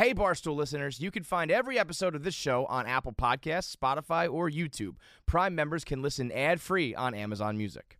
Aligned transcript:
Hey, 0.00 0.14
Barstool 0.14 0.56
listeners, 0.56 0.98
you 0.98 1.10
can 1.10 1.24
find 1.24 1.50
every 1.50 1.78
episode 1.78 2.14
of 2.14 2.22
this 2.22 2.34
show 2.34 2.64
on 2.70 2.86
Apple 2.86 3.12
Podcasts, 3.12 3.76
Spotify, 3.76 4.32
or 4.32 4.48
YouTube. 4.48 4.94
Prime 5.26 5.54
members 5.54 5.84
can 5.84 6.00
listen 6.00 6.32
ad 6.32 6.62
free 6.62 6.94
on 6.94 7.12
Amazon 7.12 7.58
Music. 7.58 7.99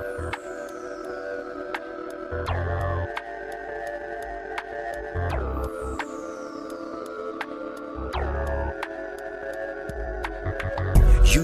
You 0.00 0.06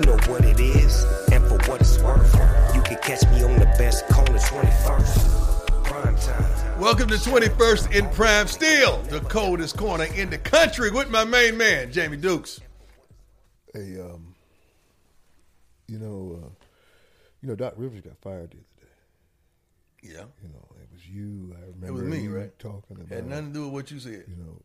know 0.00 0.16
what 0.26 0.42
it 0.44 0.58
is, 0.58 1.04
and 1.30 1.44
for 1.44 1.58
what 1.70 1.82
it's 1.82 1.98
worth, 1.98 2.34
you 2.74 2.80
can 2.80 2.96
catch 3.02 3.28
me 3.30 3.42
on 3.42 3.58
the 3.58 3.66
best 3.78 4.06
corner 4.08 4.38
21st. 4.38 5.84
Prime 5.84 6.16
time. 6.16 6.80
Welcome 6.80 7.08
to 7.08 7.16
21st 7.16 7.94
in 7.94 8.08
Prime 8.10 8.46
Steel, 8.46 9.02
the 9.10 9.20
coldest 9.20 9.76
corner 9.76 10.04
in 10.04 10.30
the 10.30 10.38
country 10.38 10.90
with 10.90 11.10
my 11.10 11.24
main 11.24 11.58
man, 11.58 11.92
Jamie 11.92 12.16
Dukes. 12.16 12.60
Hey, 13.74 14.00
um, 14.00 14.34
you 15.88 15.98
know, 15.98 16.40
uh, 16.42 16.65
you 17.46 17.52
know, 17.52 17.54
Doc 17.56 17.74
Rivers 17.76 18.00
got 18.00 18.18
fired 18.18 18.50
the 18.50 18.56
other 18.56 18.64
day. 18.80 20.12
Yeah. 20.14 20.24
You 20.42 20.48
know, 20.48 20.68
it 20.82 20.88
was 20.92 21.06
you. 21.08 21.54
I 21.56 21.60
remember 21.66 21.86
It 21.86 21.92
was 21.92 22.02
me, 22.02 22.26
right? 22.26 22.58
talking 22.58 22.96
about. 22.96 23.08
Had 23.08 23.26
nothing 23.28 23.48
to 23.48 23.52
do 23.52 23.64
with 23.66 23.72
what 23.72 23.90
you 23.92 24.00
said. 24.00 24.24
You 24.26 24.36
know, 24.36 24.62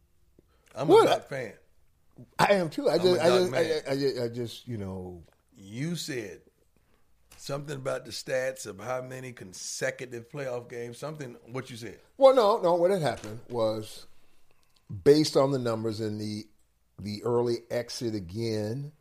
I'm 0.76 0.90
a 0.90 1.06
Doc 1.06 1.30
fan. 1.30 1.54
I 2.40 2.54
am 2.54 2.70
too. 2.70 2.90
I 2.90 2.96
I'm 2.96 3.02
just, 3.02 3.22
I 3.22 3.28
just. 3.30 3.54
I, 3.54 3.92
I, 3.92 3.96
just- 3.96 4.20
I 4.22 4.28
just, 4.30 4.68
you 4.68 4.78
know, 4.78 5.22
You 5.56 5.96
said 5.96 6.42
something 7.38 7.76
about 7.76 8.06
the 8.06 8.12
stats 8.12 8.66
of 8.66 8.80
how 8.80 9.02
many 9.04 9.32
consecutive 9.32 10.28
playoff 10.30 10.68
games, 10.70 10.98
something, 10.98 11.36
what 11.52 11.70
you 11.70 11.78
said. 11.78 12.00
Well, 12.18 12.34
no, 12.36 12.58
no. 12.62 12.74
What 12.76 12.90
had 12.92 13.02
happened 13.04 13.40
was 13.50 14.08
based 15.04 15.38
on 15.38 15.52
the 15.52 15.60
numbers 15.60 16.02
in 16.02 16.18
the 16.18 16.46
the 17.00 17.24
early 17.24 17.58
exit 17.70 18.16
again. 18.16 18.92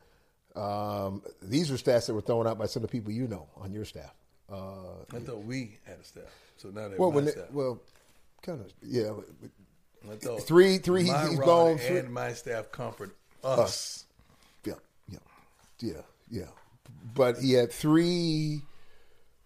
Um, 0.57 1.23
these 1.43 1.71
are 1.71 1.75
stats 1.75 2.07
that 2.07 2.15
were 2.15 2.21
thrown 2.21 2.47
out 2.47 2.59
by 2.59 2.67
some 2.67 2.83
of 2.83 2.91
the 2.91 2.93
people 2.99 3.13
you 3.13 3.27
know 3.29 3.49
on 3.57 3.73
your 3.73 3.85
staff. 3.85 4.15
Uh, 4.51 5.05
I 5.15 5.21
thought 5.21 5.45
we 5.45 5.79
had 5.85 5.99
a 6.01 6.05
staff. 6.05 6.25
So 6.57 6.69
now 6.71 6.89
they're 6.89 6.99
well, 6.99 7.13
when 7.13 7.25
they, 7.27 7.31
staff. 7.31 7.51
well, 7.53 7.81
kind 8.43 8.61
of, 8.61 8.73
yeah. 8.83 9.13
I 10.11 10.17
thought 10.17 10.43
three- 10.43 10.79
three, 10.79 11.05
he's- 11.05 11.15
my 11.25 11.31
he's 11.31 11.39
gone 11.39 11.79
three- 11.79 11.99
And 11.99 12.13
my 12.13 12.33
staff 12.33 12.73
comfort 12.73 13.15
us. 13.45 14.07
Yeah, 14.65 14.75
yeah, 15.09 15.19
yeah, 15.81 15.93
yeah. 16.31 16.45
But 17.15 17.39
he 17.39 17.53
had 17.53 17.71
three, 17.73 18.63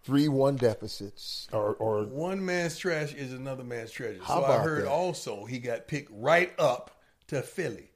three 0.04 0.28
one 0.28 0.56
deficits, 0.56 1.48
or 1.52 1.74
or 1.74 2.04
One 2.04 2.44
man's 2.44 2.76
trash 2.78 3.12
is 3.14 3.32
another 3.32 3.62
man's 3.64 3.90
treasure. 3.90 4.20
So 4.26 4.44
I 4.44 4.58
heard 4.58 4.84
that? 4.84 4.90
also 4.90 5.44
he 5.44 5.58
got 5.58 5.86
picked 5.86 6.10
right 6.12 6.52
up 6.58 6.90
to 7.28 7.42
Philly. 7.42 7.90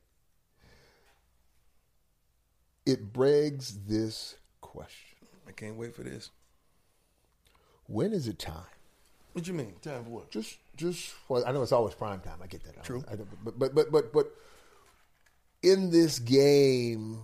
It 2.89 3.13
begs 3.13 3.79
this 3.87 4.37
question: 4.61 5.19
I 5.47 5.53
can't 5.53 5.77
wait 5.77 5.95
for 5.95 6.03
this. 6.03 6.31
When 7.87 8.13
is 8.13 8.27
it 8.29 8.39
time? 8.39 8.65
What 9.33 9.45
do 9.45 9.51
you 9.53 9.57
mean? 9.57 9.75
Time 9.83 10.05
for 10.05 10.11
what? 10.11 10.31
Just, 10.31 10.57
just. 10.77 11.15
Well, 11.29 11.45
I 11.47 11.53
know 11.53 11.63
it's 11.63 11.73
always 11.73 11.95
prime 11.95 12.21
time. 12.21 12.39
I 12.43 12.47
get 12.47 12.65
that. 12.65 12.83
True. 12.83 13.05
I, 13.11 13.15
but, 13.17 13.59
but, 13.59 13.75
but, 13.75 13.93
but, 13.93 14.13
but, 14.13 14.33
in 15.63 15.91
this 15.91 16.19
game, 16.19 17.21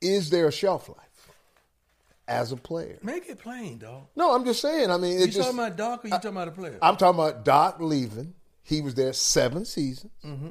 is 0.00 0.30
there 0.30 0.48
a 0.48 0.52
shelf 0.52 0.88
life 0.88 1.30
as 2.26 2.52
a 2.52 2.56
player? 2.56 2.98
Make 3.02 3.28
it 3.28 3.38
plain, 3.38 3.78
dog. 3.78 4.06
No, 4.16 4.34
I'm 4.34 4.44
just 4.44 4.60
saying. 4.60 4.90
I 4.90 4.96
mean, 4.96 5.20
You 5.20 5.26
just. 5.26 5.38
talking 5.38 5.58
about 5.58 5.76
Doc 5.76 6.04
or 6.04 6.08
you 6.08 6.12
talking 6.14 6.30
about 6.30 6.48
a 6.48 6.52
player? 6.52 6.78
I'm 6.82 6.96
talking 6.96 7.20
about 7.20 7.44
Doc 7.44 7.76
leaving. 7.80 8.34
He 8.64 8.80
was 8.80 8.94
there 8.94 9.12
seven 9.12 9.64
seasons, 9.64 10.12
mm-hmm. 10.24 10.48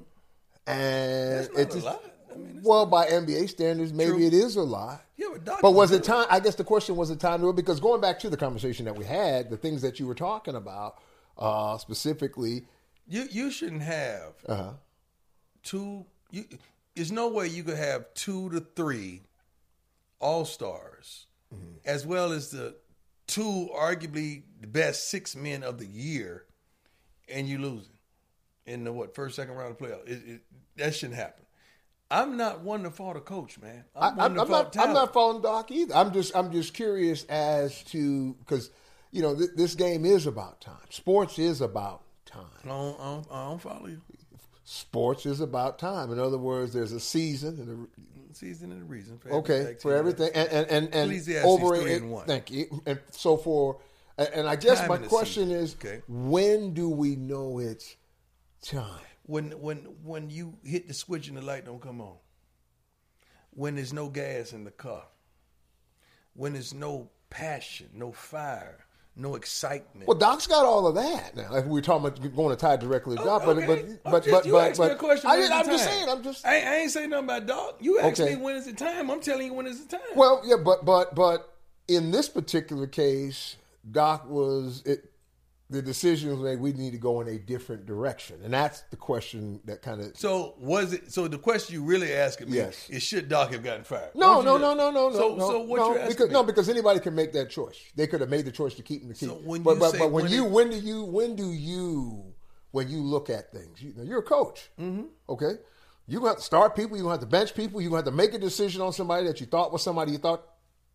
and 0.67 1.39
That's 1.39 1.49
not 1.49 1.59
it 1.59 1.69
a 1.69 1.73
just. 1.73 1.85
lot. 1.85 2.03
I 2.33 2.37
mean, 2.37 2.61
Well, 2.63 2.85
by 2.85 3.07
NBA 3.07 3.49
standards, 3.49 3.91
maybe 3.93 4.11
True. 4.11 4.21
it 4.27 4.33
is 4.33 4.55
a 4.55 4.61
lot. 4.63 5.03
Yeah, 5.17 5.27
but 5.33 5.43
Doc 5.43 5.59
But 5.61 5.71
was 5.71 5.91
it 5.91 6.03
time? 6.03 6.27
I 6.29 6.39
guess 6.39 6.55
the 6.55 6.63
question 6.63 6.95
was 6.95 7.09
it 7.11 7.19
time 7.19 7.41
to 7.41 7.49
it? 7.49 7.55
Because 7.55 7.79
going 7.79 8.01
back 8.01 8.19
to 8.19 8.29
the 8.29 8.37
conversation 8.37 8.85
that 8.85 8.95
we 8.95 9.05
had, 9.05 9.49
the 9.49 9.57
things 9.57 9.81
that 9.81 9.99
you 9.99 10.07
were 10.07 10.15
talking 10.15 10.55
about, 10.55 11.01
uh, 11.37 11.77
specifically, 11.77 12.65
you 13.07 13.27
you 13.31 13.51
shouldn't 13.51 13.81
have 13.83 14.33
uh 14.47 14.71
two. 15.63 16.05
You, 16.31 16.45
there's 16.95 17.11
no 17.11 17.27
way 17.29 17.47
you 17.47 17.63
could 17.63 17.77
have 17.77 18.13
two 18.13 18.49
to 18.49 18.59
three 18.75 19.21
all 20.19 20.45
stars, 20.45 21.25
Mm-hmm. 21.53 21.77
as 21.85 22.05
well 22.05 22.31
as 22.31 22.51
the 22.51 22.75
two 23.27 23.69
arguably 23.75 24.43
the 24.61 24.67
best 24.67 25.09
six 25.09 25.35
men 25.35 25.63
of 25.63 25.77
the 25.79 25.85
year, 25.85 26.45
and 27.27 27.47
you 27.47 27.57
losing 27.57 27.91
in 28.65 28.83
the 28.85 28.93
what 28.93 29.13
first 29.15 29.35
second 29.35 29.55
round 29.55 29.71
of 29.71 29.77
playoff. 29.77 30.07
It, 30.07 30.21
it, 30.25 30.41
that 30.77 30.95
shouldn't 30.95 31.17
happen. 31.17 31.43
I'm 32.11 32.37
not 32.37 32.61
one 32.61 32.83
to 32.83 32.91
fault 32.91 33.17
a 33.17 33.21
coach, 33.21 33.59
man. 33.59 33.83
I, 33.95 34.09
I'm 34.09 34.19
I'm, 34.19 34.33
to 34.35 34.41
I'm 34.41 34.47
fault 34.47 34.75
not. 34.75 34.87
I'm 34.87 34.93
not 34.93 35.13
following 35.13 35.41
Doc 35.41 35.71
either. 35.71 35.95
I'm 35.95 36.11
just. 36.13 36.35
I'm 36.35 36.51
just 36.51 36.73
curious 36.73 37.23
as 37.25 37.83
to 37.85 38.33
because 38.39 38.69
you 39.11 39.21
know 39.21 39.35
th- 39.35 39.51
this 39.55 39.73
game 39.75 40.05
is 40.05 40.27
about 40.27 40.61
time. 40.61 40.75
Sports 40.89 41.39
is 41.39 41.61
about 41.61 42.03
time. 42.25 42.45
I 42.63 42.67
don't, 42.67 42.99
I 42.99 43.03
don't, 43.03 43.27
I 43.31 43.49
don't 43.49 43.61
follow 43.61 43.87
you. 43.87 44.01
Sports 44.63 45.25
is 45.25 45.41
about 45.41 45.79
time. 45.79 46.11
In 46.11 46.19
other 46.19 46.37
words, 46.37 46.71
there's 46.73 46.91
a 46.91 46.99
season 46.99 47.59
and 47.59 47.87
a, 47.87 47.87
Season 48.33 48.71
and 48.71 48.81
a 48.81 48.85
reason. 48.85 49.17
For 49.19 49.29
Okay, 49.33 49.53
everything. 49.59 49.77
for 49.81 49.93
everything, 49.93 50.29
and 50.33 50.47
and 50.49 50.67
and, 50.67 50.85
and 50.95 51.11
Ecclesiastes 51.11 51.45
over 51.45 51.77
three 51.77 51.93
and 51.95 52.09
one. 52.11 52.25
Thank 52.27 52.49
you. 52.49 52.81
And 52.85 52.97
so 53.11 53.35
for, 53.35 53.79
and 54.17 54.47
I 54.47 54.55
guess 54.55 54.79
Time 54.79 54.87
my 54.87 54.97
question 54.99 55.51
is, 55.51 55.75
Okay. 55.75 56.01
when 56.07 56.73
do 56.73 56.89
we 56.89 57.17
know 57.17 57.59
it's 57.59 57.97
time? 58.63 58.85
When 59.23 59.51
when 59.61 59.77
when 60.03 60.29
you 60.29 60.57
hit 60.63 60.87
the 60.87 60.93
switch 60.93 61.27
and 61.27 61.37
the 61.37 61.41
light 61.41 61.65
don't 61.65 61.81
come 61.81 62.01
on 62.01 62.15
when 63.51 63.75
there's 63.75 63.93
no 63.93 64.09
gas 64.09 64.53
in 64.53 64.63
the 64.63 64.71
car 64.71 65.03
when 66.33 66.53
there's 66.53 66.73
no 66.73 67.09
passion 67.29 67.87
no 67.93 68.11
fire 68.11 68.85
no 69.15 69.35
excitement 69.35 70.07
Well, 70.07 70.17
Doc's 70.17 70.47
got 70.47 70.63
all 70.65 70.87
of 70.87 70.95
that 70.95 71.35
now. 71.35 71.53
If 71.55 71.65
we're 71.65 71.81
talking 71.81 72.07
about 72.07 72.33
going 72.35 72.49
to 72.49 72.55
tie 72.55 72.77
directly 72.77 73.17
to 73.17 73.23
Doc, 73.23 73.43
but 73.45 73.57
Okay. 73.57 73.65
but 73.67 73.79
I'm 73.79 74.11
but 74.11 74.23
just- 74.23 74.49
but 74.49 74.51
but, 74.51 74.77
but 74.77 74.91
a 74.91 74.95
question, 74.95 75.29
I 75.29 75.35
did, 75.35 75.43
is 75.43 75.51
I'm 75.51 75.65
the 75.65 75.71
just 75.73 75.83
saying. 75.83 76.09
I'm 76.09 76.23
just 76.23 76.45
I, 76.47 76.61
I 76.61 76.75
ain't 76.77 76.91
saying 76.91 77.09
nothing 77.09 77.25
about 77.25 77.45
dog 77.45 77.75
you 77.81 77.99
asked 77.99 78.21
Okay. 78.21 78.35
me 78.35 78.41
when 78.41 78.55
is 78.55 78.65
the 78.65 78.73
time 78.73 79.11
i'm 79.11 79.19
telling 79.19 79.47
you 79.47 79.53
when 79.53 79.67
is 79.67 79.85
the 79.85 79.97
time 79.97 80.07
well, 80.15 80.41
yeah, 80.45 80.55
but 80.55 80.85
but 80.85 81.13
but 81.13 81.53
in 81.89 82.11
this 82.11 82.29
particular 82.29 82.87
case, 82.87 83.57
Doc 83.89 84.29
was 84.29 84.81
it. 84.85 85.10
The 85.71 85.81
decision 85.81 86.29
was 86.31 86.39
made. 86.41 86.59
We 86.59 86.73
need 86.73 86.91
to 86.91 86.97
go 86.97 87.21
in 87.21 87.29
a 87.29 87.39
different 87.39 87.85
direction, 87.85 88.41
and 88.43 88.53
that's 88.53 88.81
the 88.91 88.97
question 88.97 89.61
that 89.63 89.81
kind 89.81 90.01
of 90.01 90.17
so 90.17 90.55
was 90.59 90.91
it 90.91 91.11
so 91.13 91.29
the 91.29 91.37
question 91.37 91.73
you 91.75 91.83
really 91.83 92.11
asking 92.13 92.51
me 92.51 92.57
Yes. 92.57 92.89
is 92.89 93.01
should 93.01 93.29
doc 93.29 93.53
have 93.53 93.63
gotten 93.63 93.85
fired 93.85 94.11
No, 94.13 94.41
no, 94.41 94.57
no, 94.57 94.73
no, 94.73 94.91
no, 94.91 95.09
no. 95.09 95.13
so 95.17 95.35
no, 95.35 95.49
so 95.49 95.59
what 95.61 95.77
no, 95.77 95.93
you 95.93 95.99
asking 95.99 96.09
because 96.09 96.27
me? 96.27 96.33
no, 96.33 96.43
because 96.43 96.67
anybody 96.67 96.99
can 96.99 97.15
make 97.15 97.31
that 97.33 97.49
choice. 97.49 97.77
They 97.95 98.05
could 98.05 98.19
have 98.19 98.29
made 98.29 98.43
the 98.43 98.51
choice 98.51 98.75
to 98.75 98.83
keep 98.83 99.01
him 99.01 99.13
to 99.13 99.15
keep. 99.15 99.29
So 99.29 99.35
when 99.35 99.63
but 99.63 99.75
you 99.75 99.79
but, 99.79 99.91
say 99.91 99.99
but 99.99 100.11
when, 100.11 100.25
when 100.25 100.33
you 100.33 100.45
it- 100.45 100.51
when 100.51 100.69
do 100.71 100.75
you 100.77 101.03
when 101.05 101.35
do 101.37 101.51
you 101.53 102.33
when 102.71 102.89
you 102.89 102.99
look 102.99 103.29
at 103.29 103.51
things, 103.53 103.81
you, 103.81 103.93
you're 104.03 104.19
a 104.19 104.23
coach. 104.23 104.69
Mm-hmm. 104.79 105.03
Okay, 105.29 105.53
you 106.05 106.19
gonna 106.19 106.31
have 106.31 106.37
to 106.39 106.43
start 106.43 106.75
people. 106.75 106.97
You 106.97 107.03
gonna 107.03 107.13
have 107.13 107.21
to 107.21 107.25
bench 107.27 107.55
people. 107.55 107.79
You 107.81 107.87
gonna 107.89 107.99
have 107.99 108.05
to 108.05 108.11
make 108.11 108.33
a 108.33 108.39
decision 108.39 108.81
on 108.81 108.91
somebody 108.91 109.25
that 109.27 109.39
you 109.39 109.45
thought 109.45 109.71
was 109.71 109.83
somebody 109.83 110.11
you 110.11 110.17
thought 110.17 110.43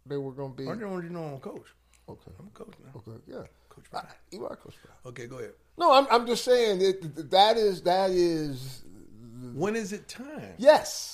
they 0.05 0.19
were 0.19 0.33
gonna 0.33 0.53
be. 0.55 0.69
i 0.69 0.75
don't 0.75 1.03
you 1.03 1.09
know 1.11 1.25
i'm 1.25 1.35
a 1.35 1.39
coach 1.39 1.67
Okay, 2.09 2.31
i'm 2.39 2.47
a 2.49 2.51
coach 2.51 2.75
now 2.85 2.93
okay, 3.01 3.21
yeah. 3.27 3.43
Coach 3.77 3.85
I, 3.95 4.05
you 4.35 4.45
are 4.47 4.57
Coach 4.57 4.75
Brown. 4.83 4.97
okay 5.07 5.27
go 5.27 5.39
ahead 5.39 5.53
No, 5.79 5.93
I'm 5.93 6.07
I'm 6.11 6.27
just 6.27 6.45
saying 6.45 6.79
that 6.81 7.31
that 7.31 7.57
is 7.57 7.83
that 7.83 8.11
is 8.11 8.83
when 9.55 9.77
is 9.77 9.93
it 9.93 10.09
time 10.09 10.55
yes. 10.59 11.13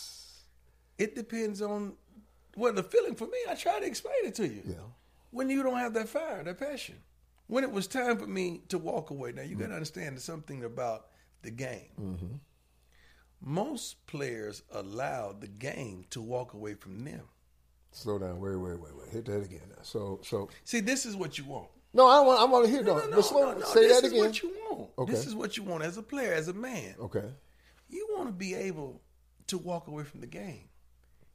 It 0.99 1.15
depends 1.15 1.61
on 1.63 1.95
well, 2.57 2.73
the 2.73 2.83
feeling 2.83 3.15
for 3.17 3.27
me. 3.27 3.39
I 3.49 3.55
try 3.55 3.81
to 3.81 3.87
explain 3.87 4.15
it 4.25 4.35
to 4.37 4.47
you. 4.47 4.63
Yeah. 4.67 4.75
When 5.31 5.49
you 5.49 5.63
don't 5.63 5.79
have 5.79 5.95
that 5.95 6.09
fire, 6.09 6.43
that 6.45 6.59
passion. 6.59 6.97
When 7.47 7.65
it 7.65 7.73
was 7.73 7.87
time 7.87 8.19
for 8.19 8.27
me 8.27 8.63
to 8.69 8.79
walk 8.79 9.11
away. 9.11 9.33
Now 9.33 9.43
you 9.43 9.57
Mm. 9.57 9.61
got 9.61 9.67
to 9.69 9.75
understand 9.75 10.21
something 10.21 10.63
about 10.65 11.07
the 11.41 11.51
game. 11.51 11.89
Mm-hmm. 12.01 12.35
Most 13.41 14.07
players 14.07 14.63
allow 14.71 15.33
the 15.33 15.49
game 15.49 16.05
to 16.11 16.21
walk 16.21 16.53
away 16.55 16.75
from 16.75 17.05
them. 17.05 17.23
Slow 17.91 18.19
down. 18.19 18.39
Wait, 18.41 18.57
wait, 18.57 18.79
wait, 18.79 18.97
wait. 18.97 19.09
Hit 19.11 19.25
that 19.27 19.43
again. 19.43 19.69
Now. 19.71 19.83
So 19.83 20.21
so 20.23 20.49
See, 20.65 20.81
this 20.81 21.05
is 21.05 21.17
what 21.17 21.39
you 21.39 21.45
want. 21.45 21.69
No, 21.95 22.07
I 22.09 22.21
want 22.21 22.41
I 22.41 22.45
want 22.45 22.65
to 22.67 22.71
hear. 22.71 22.83
No, 22.83 22.99
No, 22.99 23.07
no, 23.07 23.21
no, 23.21 23.53
no. 23.59 23.65
say 23.67 23.81
this 23.89 24.01
that 24.01 24.07
is 24.07 24.13
again. 24.13 24.25
what 24.25 24.43
you 24.43 24.49
want. 24.71 24.91
Okay. 24.99 25.13
This 25.13 25.27
is 25.27 25.35
what 25.35 25.57
you 25.57 25.63
want 25.63 25.85
as 25.85 25.97
a 25.99 26.03
player, 26.03 26.33
as 26.33 26.49
a 26.49 26.53
man. 26.53 26.95
Okay. 27.01 27.25
You 27.89 28.09
want 28.17 28.29
to 28.29 28.33
be 28.33 28.55
able 28.55 29.01
to 29.49 29.59
walk 29.59 29.87
away 29.89 30.05
from 30.05 30.21
the 30.21 30.27
game. 30.27 30.69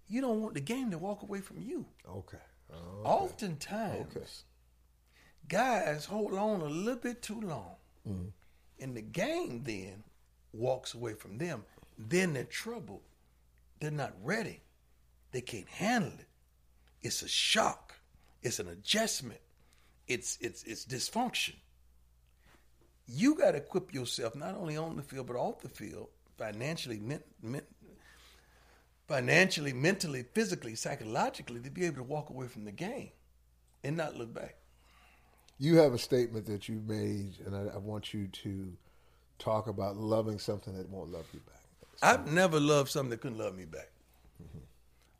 You 0.07 0.21
don't 0.21 0.41
want 0.41 0.53
the 0.55 0.61
game 0.61 0.89
to 0.91 0.97
walk 0.97 1.21
away 1.21 1.41
from 1.41 1.59
you. 1.61 1.85
Okay. 2.09 2.37
Oh, 2.73 3.01
Oftentimes, 3.03 4.07
Okay. 4.15 4.25
guys 5.47 6.05
hold 6.05 6.33
on 6.33 6.61
a 6.61 6.65
little 6.65 6.95
bit 6.99 7.21
too 7.21 7.39
long, 7.41 7.75
mm-hmm. 8.07 8.27
and 8.79 8.95
the 8.97 9.01
game 9.01 9.63
then 9.63 10.03
walks 10.53 10.93
away 10.93 11.13
from 11.13 11.37
them. 11.37 11.63
Then 11.97 12.33
they're 12.33 12.43
troubled. 12.43 13.01
They're 13.79 13.91
not 13.91 14.13
ready. 14.23 14.61
They 15.31 15.41
can't 15.41 15.67
handle 15.67 16.11
it. 16.19 16.27
It's 17.01 17.21
a 17.21 17.27
shock. 17.27 17.93
It's 18.41 18.59
an 18.59 18.67
adjustment. 18.67 19.39
It's 20.07 20.37
it's 20.41 20.63
it's 20.63 20.85
dysfunction. 20.85 21.55
You 23.07 23.35
got 23.35 23.51
to 23.51 23.57
equip 23.57 23.93
yourself 23.93 24.35
not 24.35 24.55
only 24.55 24.75
on 24.75 24.97
the 24.97 25.01
field 25.01 25.27
but 25.27 25.35
off 25.35 25.61
the 25.61 25.69
field, 25.69 26.07
financially, 26.37 26.99
men, 26.99 27.21
men, 27.41 27.61
financially, 29.07 29.73
mentally, 29.73 30.23
physically, 30.33 30.75
psychologically, 30.75 31.61
to 31.61 31.69
be 31.69 31.85
able 31.85 31.97
to 31.97 32.03
walk 32.03 32.29
away 32.29 32.47
from 32.47 32.65
the 32.65 32.71
game 32.71 33.11
and 33.83 33.95
not 33.95 34.15
look 34.15 34.33
back. 34.33 34.55
You 35.57 35.77
have 35.77 35.93
a 35.93 35.97
statement 35.97 36.45
that 36.47 36.69
you 36.69 36.81
made, 36.85 37.35
and 37.45 37.55
I, 37.55 37.75
I 37.75 37.77
want 37.77 38.13
you 38.13 38.27
to 38.27 38.71
talk 39.39 39.67
about 39.67 39.97
loving 39.97 40.37
something 40.37 40.75
that 40.77 40.89
won't 40.89 41.11
love 41.11 41.25
you 41.33 41.39
back. 41.39 41.55
I've 42.01 42.31
never 42.31 42.59
loved 42.59 42.89
something 42.89 43.09
that 43.11 43.21
couldn't 43.21 43.39
love 43.39 43.55
me 43.55 43.65
back. 43.65 43.89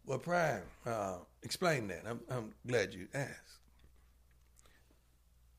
Well, 0.06 0.20
Prime, 0.20 0.62
uh, 0.86 1.18
explain 1.44 1.88
that. 1.90 2.04
I'm, 2.08 2.20
I'm 2.30 2.54
glad 2.66 2.94
you 2.94 3.08
asked. 3.14 3.60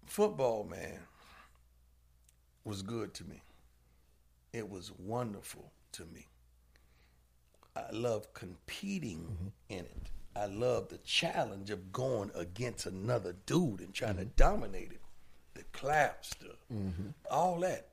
Football, 0.08 0.64
man, 0.64 1.00
was 2.64 2.80
good 2.80 3.12
to 3.14 3.24
me. 3.24 3.42
It 4.54 4.68
was 4.68 4.90
wonderful 4.98 5.70
to 5.92 6.06
me. 6.06 6.26
I 7.76 7.92
love 7.92 8.32
competing 8.32 9.18
mm-hmm. 9.18 9.48
in 9.68 9.80
it. 9.80 10.10
I 10.34 10.46
love 10.46 10.88
the 10.88 10.96
challenge 10.98 11.68
of 11.68 11.92
going 11.92 12.30
against 12.34 12.86
another 12.86 13.36
dude 13.44 13.80
and 13.80 13.92
trying 13.92 14.16
to 14.16 14.22
mm-hmm. 14.22 14.36
dominate 14.36 14.92
it. 14.92 15.02
The 15.54 15.64
claps, 15.72 16.30
the 16.40 16.74
mm-hmm. 16.74 17.08
all 17.30 17.60
that. 17.60 17.88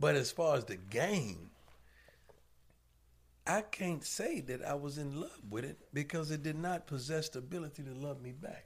But 0.00 0.16
as 0.16 0.32
far 0.32 0.56
as 0.56 0.64
the 0.64 0.76
game, 0.76 1.50
I 3.46 3.60
can't 3.60 4.02
say 4.02 4.40
that 4.40 4.64
I 4.64 4.74
was 4.74 4.96
in 4.96 5.20
love 5.20 5.42
with 5.50 5.66
it 5.66 5.76
because 5.92 6.30
it 6.30 6.42
did 6.42 6.56
not 6.56 6.86
possess 6.86 7.28
the 7.28 7.40
ability 7.40 7.82
to 7.82 7.92
love 7.92 8.22
me 8.22 8.32
back. 8.32 8.64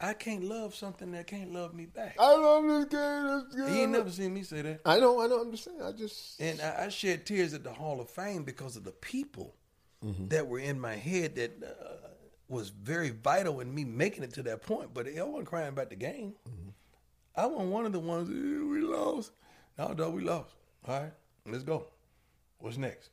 I 0.00 0.12
can't 0.12 0.44
love 0.44 0.74
something 0.74 1.12
that 1.12 1.26
can't 1.26 1.52
love 1.52 1.74
me 1.74 1.86
back. 1.86 2.16
I 2.18 2.34
love 2.36 2.64
this 2.64 2.84
game. 2.86 3.44
Good. 3.54 3.74
You 3.74 3.80
ain't 3.82 3.92
never 3.92 4.10
seen 4.10 4.34
me 4.34 4.42
say 4.42 4.62
that. 4.62 4.80
I 4.84 5.00
know. 5.00 5.20
I 5.20 5.26
know. 5.28 5.40
I'm 5.40 5.50
just 5.50 5.64
saying. 5.64 5.80
I 5.82 5.92
just. 5.92 6.40
And 6.40 6.60
I, 6.60 6.84
I 6.84 6.88
shed 6.88 7.24
tears 7.24 7.54
at 7.54 7.64
the 7.64 7.72
Hall 7.72 8.00
of 8.00 8.10
Fame 8.10 8.44
because 8.44 8.76
of 8.76 8.84
the 8.84 8.92
people 8.92 9.54
that 10.28 10.46
were 10.46 10.58
in 10.58 10.80
my 10.80 10.94
head 10.94 11.36
that 11.36 11.62
uh, 11.62 12.08
was 12.48 12.70
very 12.70 13.10
vital 13.10 13.60
in 13.60 13.74
me 13.74 13.84
making 13.84 14.24
it 14.24 14.32
to 14.34 14.42
that 14.44 14.62
point. 14.62 14.94
But 14.94 15.06
I 15.06 15.22
wasn't 15.22 15.46
crying 15.46 15.68
about 15.68 15.90
the 15.90 15.96
game. 15.96 16.34
I 17.36 17.46
wasn't 17.46 17.70
one 17.70 17.86
of 17.86 17.92
the 17.92 18.00
ones, 18.00 18.28
"Eh, 18.28 18.64
we 18.70 18.80
lost. 18.80 19.32
No, 19.78 19.94
dog, 19.94 20.14
we 20.14 20.22
lost. 20.22 20.54
All 20.86 21.00
right, 21.00 21.12
let's 21.46 21.64
go. 21.64 21.86
What's 22.58 22.76
next? 22.76 23.10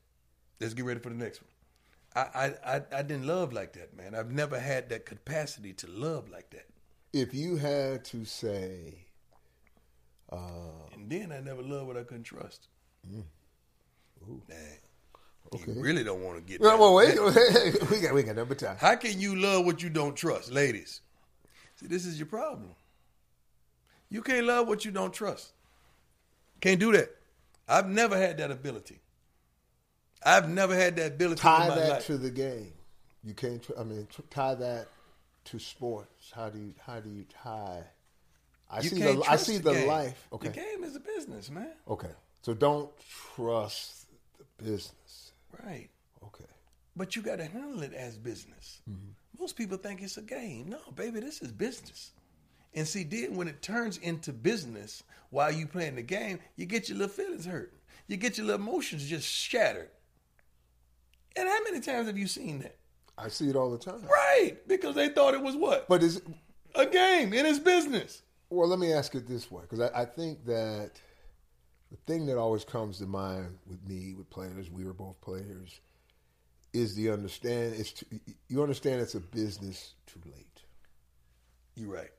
Let's 0.59 0.73
get 0.73 0.85
ready 0.85 0.99
for 0.99 1.09
the 1.09 1.15
next 1.15 1.41
one. 1.41 1.49
I, 2.17 2.53
I, 2.65 2.81
I, 2.91 3.01
didn't 3.03 3.27
love 3.27 3.53
like 3.53 3.73
that, 3.73 3.95
man. 3.95 4.15
I've 4.15 4.31
never 4.31 4.59
had 4.59 4.89
that 4.89 5.05
capacity 5.05 5.73
to 5.73 5.87
love 5.87 6.29
like 6.29 6.49
that. 6.51 6.65
if 7.13 7.33
you 7.33 7.57
had 7.57 8.05
to 8.05 8.25
say, 8.25 9.05
uh, 10.31 10.37
And 10.93 11.09
then 11.09 11.31
I 11.31 11.39
never 11.39 11.61
loved 11.61 11.87
what 11.87 11.97
I 11.97 12.03
couldn't 12.03 12.23
trust. 12.23 12.67
Mm. 13.07 13.23
Dang. 14.49 14.57
Okay. 15.53 15.71
You 15.71 15.81
really 15.81 16.03
don't 16.03 16.21
want 16.21 16.37
to 16.37 16.43
get 16.43 16.59
well, 16.59 16.71
that. 16.71 16.79
well, 16.79 16.95
wait, 17.75 17.89
we 17.89 18.01
got 18.01 18.13
we 18.13 18.23
got 18.23 18.35
number 18.35 18.55
time. 18.55 18.75
How 18.77 18.95
can 18.95 19.19
you 19.19 19.35
love 19.35 19.65
what 19.65 19.81
you 19.81 19.89
don't 19.89 20.15
trust, 20.15 20.51
ladies? 20.51 21.01
See, 21.75 21.87
this 21.87 22.05
is 22.05 22.19
your 22.19 22.25
problem. 22.27 22.71
You 24.09 24.21
can't 24.21 24.45
love 24.45 24.67
what 24.67 24.83
you 24.83 24.91
don't 24.91 25.13
trust. 25.13 25.53
Can't 26.59 26.79
do 26.79 26.91
that. 26.93 27.15
I've 27.67 27.87
never 27.87 28.17
had 28.17 28.37
that 28.39 28.51
ability. 28.51 28.99
I've 30.25 30.49
never 30.49 30.75
had 30.75 30.95
that 30.97 31.13
ability 31.13 31.41
Tie 31.41 31.69
that 31.69 31.89
life. 31.89 32.05
to 32.07 32.17
the 32.17 32.29
game. 32.29 32.73
You 33.23 33.33
can't. 33.33 33.65
I 33.77 33.83
mean, 33.83 34.07
tie 34.29 34.55
that 34.55 34.87
to 35.45 35.59
sports. 35.59 36.31
How 36.33 36.49
do 36.49 36.59
you? 36.59 36.73
How 36.85 36.99
do 36.99 37.09
you 37.09 37.25
tie? 37.43 37.83
I 38.69 38.81
you 38.81 38.89
see 38.89 39.01
the. 39.01 39.23
I 39.27 39.35
see 39.35 39.57
the 39.57 39.73
the, 39.73 39.85
life. 39.85 40.27
Okay. 40.33 40.47
The 40.49 40.53
game 40.53 40.83
is 40.83 40.95
a 40.95 40.99
business, 40.99 41.49
man. 41.49 41.73
Okay. 41.87 42.11
So 42.41 42.53
don't 42.53 42.89
trust 43.35 44.07
the 44.37 44.63
business. 44.63 45.31
Right. 45.63 45.89
Okay. 46.23 46.45
But 46.95 47.15
you 47.15 47.21
got 47.21 47.37
to 47.37 47.45
handle 47.45 47.83
it 47.83 47.93
as 47.93 48.17
business. 48.17 48.81
Mm-hmm. 48.89 49.11
Most 49.39 49.55
people 49.55 49.77
think 49.77 50.01
it's 50.01 50.17
a 50.17 50.21
game. 50.21 50.69
No, 50.69 50.79
baby, 50.95 51.19
this 51.19 51.41
is 51.41 51.51
business. 51.51 52.11
And 52.73 52.87
see, 52.87 53.03
then 53.03 53.35
when 53.35 53.47
it 53.47 53.61
turns 53.61 53.97
into 53.97 54.33
business 54.33 55.03
while 55.29 55.51
you 55.51 55.67
playing 55.67 55.95
the 55.95 56.01
game, 56.01 56.39
you 56.55 56.65
get 56.65 56.89
your 56.89 56.97
little 56.97 57.13
feelings 57.13 57.45
hurt. 57.45 57.73
You 58.07 58.17
get 58.17 58.37
your 58.37 58.47
little 58.47 58.61
emotions 58.61 59.07
just 59.07 59.27
shattered. 59.27 59.89
And 61.37 61.47
how 61.47 61.63
many 61.63 61.79
times 61.79 62.07
have 62.07 62.17
you 62.17 62.27
seen 62.27 62.59
that? 62.59 62.77
I 63.17 63.29
see 63.29 63.49
it 63.49 63.55
all 63.55 63.71
the 63.71 63.77
time. 63.77 64.03
Right, 64.03 64.57
because 64.67 64.95
they 64.95 65.09
thought 65.09 65.33
it 65.33 65.41
was 65.41 65.55
what? 65.55 65.87
But 65.87 66.03
is 66.03 66.21
a 66.75 66.85
game 66.85 67.33
in 67.33 67.45
his 67.45 67.59
business. 67.59 68.21
well. 68.49 68.67
Let 68.67 68.79
me 68.79 68.93
ask 68.93 69.15
it 69.15 69.27
this 69.27 69.49
way, 69.49 69.61
because 69.61 69.79
I, 69.79 70.01
I 70.01 70.05
think 70.05 70.45
that 70.45 70.91
the 71.91 71.97
thing 72.05 72.25
that 72.27 72.37
always 72.37 72.63
comes 72.63 72.99
to 72.99 73.05
mind 73.05 73.57
with 73.65 73.87
me 73.87 74.13
with 74.13 74.29
players, 74.29 74.69
we 74.69 74.83
were 74.83 74.93
both 74.93 75.19
players, 75.21 75.79
is 76.73 76.95
the 76.95 77.09
understand. 77.09 77.75
It's 77.77 78.03
you 78.47 78.61
understand 78.61 79.01
it's 79.01 79.15
a 79.15 79.19
business 79.19 79.93
too 80.05 80.21
late. 80.25 80.63
You're 81.75 81.93
right. 81.93 82.11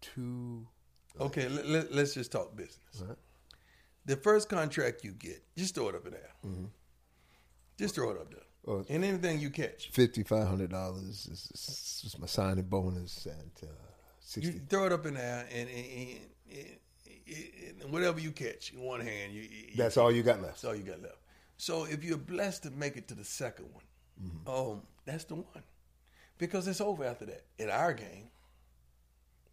Too. 0.00 0.66
Okay, 1.20 1.48
let, 1.48 1.92
let, 1.92 2.02
us 2.02 2.14
just 2.14 2.32
talk 2.32 2.56
business. 2.56 3.02
Right. 3.02 3.16
The 4.06 4.16
first 4.16 4.48
contract 4.48 5.04
you 5.04 5.12
get, 5.12 5.42
just 5.56 5.74
throw 5.74 5.88
it 5.88 5.94
up 5.94 6.06
in 6.06 6.12
there. 6.12 6.30
Just 7.82 7.96
throw 7.96 8.10
it 8.10 8.16
up 8.20 8.30
there. 8.30 8.38
Oh. 8.68 8.84
and 8.88 9.04
anything 9.04 9.40
you 9.40 9.50
catch. 9.50 9.90
Fifty 9.90 10.22
five 10.22 10.46
hundred 10.46 10.70
dollars 10.70 11.02
is, 11.02 11.50
is, 12.04 12.16
my 12.20 12.26
signing 12.28 12.62
bonus 12.64 13.26
and 13.26 13.50
uh, 13.64 14.40
You 14.40 14.52
throw 14.68 14.86
it 14.86 14.92
up 14.92 15.04
in 15.04 15.14
there, 15.14 15.46
and, 15.52 15.68
and, 15.68 15.86
and, 16.48 16.58
and- 17.80 17.90
whatever 17.92 18.20
you 18.20 18.30
catch 18.30 18.72
in 18.72 18.80
one 18.80 19.00
hand, 19.00 19.32
you, 19.32 19.42
you- 19.42 19.76
That's 19.76 19.96
all 19.96 20.12
you 20.12 20.22
got 20.22 20.36
left. 20.40 20.54
that's 20.62 20.64
all 20.64 20.76
you 20.76 20.84
got 20.84 21.02
left. 21.02 21.16
So 21.56 21.84
if 21.84 22.04
you're 22.04 22.16
blessed 22.18 22.62
to 22.64 22.70
make 22.70 22.96
it 22.96 23.08
to 23.08 23.14
the 23.14 23.24
second 23.24 23.66
one, 23.72 23.84
um, 24.46 24.82
that's 25.04 25.24
the 25.24 25.34
one, 25.34 25.64
because 26.38 26.68
it's 26.68 26.80
over 26.80 27.04
after 27.04 27.24
that. 27.26 27.42
In 27.58 27.68
our 27.68 27.92
game, 27.92 28.28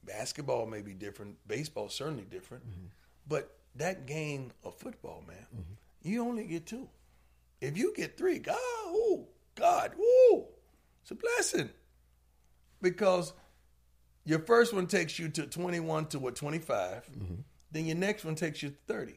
basketball 0.05 0.67
may 0.67 0.81
be 0.81 0.93
different, 0.93 1.35
baseball 1.47 1.89
certainly 1.89 2.25
different, 2.29 2.63
but 3.27 3.57
that 3.75 4.05
game 4.05 4.51
of 4.63 4.75
football, 4.75 5.23
man, 5.27 5.65
you 6.03 6.21
only 6.23 6.45
get 6.45 6.67
two. 6.67 6.87
If 7.61 7.77
you 7.77 7.93
get 7.95 8.17
three, 8.17 8.39
God, 8.39 8.55
oh 8.59 9.27
God, 9.55 9.91
woo, 9.97 10.45
it's 11.01 11.11
a 11.11 11.15
blessing, 11.15 11.69
because 12.81 13.33
your 14.25 14.39
first 14.39 14.73
one 14.73 14.87
takes 14.87 15.17
you 15.19 15.29
to 15.29 15.47
21 15.47 16.07
to 16.07 16.19
what 16.19 16.35
25 16.35 17.03
mm-hmm. 17.11 17.33
then 17.71 17.85
your 17.85 17.95
next 17.97 18.23
one 18.25 18.35
takes 18.35 18.61
you 18.61 18.69
to 18.69 18.75
30 18.87 19.13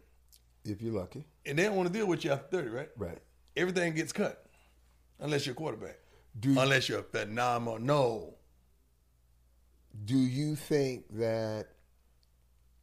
If 0.64 0.80
you're 0.80 0.94
lucky, 0.94 1.26
and 1.44 1.58
they 1.58 1.64
don't 1.64 1.76
want 1.76 1.88
to 1.88 1.92
deal 1.92 2.06
with 2.06 2.24
you 2.24 2.30
after 2.32 2.62
30 2.62 2.68
right 2.70 2.88
right? 2.96 3.18
everything 3.56 3.94
gets 3.94 4.12
cut 4.12 4.46
unless 5.20 5.44
you're 5.46 5.52
a 5.52 5.56
quarterback 5.56 5.98
Do 6.38 6.52
you, 6.52 6.60
unless 6.60 6.88
you're 6.88 7.00
a 7.00 7.04
phenomenal 7.04 7.78
no. 7.78 8.34
do 10.04 10.16
you 10.16 10.56
think 10.56 11.04
that 11.18 11.66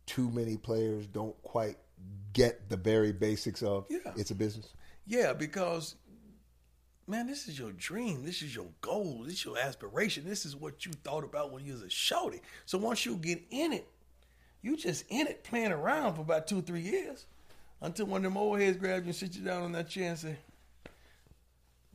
too 0.05 0.29
many 0.29 0.57
players 0.57 1.07
don't 1.07 1.39
quite 1.41 1.77
get 2.33 2.69
the 2.69 2.77
very 2.77 3.11
basics 3.11 3.63
of 3.63 3.85
Yeah. 3.89 4.13
it's 4.17 4.31
a 4.31 4.35
business? 4.35 4.67
Yeah 5.09 5.33
because 5.33 5.95
man 7.05 7.27
this 7.27 7.49
is 7.49 7.59
your 7.59 7.73
dream. 7.73 8.23
This 8.23 8.41
is 8.41 8.55
your 8.55 8.67
goal. 8.79 9.23
This 9.25 9.33
is 9.33 9.45
your 9.45 9.57
aspiration. 9.57 10.23
This 10.25 10.45
is 10.45 10.55
what 10.55 10.85
you 10.85 10.93
thought 11.03 11.25
about 11.25 11.51
when 11.51 11.65
you 11.65 11.73
was 11.73 11.81
a 11.81 11.89
shorty. 11.89 12.41
So 12.65 12.77
once 12.77 13.05
you 13.05 13.17
get 13.17 13.41
in 13.49 13.73
it 13.73 13.89
you 14.61 14.75
just 14.75 15.05
in 15.09 15.27
it 15.27 15.43
playing 15.43 15.71
around 15.71 16.15
for 16.15 16.21
about 16.21 16.47
two 16.47 16.61
three 16.61 16.81
years 16.81 17.25
until 17.81 18.05
one 18.05 18.19
of 18.19 18.23
them 18.23 18.37
old 18.37 18.59
heads 18.59 18.77
grab 18.77 19.03
you 19.03 19.07
and 19.07 19.15
sit 19.15 19.35
you 19.35 19.43
down 19.43 19.63
on 19.63 19.71
that 19.71 19.89
chair 19.89 20.09
and 20.09 20.19
say 20.19 20.37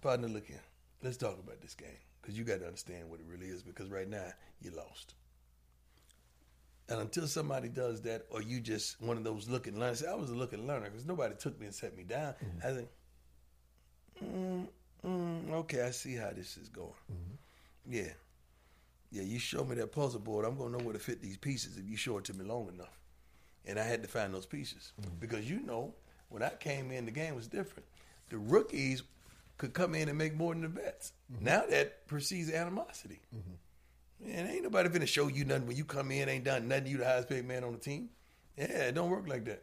partner 0.01 0.29
look 0.29 0.47
here. 0.47 0.63
Let's 1.03 1.17
talk 1.17 1.39
about 1.39 1.61
this 1.61 1.75
game 1.75 1.89
because 2.21 2.39
you 2.39 2.45
got 2.45 2.61
to 2.61 2.67
understand 2.67 3.11
what 3.11 3.21
it 3.21 3.27
really 3.29 3.47
is 3.47 3.63
because 3.63 3.91
right 3.91 4.09
now 4.09 4.27
you 4.61 4.71
lost. 4.71 5.15
And 6.89 7.01
until 7.01 7.27
somebody 7.27 7.69
does 7.69 8.03
that 8.03 8.27
or 8.31 8.43
you 8.43 8.61
just 8.61 9.01
one 9.01 9.17
of 9.17 9.25
those 9.25 9.49
looking 9.49 9.79
learners 9.81 10.05
i 10.05 10.15
was 10.15 10.29
a 10.29 10.35
looking 10.35 10.67
learner 10.67 10.91
because 10.91 11.07
nobody 11.07 11.35
took 11.35 11.59
me 11.59 11.67
and 11.67 11.75
set 11.75 11.97
me 11.97 12.05
down. 12.05 12.35
Mm-hmm. 12.35 12.67
I 12.67 12.73
think 12.73 12.89
mm, 14.23 14.67
mm, 15.07 15.51
okay 15.53 15.83
i 15.83 15.91
see 15.91 16.15
how 16.15 16.31
this 16.31 16.57
is 16.57 16.69
going 16.69 16.91
yeah 17.89 18.13
yeah 19.11 19.23
you 19.23 19.39
show 19.39 19.65
me 19.65 19.75
that 19.77 19.93
puzzle 19.93 20.21
board 20.21 20.45
i'm 20.45 20.57
going 20.57 20.73
to 20.73 20.79
know 20.79 20.85
where 20.85 20.93
to 20.95 20.99
fit 20.99 21.23
these 21.23 21.37
pieces 21.37 21.77
if 21.79 21.89
you 21.89 21.97
show 21.97 22.19
it 22.19 22.25
to 22.25 22.35
me 22.35 22.45
long 22.45 22.69
enough 22.69 22.99
and 23.67 23.79
I 23.79 23.83
had 23.85 24.03
to 24.03 24.09
find 24.09 24.35
those 24.35 24.47
pieces 24.47 24.93
because 25.21 25.49
you 25.49 25.61
know 25.61 25.95
when 26.29 26.43
I 26.43 26.51
came 26.51 26.91
in, 26.91 27.05
the 27.07 27.11
game 27.11 27.35
was 27.35 27.47
different. 27.47 27.87
The 28.29 28.39
rookies 28.39 29.03
could 29.57 29.73
come 29.73 29.95
in 29.95 30.09
and 30.09 30.19
make 30.19 30.35
more 30.35 30.53
than 30.53 30.63
the 30.63 30.69
vets. 30.69 31.13
Now 31.41 31.65
that 31.71 32.07
precedes 32.07 32.51
animosity. 32.51 33.21
Man, 34.21 34.47
ain't 34.47 34.63
nobody 34.65 34.89
finna 34.89 35.07
show 35.07 35.29
you 35.29 35.45
nothing 35.45 35.67
when 35.67 35.77
you 35.77 35.85
come 35.85 36.11
in, 36.11 36.29
ain't 36.29 36.45
done 36.45 36.69
nothing. 36.69 36.89
You 36.89 36.99
the 36.99 37.05
highest 37.05 37.29
paid 37.29 37.47
man 37.47 37.65
on 37.65 37.73
the 37.73 37.79
team. 37.79 38.11
Yeah, 38.57 38.65
it 38.65 38.95
don't 38.95 39.11
work 39.11 39.29
like 39.29 39.45
that. 39.47 39.63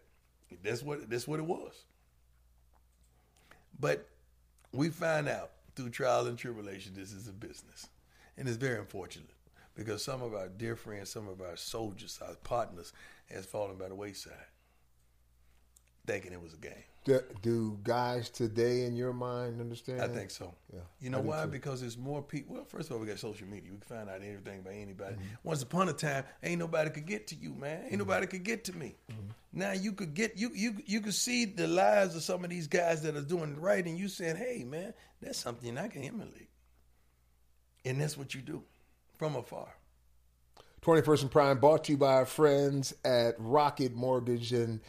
That's 0.64 0.84
what 0.84 1.10
that's 1.10 1.28
what 1.28 1.40
it 1.40 1.46
was. 1.46 1.74
But 3.80 4.08
we 4.72 4.90
find 4.90 5.28
out 5.28 5.52
through 5.76 5.90
trial 5.90 6.28
and 6.28 6.38
tribulation 6.38 6.94
this 6.96 7.12
is 7.12 7.28
a 7.28 7.34
business. 7.34 7.88
And 8.38 8.48
it's 8.48 8.58
very 8.58 8.80
unfortunate 8.80 9.30
because 9.76 10.04
some 10.04 10.22
of 10.22 10.34
our 10.34 10.48
dear 10.48 10.76
friends, 10.76 11.10
some 11.10 11.28
of 11.28 11.42
our 11.42 11.56
soldiers, 11.56 12.20
our 12.26 12.36
partners 12.44 12.94
has 13.30 13.46
fallen 13.46 13.78
by 13.78 13.90
the 13.90 13.96
wayside 13.96 14.51
thinking 16.12 16.34
it 16.34 16.42
was 16.42 16.54
a 16.54 16.58
game. 16.58 16.74
Do, 17.04 17.20
do 17.42 17.80
guys 17.84 18.30
today, 18.30 18.84
in 18.84 18.96
your 18.96 19.14
mind, 19.14 19.60
understand? 19.60 20.02
I 20.02 20.08
think 20.08 20.30
so. 20.30 20.54
Yeah, 20.72 20.82
You 21.00 21.10
know 21.10 21.22
why? 21.22 21.46
too. 21.46 21.50
Because 21.50 21.82
there's 21.82 21.98
more 21.98 22.22
people. 22.22 22.56
Well, 22.56 22.66
first 22.66 22.90
of 22.90 22.96
all, 22.96 23.02
we 23.02 23.08
got 23.08 23.18
social 23.18 23.48
media. 23.48 23.72
We 23.72 23.78
can 23.78 23.98
find 23.98 24.10
out 24.10 24.18
everything 24.18 24.60
about 24.60 24.74
anybody. 24.74 25.16
Mm-hmm. 25.16 25.26
Once 25.44 25.64
upon 25.64 25.90
a 25.90 25.94
time, 25.94 26.26
ain't 26.44 26.60
nobody 26.60 26.90
could 26.92 27.08
get 27.08 27.28
to 27.28 27.36
you, 27.36 27.54
man. 27.54 27.86
Ain't 27.86 27.98
nobody 27.98 28.28
could 28.28 28.44
get 28.44 28.66
to 28.66 28.74
me. 28.74 28.96
Mm-hmm. 29.10 29.22
Now 29.54 29.72
you 29.72 29.94
could 29.94 30.14
get 30.14 30.38
you 30.38 30.52
you 30.54 30.76
you 30.86 31.02
could 31.02 31.14
see 31.14 31.46
the 31.46 31.68
lives 31.68 32.16
of 32.16 32.24
some 32.24 32.44
of 32.44 32.50
these 32.50 32.68
guys 32.68 33.02
that 33.02 33.16
are 33.16 33.22
doing 33.22 33.60
right, 33.60 33.84
and 33.84 33.98
you 33.98 34.08
saying, 34.08 34.36
"Hey, 34.36 34.64
man, 34.64 34.94
that's 35.22 35.40
something 35.40 35.78
I 35.78 35.88
can 35.88 36.04
emulate." 36.04 36.50
And 37.84 38.00
that's 38.00 38.18
what 38.18 38.36
you 38.36 38.42
do 38.42 38.64
from 39.18 39.36
afar. 39.36 39.70
21st 40.84 41.22
and 41.24 41.32
Prime 41.32 41.60
brought 41.60 41.84
to 41.86 41.92
you 41.92 41.98
by 41.98 42.14
our 42.14 42.26
friends 42.26 42.94
at 43.06 43.36
Rocket 43.38 43.94
Mortgage. 43.94 44.52
And, 44.52 44.80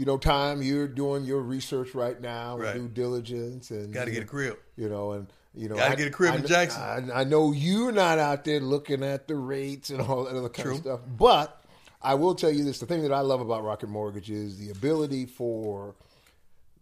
you 0.00 0.06
know, 0.06 0.16
Time, 0.16 0.62
you're 0.62 0.88
doing 0.88 1.24
your 1.24 1.42
research 1.42 1.94
right 1.94 2.18
now, 2.18 2.56
Right. 2.56 2.74
due 2.74 2.88
diligence. 2.88 3.70
and 3.70 3.92
Got 3.92 4.06
to 4.06 4.10
get 4.10 4.22
a 4.22 4.26
crib. 4.26 4.56
You 4.76 4.88
know, 4.88 5.12
and, 5.12 5.26
you 5.54 5.68
know, 5.68 5.76
Gotta 5.76 5.92
I- 5.92 5.94
get 5.96 6.06
a 6.08 6.10
crib 6.10 6.32
I 6.32 6.36
in 6.36 6.46
Jackson. 6.46 7.10
I, 7.10 7.20
I 7.20 7.24
know 7.24 7.52
you're 7.52 7.92
not 7.92 8.18
out 8.18 8.44
there 8.44 8.60
looking 8.60 9.02
at 9.04 9.28
the 9.28 9.34
rates 9.36 9.90
and 9.90 10.00
all 10.00 10.24
that 10.24 10.34
other 10.34 10.48
kind 10.48 10.64
True. 10.64 10.72
of 10.76 10.80
stuff. 10.80 11.00
But 11.18 11.62
I 12.00 12.14
will 12.14 12.34
tell 12.34 12.50
you 12.50 12.64
this 12.64 12.78
the 12.78 12.86
thing 12.86 13.02
that 13.02 13.12
I 13.12 13.20
love 13.20 13.42
about 13.42 13.62
Rocket 13.62 13.88
Mortgage 13.90 14.30
is 14.30 14.56
the 14.56 14.70
ability 14.70 15.26
for 15.26 15.94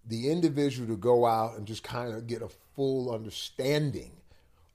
the 0.07 0.31
individual 0.31 0.87
to 0.87 0.97
go 0.97 1.27
out 1.27 1.57
and 1.59 1.67
just 1.67 1.83
kind 1.83 2.15
of 2.15 2.29
get 2.29 2.41
a 2.41 2.49
full 2.77 3.13
understanding 3.13 4.13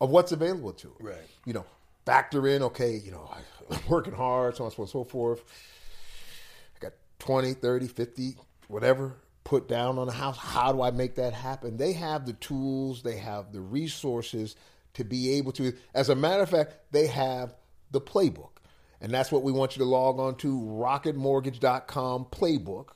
of 0.02 0.10
what's 0.10 0.34
available 0.34 0.74
to 0.74 0.88
them. 0.88 0.96
Right. 1.00 1.16
You 1.46 1.54
know, 1.54 1.66
factor 2.06 2.46
in, 2.46 2.62
okay, 2.64 2.98
you 2.98 3.12
know, 3.12 3.30
I'm 3.72 3.80
working 3.88 4.14
hard, 4.14 4.58
so 4.58 4.66
on 4.66 4.72
and 4.78 4.90
so 4.90 5.06
forth. 5.06 5.44
I 7.24 7.26
20, 7.26 7.54
30, 7.54 7.88
50, 7.88 8.36
whatever 8.68 9.16
put 9.44 9.68
down 9.68 9.98
on 9.98 10.08
the 10.08 10.14
house. 10.14 10.38
How 10.38 10.72
do 10.72 10.82
I 10.82 10.92
make 10.92 11.16
that 11.16 11.34
happen? 11.34 11.78
They 11.78 11.94
have 11.94 12.26
the 12.26 12.34
tools, 12.34 13.04
they 13.04 13.18
have 13.18 13.52
the 13.52 13.62
resources 13.62 14.56
to 14.94 15.04
be 15.04 15.34
able 15.36 15.52
to. 15.54 15.74
As 15.94 16.10
a 16.10 16.16
matter 16.16 16.44
of 16.44 16.50
fact, 16.50 16.76
they 16.92 17.08
have 17.08 17.56
the 17.92 18.02
playbook. 18.02 18.50
And 19.02 19.12
that's 19.12 19.32
what 19.32 19.44
we 19.44 19.52
want 19.52 19.76
you 19.76 19.84
to 19.84 19.90
log 19.90 20.20
on 20.20 20.36
to 20.38 20.60
rocketmortgage.com 20.60 22.26
playbook. 22.32 22.90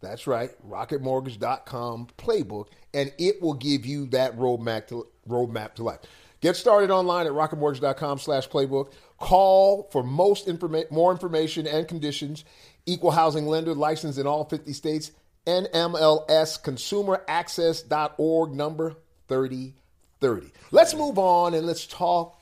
That's 0.00 0.26
right, 0.26 0.50
rocketmortgage.com 0.66 2.08
playbook, 2.18 2.68
and 2.94 3.12
it 3.18 3.40
will 3.42 3.54
give 3.54 3.86
you 3.86 4.06
that 4.08 4.36
roadmap 4.36 4.86
to, 4.88 5.06
roadmap 5.28 5.74
to 5.74 5.82
life. 5.82 6.00
Get 6.40 6.56
started 6.56 6.90
online 6.90 7.26
at 7.26 7.32
rocketmortgage.com 7.32 8.18
slash 8.18 8.48
playbook. 8.48 8.92
Call 9.18 9.88
for 9.90 10.02
most 10.02 10.46
informa- 10.46 10.90
more 10.90 11.10
information 11.10 11.66
and 11.66 11.88
conditions. 11.88 12.44
Equal 12.86 13.10
housing 13.10 13.46
lender 13.46 13.74
licensed 13.74 14.18
in 14.18 14.26
all 14.26 14.44
50 14.44 14.72
states. 14.72 15.10
NMLS 15.46 16.62
consumeraccess.org 16.62 18.52
number 18.52 18.96
3030. 19.28 20.52
Let's 20.70 20.94
move 20.94 21.18
on 21.18 21.54
and 21.54 21.66
let's 21.66 21.86
talk 21.86 22.36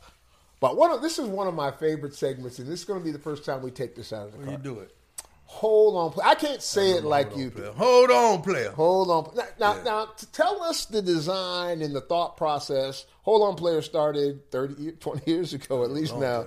about 0.59 0.77
one 0.79 0.91
of 0.91 1.03
this 1.03 1.19
is 1.19 1.29
one 1.29 1.47
of 1.47 1.53
my 1.55 1.71
favorite 1.73 2.15
segments, 2.15 2.59
and 2.59 2.67
this 2.67 2.81
is 2.81 2.85
going 2.87 2.99
to 2.99 3.05
be 3.05 3.11
the 3.11 3.19
first 3.19 3.45
time 3.45 3.61
we 3.63 3.71
take 3.71 3.95
this 3.95 4.15
out 4.15 4.29
of 4.29 4.33
the 4.33 4.45
car. 4.45 4.53
you 4.53 4.59
do 4.59 4.79
it, 4.79 4.95
Hold 5.45 6.17
on. 6.17 6.25
I 6.25 6.35
can't 6.35 6.63
say 6.63 6.93
it 6.93 7.05
like 7.05 7.37
you 7.37 7.51
do. 7.51 7.71
Hold 7.77 8.11
on, 8.11 8.43
player. 8.43 8.71
Hold 8.71 9.11
on. 9.11 9.37
Now, 9.37 9.45
now, 9.61 9.77
Yeah. 9.77 9.83
now, 9.83 10.05
to 10.07 10.33
tell 10.33 10.63
us 10.63 10.87
the 10.87 11.03
design 11.03 11.83
and 11.83 11.95
the 11.95 12.01
thought 12.01 12.37
process. 12.37 13.05
Hold 13.23 13.43
on, 13.43 13.57
player 13.57 13.83
started 13.83 14.51
30, 14.51 14.93
20 14.93 15.31
years 15.31 15.53
ago, 15.53 15.85
at 15.85 15.91
least 15.91 16.15
oh, 16.15 16.21
now. 16.21 16.47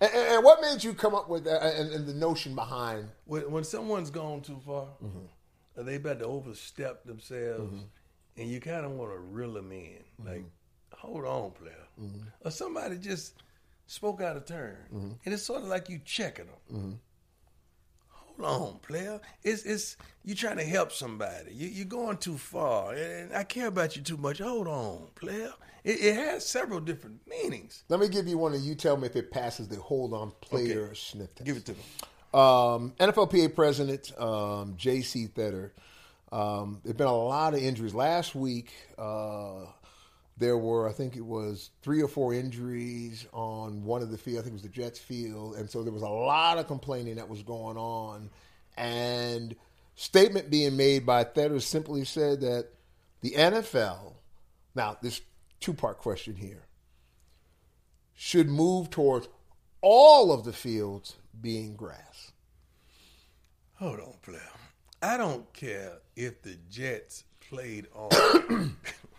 And, 0.00 0.10
and- 0.12 0.44
what 0.44 0.60
made 0.60 0.82
you 0.82 0.94
come 0.94 1.14
up 1.14 1.28
with 1.28 1.44
that 1.44 1.62
and, 1.62 1.92
and 1.92 2.06
the 2.06 2.14
notion 2.14 2.54
behind? 2.54 3.08
when, 3.26 3.50
when 3.50 3.64
someone's 3.64 4.10
gone 4.10 4.40
too 4.40 4.60
far, 4.66 4.86
Mm-hmm. 5.04 5.84
they 5.86 5.96
about 5.96 6.18
to 6.20 6.26
overstep 6.26 7.04
themselves, 7.04 7.80
and 8.36 8.50
you 8.50 8.60
kind 8.60 8.84
of 8.84 8.92
want 8.92 9.12
to 9.12 9.18
reel 9.18 9.52
them 9.54 9.72
in, 9.72 10.02
Mm-hmm. 10.22 10.28
like, 10.28 10.44
hold 10.92 11.24
on, 11.24 11.50
player, 11.52 11.74
or 12.44 12.50
somebody 12.50 12.96
just 12.96 13.34
spoke 13.86 14.20
out 14.20 14.36
of 14.36 14.44
turn, 14.46 14.76
Mm-hmm. 14.94 15.12
and 15.24 15.34
it's 15.34 15.42
sort 15.44 15.62
of 15.62 15.68
like 15.68 15.88
you 15.88 16.00
checking 16.04 16.46
them. 16.46 17.00
Hold 18.40 18.62
on, 18.62 18.78
player. 18.80 19.20
It's 19.42 19.64
it's 19.64 19.96
you 20.24 20.34
trying 20.34 20.56
to 20.56 20.64
help 20.64 20.92
somebody. 20.92 21.52
You, 21.54 21.68
you're 21.68 21.84
going 21.86 22.16
too 22.16 22.36
far, 22.36 22.94
and 22.94 23.34
I 23.34 23.44
care 23.44 23.68
about 23.68 23.96
you 23.96 24.02
too 24.02 24.16
much. 24.16 24.38
Hold 24.38 24.66
on, 24.66 25.08
player. 25.14 25.52
It, 25.84 26.00
it 26.00 26.14
has 26.16 26.46
several 26.46 26.80
different 26.80 27.20
meanings. 27.28 27.84
Let 27.88 28.00
me 28.00 28.08
give 28.08 28.26
you 28.26 28.38
one, 28.38 28.54
and 28.54 28.62
you 28.62 28.74
tell 28.74 28.96
me 28.96 29.06
if 29.06 29.16
it 29.16 29.30
passes 29.30 29.68
the 29.68 29.76
hold 29.76 30.12
on 30.14 30.32
player 30.40 30.94
sniff 30.94 31.34
test. 31.34 31.46
Give 31.46 31.56
it 31.56 31.66
to 31.66 31.72
them. 31.72 32.40
Um, 32.40 32.92
NFLPA 32.98 33.54
president 33.54 34.18
um, 34.20 34.74
J.C. 34.76 35.28
Tretter. 35.28 35.70
Um, 36.32 36.80
there've 36.82 36.96
been 36.96 37.06
a 37.06 37.16
lot 37.16 37.54
of 37.54 37.62
injuries. 37.62 37.94
Last 37.94 38.34
week, 38.34 38.72
uh, 38.98 39.66
there 40.36 40.58
were, 40.58 40.88
I 40.88 40.92
think 40.92 41.16
it 41.16 41.24
was 41.24 41.70
three 41.82 42.02
or 42.02 42.08
four 42.08 42.34
injuries 42.34 43.26
on 43.32 43.84
one 43.84 44.02
of 44.02 44.10
the 44.10 44.18
field. 44.18 44.38
I 44.38 44.42
think 44.42 44.52
it 44.52 44.54
was 44.54 44.62
the 44.62 44.68
Jets 44.68 44.98
field, 44.98 45.56
and 45.56 45.70
so 45.70 45.82
there 45.82 45.92
was 45.92 46.02
a 46.02 46.08
lot 46.08 46.58
of 46.58 46.66
complaining 46.66 47.16
that 47.16 47.28
was 47.28 47.42
going 47.42 47.76
on. 47.76 48.30
And 48.76 49.54
statement 49.94 50.50
being 50.50 50.76
made 50.76 51.06
by 51.06 51.24
Tretter 51.24 51.62
simply 51.62 52.04
said 52.04 52.40
that 52.40 52.68
the 53.20 53.32
NFL. 53.32 54.14
Now, 54.74 54.96
this 55.00 55.20
two 55.60 55.72
part 55.72 55.98
question 55.98 56.34
here 56.34 56.66
should 58.12 58.48
move 58.48 58.90
towards 58.90 59.28
all 59.80 60.32
of 60.32 60.44
the 60.44 60.52
fields 60.52 61.16
being 61.40 61.76
grass. 61.76 62.32
Hold 63.74 64.00
on, 64.00 64.14
player. 64.22 64.40
I 65.02 65.16
don't 65.16 65.52
care 65.52 65.98
if 66.16 66.42
the 66.42 66.56
Jets 66.70 67.24
played 67.48 67.86
on 67.94 68.76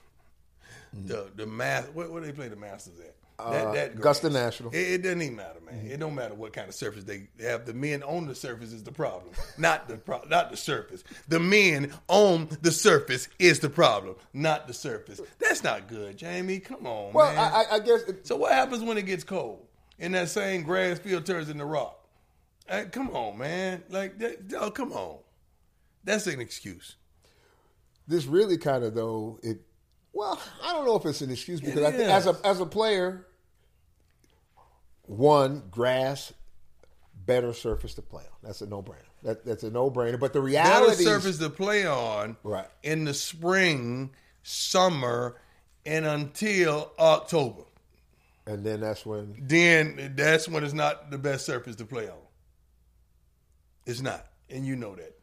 the 1.05 1.31
the 1.35 1.45
mass. 1.45 1.85
Where, 1.93 2.09
where 2.09 2.21
they 2.21 2.31
play 2.31 2.47
the 2.47 2.55
Masters 2.55 2.99
at? 2.99 3.15
That, 3.37 3.73
that 3.73 3.89
Uh, 3.89 3.93
Augusta. 3.95 4.29
National. 4.29 4.71
It, 4.71 4.77
it 4.77 5.01
doesn't 5.01 5.21
even 5.21 5.35
matter, 5.35 5.59
man. 5.59 5.85
It 5.85 5.99
don't 5.99 6.15
matter 6.15 6.33
what 6.33 6.53
kind 6.53 6.69
of 6.69 6.73
surface 6.73 7.03
they 7.03 7.27
have. 7.41 7.65
The 7.65 7.73
men 7.73 8.01
on 8.01 8.27
the 8.27 8.33
surface 8.35 8.71
is 8.71 8.81
the 8.83 8.93
problem, 8.93 9.33
not 9.57 9.89
the 9.89 9.97
pro- 9.97 10.23
not 10.29 10.51
the 10.51 10.55
surface. 10.57 11.03
The 11.27 11.41
men 11.41 11.91
on 12.07 12.47
the 12.61 12.71
surface 12.71 13.27
is 13.37 13.59
the 13.59 13.69
problem, 13.69 14.15
not 14.31 14.67
the 14.67 14.73
surface. 14.73 15.19
That's 15.37 15.63
not 15.63 15.89
good, 15.89 16.15
Jamie. 16.15 16.59
Come 16.59 16.87
on, 16.87 17.11
Well, 17.11 17.27
man. 17.33 17.37
I, 17.37 17.63
I- 17.63 17.75
I 17.75 17.79
guess 17.79 18.03
it, 18.03 18.25
So 18.25 18.37
what 18.37 18.53
happens 18.53 18.81
when 18.83 18.97
it 18.97 19.05
gets 19.05 19.25
cold 19.25 19.67
and 19.99 20.13
that 20.13 20.29
same 20.29 20.63
grass 20.63 20.99
field 20.99 21.25
turns 21.25 21.49
into 21.49 21.65
rock? 21.65 22.07
Hey, 22.69 22.85
come 22.89 23.09
on, 23.09 23.37
man. 23.37 23.83
Like, 23.89 24.17
that, 24.19 24.53
oh, 24.57 24.71
come 24.71 24.93
on. 24.93 25.17
That's 26.05 26.25
an 26.27 26.39
excuse. 26.39 26.95
this 28.07 28.25
really 28.27 28.57
kind 28.57 28.85
of 28.85 28.93
though 28.95 29.39
it. 29.43 29.59
Well, 30.15 30.41
I 30.63 30.71
don't 30.71 30.85
know 30.85 30.95
if 30.95 31.05
it's 31.05 31.19
an 31.21 31.29
excuse 31.29 31.59
because 31.59 31.83
I 31.83 31.91
think 31.91 32.09
as 32.09 32.25
a 32.25 32.35
as 32.45 32.61
a 32.61 32.65
player, 32.65 33.27
one 35.03 35.63
grass, 35.69 36.33
better 37.25 37.53
surface 37.53 37.93
to 37.95 38.01
play 38.01 38.23
on. 38.23 38.37
That's 38.41 38.61
a 38.61 38.65
no 38.65 38.81
brainer. 38.81 39.01
That, 39.23 39.45
that's 39.45 39.63
a 39.63 39.69
no 39.71 39.91
brainer. 39.91 40.17
But 40.19 40.31
the 40.33 40.41
reality 40.41 41.03
Better 41.03 41.19
surface 41.19 41.37
to 41.39 41.49
play 41.49 41.85
on 41.85 42.37
Right. 42.43 42.67
in 42.83 43.03
the 43.05 43.13
spring, 43.13 44.11
summer, 44.43 45.35
and 45.85 46.05
until 46.05 46.91
October. 46.97 47.63
and 48.47 48.63
then 48.63 48.79
that's 48.79 49.05
when 49.05 49.35
Then 49.41 50.13
that's 50.15 50.47
when 50.47 50.63
it's 50.63 50.73
not 50.73 51.11
the 51.11 51.17
best 51.17 51.45
surface 51.45 51.75
to 51.77 51.85
play 51.85 52.07
on. 52.07 52.17
It's 53.85 54.01
not. 54.01 54.25
And 54.49 54.65
you 54.65 54.75
know 54.77 54.95
that. 54.95 55.13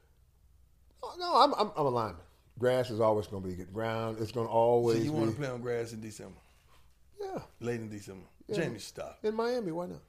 oh, 1.02 1.14
no, 1.18 1.34
I'm 1.36 1.54
I'm, 1.54 1.72
I'm 1.76 1.86
a 1.86 1.90
lineman. 1.90 2.20
Grass 2.58 2.90
is 2.90 3.00
always 3.00 3.26
going 3.26 3.42
to 3.42 3.48
be 3.48 3.54
good 3.54 3.72
ground. 3.72 4.18
It's 4.20 4.32
going 4.32 4.46
to 4.46 4.52
always. 4.52 4.98
So 4.98 5.04
you 5.04 5.12
want 5.12 5.30
to 5.30 5.36
play 5.36 5.48
on 5.48 5.60
grass 5.60 5.92
in 5.92 6.00
December, 6.00 6.38
yeah. 7.20 7.40
late 7.60 7.80
in 7.80 7.88
December. 7.88 8.26
Jamie, 8.52 8.78
stop. 8.78 9.18
In 9.22 9.34
Miami, 9.34 9.72
why 9.72 9.86
not? 9.86 10.00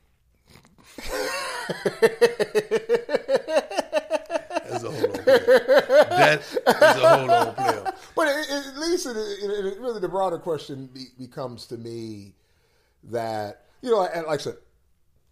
That's 4.69 4.83
a 4.83 4.91
whole 4.91 5.05
on 5.05 5.23
player. 5.23 6.05
That 6.09 6.41
is 6.41 6.57
a 6.67 7.17
whole 7.17 7.31
on 7.31 7.55
player. 7.55 7.93
But 8.15 8.27
it, 8.27 8.49
it, 8.49 8.67
at 8.67 8.77
least 8.77 9.05
it, 9.05 9.17
it, 9.17 9.79
really 9.79 9.99
the 9.99 10.09
broader 10.09 10.37
question 10.37 10.87
be, 10.87 11.05
becomes 11.17 11.67
to 11.67 11.77
me 11.77 12.35
that 13.05 13.65
you 13.81 13.91
know, 13.91 14.05
and 14.05 14.25
like 14.27 14.39
I 14.39 14.43
said, 14.43 14.57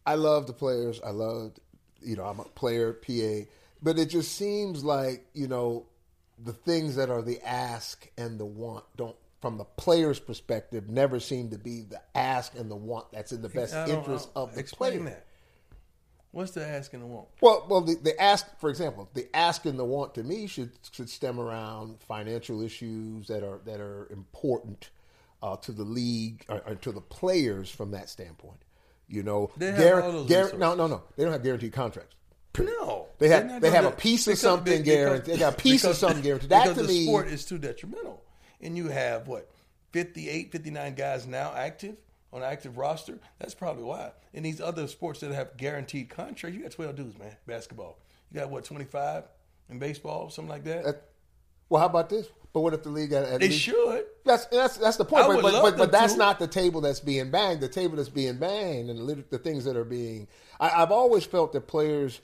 I 0.06 0.16
love 0.16 0.48
the 0.48 0.54
players. 0.54 1.00
I 1.06 1.12
loved, 1.12 1.60
you 2.02 2.16
know, 2.16 2.26
I'm 2.26 2.40
a 2.40 2.44
player, 2.44 2.94
PA. 2.94 3.48
but 3.82 4.00
it 4.00 4.08
just 4.08 4.36
seems 4.36 4.84
like 4.84 5.26
you 5.34 5.48
know 5.48 5.86
the 6.44 6.54
things 6.54 6.96
that 6.96 7.10
are 7.10 7.22
the 7.22 7.40
ask 7.48 8.10
and 8.18 8.40
the 8.40 8.46
want 8.46 8.84
don't 8.96 9.16
from 9.42 9.58
the 9.58 9.66
player's 9.66 10.20
perspective 10.20 10.88
never 10.90 11.20
seem 11.20 11.50
to 11.50 11.58
be 11.58 11.82
the 11.82 12.00
ask 12.16 12.56
and 12.56 12.70
the 12.70 12.76
want 12.76 13.12
that's 13.12 13.32
in 13.32 13.42
the 13.42 13.50
best 13.50 13.74
interest 13.90 14.30
of 14.36 14.54
the 14.54 14.60
explain 14.60 15.00
player. 15.00 15.04
that. 15.06 15.26
What's 16.32 16.52
the 16.52 16.66
ask 16.66 16.94
and 16.94 17.02
the 17.04 17.08
want? 17.08 17.28
Well, 17.42 17.66
well, 17.70 17.82
the, 17.82 17.96
the 17.96 18.22
ask, 18.22 18.48
for 18.60 18.70
example, 18.70 19.10
the 19.14 19.28
ask 19.36 19.66
and 19.66 19.78
the 19.78 19.84
want 19.84 20.16
to 20.16 20.24
me 20.24 20.48
should 20.48 20.72
should 20.92 21.10
stem 21.10 21.40
around 21.40 22.02
financial 22.04 22.62
issues 22.62 23.28
that 23.28 23.44
are 23.44 23.60
that 23.66 23.82
are 23.82 24.08
important 24.12 24.92
uh, 25.44 25.58
to 25.58 25.72
the 25.74 25.84
league 25.84 26.46
or, 26.48 26.62
or 26.66 26.76
to 26.76 26.92
the 26.94 27.02
players 27.02 27.70
from 27.70 27.92
that 27.92 28.10
standpoint. 28.10 28.62
You 29.10 29.24
know, 29.24 29.52
They 29.58 29.72
have 29.72 29.76
guar- 29.80 30.04
all 30.04 30.12
those 30.24 30.30
guar- 30.30 30.58
no, 30.58 30.74
no, 30.74 30.88
no, 30.88 31.04
they 31.18 31.24
don't 31.24 31.34
have 31.34 31.44
guaranteed 31.44 31.74
contracts. 31.74 32.16
No, 32.60 33.08
They 33.20 33.30
have- 33.30 33.62
they 33.62 33.72
have 33.72 33.84
do- 33.86 33.90
a 33.90 33.92
piece 33.92 34.28
of 34.28 34.32
because- 34.32 34.42
something 34.42 34.82
because- 34.82 34.86
guaranteed. 34.86 35.36
They 35.36 35.40
got 35.40 35.54
a 35.54 35.58
piece 35.58 35.84
of 35.86 35.96
something 35.96 36.22
guaranteed. 36.22 36.50
That 36.50 36.64
because 36.64 36.78
to 36.78 36.84
the 36.84 36.88
me- 36.90 37.06
sport 37.06 37.28
is 37.28 37.46
too 37.46 37.58
detrimental, 37.58 38.24
and 38.60 38.76
you 38.76 38.90
have 38.90 39.28
what 39.28 39.50
58, 39.94 40.52
59 40.52 40.96
guys 40.96 41.26
now 41.28 41.54
active 41.56 41.96
on 42.34 42.44
active 42.44 42.78
roster. 42.78 43.20
That's 43.40 43.54
probably 43.56 43.84
why. 43.84 44.12
In 44.34 44.44
these 44.44 44.60
other 44.62 44.88
sports 44.88 45.20
that 45.22 45.32
have 45.32 45.56
guaranteed 45.58 46.10
contracts, 46.10 46.56
you 46.58 46.64
got 46.64 46.72
twelve 46.72 46.96
dudes, 46.96 47.18
man. 47.18 47.36
Basketball, 47.46 47.98
you 48.32 48.40
got 48.40 48.50
what 48.50 48.64
twenty 48.66 48.86
five 48.86 49.26
in 49.70 49.80
baseball, 49.80 50.30
something 50.30 50.50
like 50.50 50.64
that. 50.66 50.84
That- 50.84 51.10
well, 51.70 51.80
how 51.80 51.88
about 51.88 52.10
this? 52.10 52.28
But 52.54 52.62
what 52.62 52.74
if 52.74 52.84
the 52.84 52.90
league 52.90 53.14
at, 53.14 53.24
at 53.24 53.40
they 53.40 53.48
least 53.48 53.62
should. 53.62 54.04
That's 54.26 54.46
that's 54.48 54.76
that's 54.76 54.98
the 54.98 55.06
point. 55.06 55.24
I 55.24 55.28
But 55.28 55.42
but, 55.42 55.62
but, 55.62 55.78
but 55.78 55.92
that's 55.92 56.14
to. 56.14 56.20
not 56.20 56.38
the 56.38 56.48
table 56.48 56.82
that's 56.82 57.00
being 57.00 57.32
banged. 57.32 57.62
The 57.62 57.70
table 57.70 57.96
that's 57.96 58.10
being 58.10 58.38
banged 58.40 58.90
and 58.90 59.08
the, 59.08 59.24
the 59.30 59.38
things 59.38 59.64
that 59.64 59.78
are 59.78 59.86
being. 59.86 60.28
I, 60.60 60.84
I've 60.84 60.92
always 60.92 61.24
felt 61.26 61.54
that 61.54 61.68
players, 61.68 62.20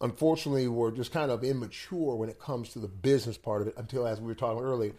unfortunately, 0.00 0.68
were 0.68 0.90
just 0.90 1.12
kind 1.12 1.30
of 1.30 1.44
immature 1.44 2.14
when 2.16 2.28
it 2.28 2.38
comes 2.38 2.70
to 2.70 2.78
the 2.78 2.88
business 2.88 3.36
part 3.36 3.62
of 3.62 3.68
it. 3.68 3.74
Until, 3.76 4.06
as 4.06 4.20
we 4.20 4.26
were 4.26 4.34
talking 4.34 4.62
earlier, 4.62 4.92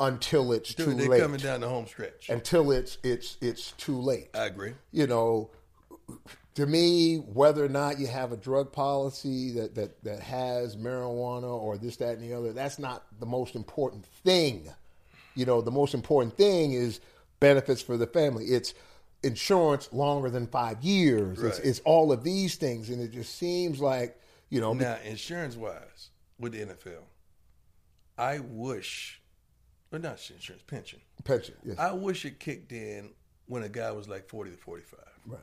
until 0.00 0.52
it's 0.52 0.74
Dude, 0.74 0.86
too 0.86 0.94
they're 0.94 1.08
late. 1.08 1.22
coming 1.22 1.40
down 1.40 1.60
the 1.60 1.68
home 1.68 1.86
stretch. 1.86 2.28
Until 2.28 2.70
it's 2.70 2.98
it's 3.02 3.36
it's 3.40 3.72
too 3.72 3.98
late. 4.00 4.28
I 4.34 4.46
agree. 4.46 4.74
you 4.92 5.06
know, 5.06 5.50
to 6.54 6.66
me, 6.66 7.16
whether 7.16 7.64
or 7.64 7.68
not 7.68 7.98
you 7.98 8.06
have 8.06 8.32
a 8.32 8.36
drug 8.36 8.72
policy 8.72 9.52
that, 9.52 9.74
that, 9.74 10.02
that 10.04 10.20
has 10.20 10.74
marijuana 10.74 11.50
or 11.50 11.76
this, 11.76 11.96
that, 11.96 12.16
and 12.16 12.22
the 12.22 12.32
other, 12.32 12.52
that's 12.54 12.78
not 12.78 13.04
the 13.20 13.26
most 13.26 13.54
important 13.54 14.06
thing. 14.24 14.68
You 15.34 15.44
know, 15.44 15.60
the 15.60 15.70
most 15.70 15.92
important 15.92 16.34
thing 16.36 16.72
is 16.72 17.00
benefits 17.40 17.82
for 17.82 17.98
the 17.98 18.06
family. 18.06 18.46
It's 18.46 18.72
insurance 19.22 19.92
longer 19.92 20.30
than 20.30 20.46
five 20.46 20.82
years. 20.82 21.42
It's, 21.42 21.58
it's 21.58 21.80
all 21.80 22.10
of 22.10 22.24
these 22.24 22.54
things. 22.54 22.88
And 22.88 23.02
it 23.02 23.12
just 23.12 23.36
seems 23.36 23.78
like, 23.78 24.18
you 24.50 24.60
know, 24.60 24.72
Now, 24.72 24.96
insurance 25.04 25.56
wise, 25.56 26.10
with 26.38 26.52
the 26.52 26.64
NFL, 26.64 27.02
I 28.18 28.38
wish, 28.40 29.20
but 29.90 30.02
not 30.02 30.18
insurance, 30.30 30.62
pension. 30.66 31.00
pension. 31.24 31.54
Yes. 31.64 31.78
I 31.78 31.92
wish 31.92 32.24
it 32.24 32.38
kicked 32.40 32.72
in 32.72 33.10
when 33.46 33.62
a 33.62 33.68
guy 33.68 33.90
was 33.92 34.08
like 34.08 34.28
40 34.28 34.50
to 34.52 34.56
45. 34.56 35.00
right. 35.26 35.40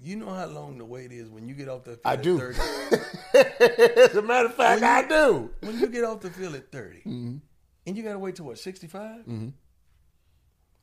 You 0.00 0.14
know 0.16 0.30
how 0.32 0.46
long 0.46 0.78
the 0.78 0.84
wait 0.84 1.10
is 1.10 1.28
when 1.28 1.48
you 1.48 1.54
get 1.56 1.68
off 1.68 1.82
the 1.84 1.90
field 1.92 2.00
I 2.04 2.12
at 2.12 2.22
do. 2.22 2.38
30? 2.38 2.58
As 4.00 4.14
a 4.16 4.22
matter 4.22 4.46
of 4.46 4.54
fact, 4.54 4.82
I 4.82 5.06
do. 5.08 5.50
when 5.60 5.78
you 5.78 5.88
get 5.88 6.04
off 6.04 6.20
the 6.20 6.30
field 6.30 6.54
at 6.54 6.70
30, 6.70 6.98
Mm-hmm. 6.98 7.36
and 7.86 7.96
you 7.96 8.02
got 8.04 8.12
to 8.12 8.18
wait 8.20 8.36
till 8.36 8.44
what, 8.46 8.58
65? 8.58 9.24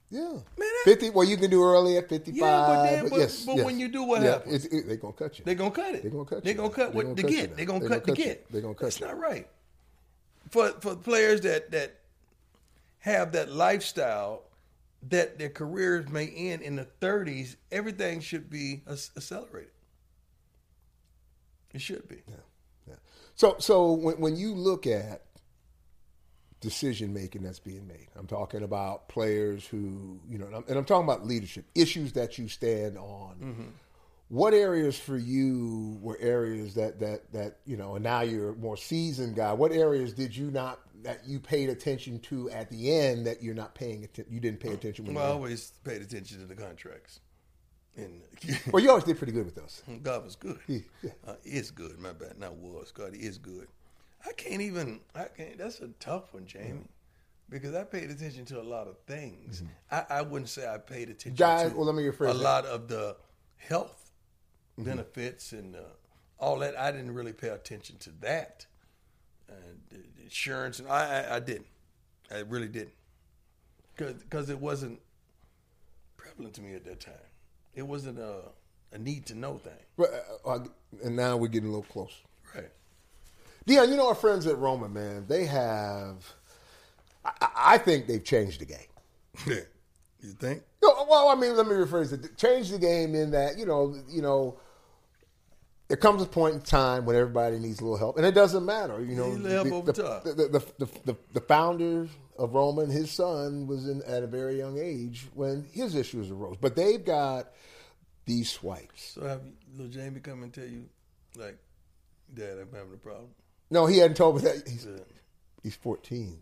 Yeah. 0.10 0.22
Man, 0.30 0.42
that- 0.58 0.82
50, 0.86 1.10
well, 1.10 1.28
you 1.28 1.36
can 1.36 1.50
do 1.50 1.64
early 1.64 1.98
at 1.98 2.08
55. 2.08 2.36
Yeah, 2.36 2.66
but 2.68 2.84
then- 2.84 3.10
but- 3.10 3.20
yes, 3.20 3.46
but 3.46 3.56
yes. 3.58 3.66
when 3.66 3.80
you 3.80 3.88
do, 3.88 4.04
what 4.04 4.22
yeah, 4.22 4.32
happens? 4.32 4.66
It, 4.66 4.88
they're 4.88 4.98
going 4.98 5.14
to 5.14 5.20
cut 5.24 5.40
you. 5.40 5.46
They're 5.46 5.56
gonna 5.56 5.72
cut 5.72 5.96
it. 5.96 6.04
They 6.04 6.10
gonna 6.10 6.26
cut 6.26 6.44
They're 6.44 6.54
gonna 6.54 6.70
cut 6.70 6.92
They 6.92 6.96
what 6.96 7.04
gonna 7.04 7.16
the 7.16 7.22
cut 7.24 7.32
you 7.32 7.38
get. 7.38 7.58
They're 7.58 7.66
gonna 7.66 7.88
cut 7.88 8.04
the 8.06 8.14
get. 8.14 8.52
They 8.52 8.62
gonna 8.62 8.74
cut 8.76 8.84
That's 8.84 9.02
not 9.02 9.18
right. 9.18 9.48
For 10.50 10.70
for 10.80 10.96
players 10.96 11.42
that 11.42 11.72
that 11.72 12.00
have 13.00 13.32
that 13.34 13.52
lifestyle 13.52 14.44
that 15.10 15.38
their 15.38 15.50
careers 15.50 16.10
may 16.10 16.28
end 16.28 16.62
in 16.62 16.76
the 16.76 16.88
30s, 17.02 17.56
everything 17.72 18.20
should 18.20 18.50
be 18.50 18.84
accelerated. 18.88 19.72
It 21.74 21.82
should 21.82 22.08
be. 22.08 22.24
Yeah. 22.28 22.96
So, 23.36 23.58
so 23.60 23.92
when, 23.92 24.16
when 24.16 24.36
you 24.38 24.56
look 24.56 24.88
at 24.88 25.25
decision 26.66 27.14
making 27.14 27.44
that's 27.44 27.60
being 27.60 27.88
made, 27.88 28.08
I'm 28.18 28.28
talking 28.28 28.64
about 28.64 29.08
players 29.08 29.66
who, 29.66 30.20
you 30.30 30.38
know, 30.38 30.48
and 30.48 30.56
I'm, 30.56 30.64
and 30.68 30.78
I'm 30.78 30.86
talking 30.86 31.04
about 31.06 31.26
leadership 31.26 31.66
issues 31.76 32.14
that 32.14 32.38
you 32.38 32.48
stand 32.48 32.98
on. 32.98 33.74
What 34.30 34.56
areas 34.56 34.98
for 34.98 35.18
you 35.18 36.00
were 36.02 36.18
areas 36.20 36.74
that 36.74 37.00
that 37.00 37.32
that 37.34 37.58
you 37.66 37.78
know, 37.78 37.94
and 37.96 38.04
now 38.04 38.22
you're 38.22 38.50
a 38.50 38.56
more 38.56 38.76
seasoned 38.76 39.36
guy. 39.36 39.54
What 39.54 39.72
areas 39.72 40.14
did 40.14 40.36
you 40.36 40.50
not 40.50 40.80
that 41.04 41.28
you 41.28 41.40
paid 41.40 41.70
attention 41.70 42.20
to 42.22 42.50
at 42.50 42.72
the 42.72 42.92
end 42.92 43.28
that 43.28 43.44
you're 43.44 43.54
not 43.54 43.76
paying 43.76 44.04
attention? 44.04 44.34
You 44.34 44.40
didn't 44.40 44.60
pay 44.60 44.72
attention 44.74 45.14
Well, 45.14 45.24
I 45.24 45.30
always 45.30 45.72
paid 45.84 46.02
attention 46.02 46.40
to 46.40 46.46
the 46.48 46.56
contracts, 46.56 47.20
and 47.96 48.24
Well, 48.72 48.82
you 48.82 48.90
always 48.90 49.04
did 49.04 49.20
pretty 49.20 49.34
good 49.34 49.46
with 49.46 49.56
those. 49.56 49.84
God 50.02 50.24
was 50.26 50.36
good. 50.36 50.60
Yeah. 50.68 50.82
Uh, 51.28 51.36
is 51.44 51.70
good. 51.70 52.00
My 52.00 52.12
bad. 52.14 52.40
Not 52.40 52.56
was. 52.56 52.92
God 52.92 53.14
he 53.16 53.22
is 53.22 53.38
good. 53.38 53.68
I 54.28 54.34
can't 54.34 54.62
even. 54.62 55.00
I 55.14 55.26
can't. 55.26 55.58
That's 55.58 55.80
a 55.82 55.90
tough 56.00 56.34
one, 56.34 56.46
Jamie, 56.46 56.88
because 57.50 57.76
I 57.76 57.84
paid 57.84 58.10
attention 58.10 58.46
to 58.46 58.60
a 58.60 58.64
lot 58.64 58.88
of 58.88 58.98
things. 59.08 59.64
I, 59.92 60.04
I 60.10 60.22
wouldn't 60.22 60.50
say 60.50 60.68
I 60.68 60.78
paid 60.78 61.10
attention 61.10 61.34
Mm-hmm. 61.34 61.64
Guys, 61.64 61.72
to 61.72 61.78
well, 61.78 61.86
let 61.86 61.96
me 61.96 62.04
rephrase 62.04 62.32
a 62.32 62.34
that. 62.34 62.44
lot 62.44 62.66
of 62.66 62.88
the 62.88 63.16
health 63.58 64.02
Mm-hmm. 64.78 64.90
benefits 64.90 65.54
and 65.54 65.74
uh, 65.74 65.80
all 66.38 66.60
that. 66.60 66.78
I 66.78 66.92
didn't 66.92 67.14
really 67.14 67.32
pay 67.32 67.48
attention 67.48 67.96
to 68.00 68.10
that. 68.20 68.66
And 69.48 69.80
the 69.90 70.24
insurance, 70.24 70.80
and 70.80 70.90
I, 70.90 71.22
I, 71.30 71.36
I 71.38 71.40
didn't. 71.40 71.68
I 72.30 72.40
really 72.40 72.68
didn't, 72.68 72.92
because 73.96 74.50
it 74.50 74.60
wasn't 74.60 75.00
prevalent 76.18 76.56
to 76.56 76.62
me 76.62 76.74
at 76.74 76.84
that 76.84 77.00
time. 77.00 77.14
It 77.74 77.84
wasn't 77.84 78.20
a, 78.20 78.40
a 78.92 78.98
need 78.98 79.26
to 79.28 79.36
know 79.36 79.58
thing. 79.60 79.74
But, 79.96 80.10
uh, 80.46 80.50
uh, 80.50 80.66
and 81.04 81.16
now 81.16 81.38
we're 81.38 81.48
getting 81.48 81.70
a 81.70 81.72
little 81.72 81.86
close. 81.90 82.22
Dion, 83.66 83.90
you 83.90 83.98
know 83.98 84.08
our 84.08 84.16
friends 84.16 84.46
at 84.46 84.58
Roman, 84.58 84.94
man. 84.94 85.26
They 85.28 85.46
have. 85.46 86.24
I, 87.24 87.50
I 87.56 87.78
think 87.78 88.08
they've 88.08 88.24
changed 88.24 88.62
the 88.62 88.66
game. 88.66 88.78
you 90.22 90.32
think? 90.34 90.64
No, 90.84 91.06
well, 91.10 91.30
I 91.30 91.36
mean, 91.36 91.56
let 91.56 91.66
me 91.66 91.74
rephrase 91.74 92.14
it. 92.14 92.38
Change 92.38 92.70
the 92.70 92.78
game 92.78 93.16
in 93.16 93.32
that 93.32 93.58
you 93.58 93.66
know, 93.66 93.96
you 94.08 94.22
know, 94.22 94.60
there 95.88 95.98
comes 95.98 96.22
a 96.22 96.26
point 96.26 96.56
in 96.56 96.62
time 96.62 97.06
when 97.06 97.16
everybody 97.16 97.58
needs 97.60 97.80
a 97.80 97.84
little 97.84 97.98
help, 97.98 98.18
and 98.18 98.26
it 98.26 98.36
doesn't 98.36 98.66
matter. 98.66 99.04
You 99.04 99.16
know, 99.16 99.30
Need 99.34 99.46
a 99.46 99.50
little 99.50 99.52
help 99.52 99.68
the, 99.68 99.74
over 99.74 99.92
the, 99.92 100.04
top. 100.04 100.24
the, 100.24 100.34
the, 100.34 100.64
the, 100.80 100.90
the, 101.06 101.16
the 101.34 101.42
founder 101.42 102.08
of 102.38 102.54
Roman 102.54 102.86
and 102.86 102.94
his 102.94 103.12
son 103.12 103.68
was 103.68 103.88
in 103.88 104.02
at 104.04 104.24
a 104.24 104.28
very 104.28 104.58
young 104.58 104.78
age 104.78 105.28
when 105.34 105.66
his 105.72 105.96
issues 105.96 106.32
arose. 106.32 106.58
But 106.60 106.76
they've 106.76 107.04
got 107.04 107.52
these 108.26 108.52
swipes. 108.52 109.12
So 109.14 109.22
have 109.22 109.42
little 109.76 109.92
Jamie 109.92 110.20
come 110.20 110.44
and 110.44 110.54
tell 110.54 110.66
you, 110.66 110.86
like, 111.36 111.58
Dad, 112.34 112.58
I'm 112.60 112.70
having 112.74 112.94
a 112.94 112.98
problem. 112.98 113.30
No, 113.72 113.86
he 113.86 113.98
hadn't 113.98 114.18
told 114.18 114.36
me 114.38 114.42
that. 114.44 114.68
He's, 114.68 114.86
Yeah. 114.86 114.92
he's 115.64 115.76
fourteen. 115.76 116.40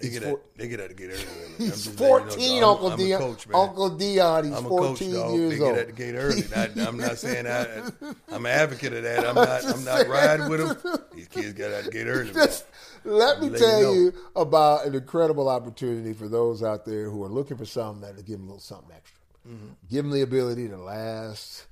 They 0.00 0.08
He's 0.08 0.18
get 0.18 0.24
four- 0.28 0.38
out, 0.38 0.42
they 0.56 0.68
get 0.68 0.80
out 0.80 0.88
to 0.88 0.94
get 0.94 1.10
early. 1.10 1.18
He's 1.58 1.84
just 1.84 2.00
letting 2.00 2.40
you 2.40 2.60
know, 2.60 2.64
14, 2.64 2.64
I'm- 2.64 2.64
Uncle 2.64 2.90
I'm 2.92 2.98
Dion. 2.98 3.20
coach. 3.20 3.46
Uncle 3.54 3.90
Dion, 3.90 4.44
he's 4.46 4.52
I'm 4.54 4.66
a 4.66 4.68
14 4.68 5.12
coach, 5.12 5.34
years 5.34 5.58
they 5.58 5.60
old. 5.64 5.74
get 5.74 5.80
out 5.80 5.86
the 5.86 5.92
gate 5.92 6.14
early. 6.14 6.44
I, 6.56 6.88
I'm 6.88 6.96
not 6.96 7.18
saying 7.18 7.46
I, 7.46 7.90
I'm 8.34 8.46
an 8.46 8.52
advocate 8.52 8.94
of 8.94 9.02
that. 9.04 9.24
I'm 9.26 9.34
not. 9.34 9.64
I'm 9.64 9.84
not 9.84 10.08
riding 10.08 10.48
with 10.48 10.82
them. 10.82 10.98
These 11.14 11.28
kids 11.28 11.52
got 11.52 11.72
out 11.72 11.84
the 11.84 11.90
gate 11.90 12.06
early. 12.06 12.32
Just 12.32 12.64
let 13.04 13.40
me 13.42 13.50
Let 13.50 13.60
tell 13.60 13.78
you 13.80 13.84
know. 13.84 13.92
you 13.92 14.12
about 14.34 14.86
an 14.86 14.94
incredible 14.94 15.48
opportunity 15.48 16.14
for 16.14 16.26
those 16.26 16.62
out 16.62 16.84
there 16.86 17.08
who 17.10 17.22
are 17.22 17.28
looking 17.28 17.58
for 17.58 17.66
something 17.66 18.00
that'll 18.00 18.22
give 18.22 18.38
them 18.38 18.44
a 18.48 18.52
little 18.54 18.60
something 18.60 18.90
extra. 18.96 19.18
Mm-hmm. 19.46 19.66
Give 19.90 20.04
them 20.04 20.12
the 20.12 20.22
ability 20.22 20.68
to 20.68 20.78
last 20.78 21.66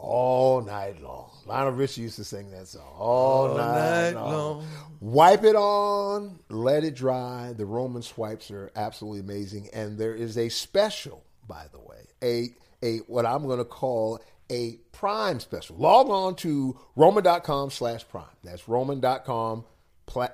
all 0.00 0.60
night 0.62 1.02
long. 1.02 1.30
Lionel 1.46 1.72
Richie 1.72 2.02
used 2.02 2.16
to 2.16 2.24
sing 2.24 2.50
that 2.52 2.68
song. 2.68 2.82
All, 2.96 3.56
night, 3.56 4.12
night 4.12 4.14
long. 4.14 4.32
long. 4.32 4.66
Wipe 5.00 5.44
it 5.44 5.56
on, 5.56 6.38
let 6.48 6.84
it 6.84 6.94
dry. 6.94 7.52
The 7.56 7.66
Roman 7.66 8.02
swipes 8.02 8.50
are 8.50 8.70
absolutely 8.76 9.20
amazing, 9.20 9.68
and 9.72 9.98
there 9.98 10.14
is 10.14 10.36
a 10.38 10.48
special, 10.48 11.24
by 11.46 11.66
the 11.72 11.78
way, 11.80 12.06
a 12.22 12.50
a 12.82 12.98
what 13.06 13.26
I'm 13.26 13.46
going 13.46 13.58
to 13.58 13.64
call 13.64 14.20
a 14.50 14.78
Prime 14.92 15.40
special. 15.40 15.76
Log 15.76 16.08
on 16.08 16.34
to 16.36 16.78
Roman.com 16.96 17.70
slash 17.70 18.08
Prime. 18.08 18.24
That's 18.42 18.68
Roman.com 18.68 19.64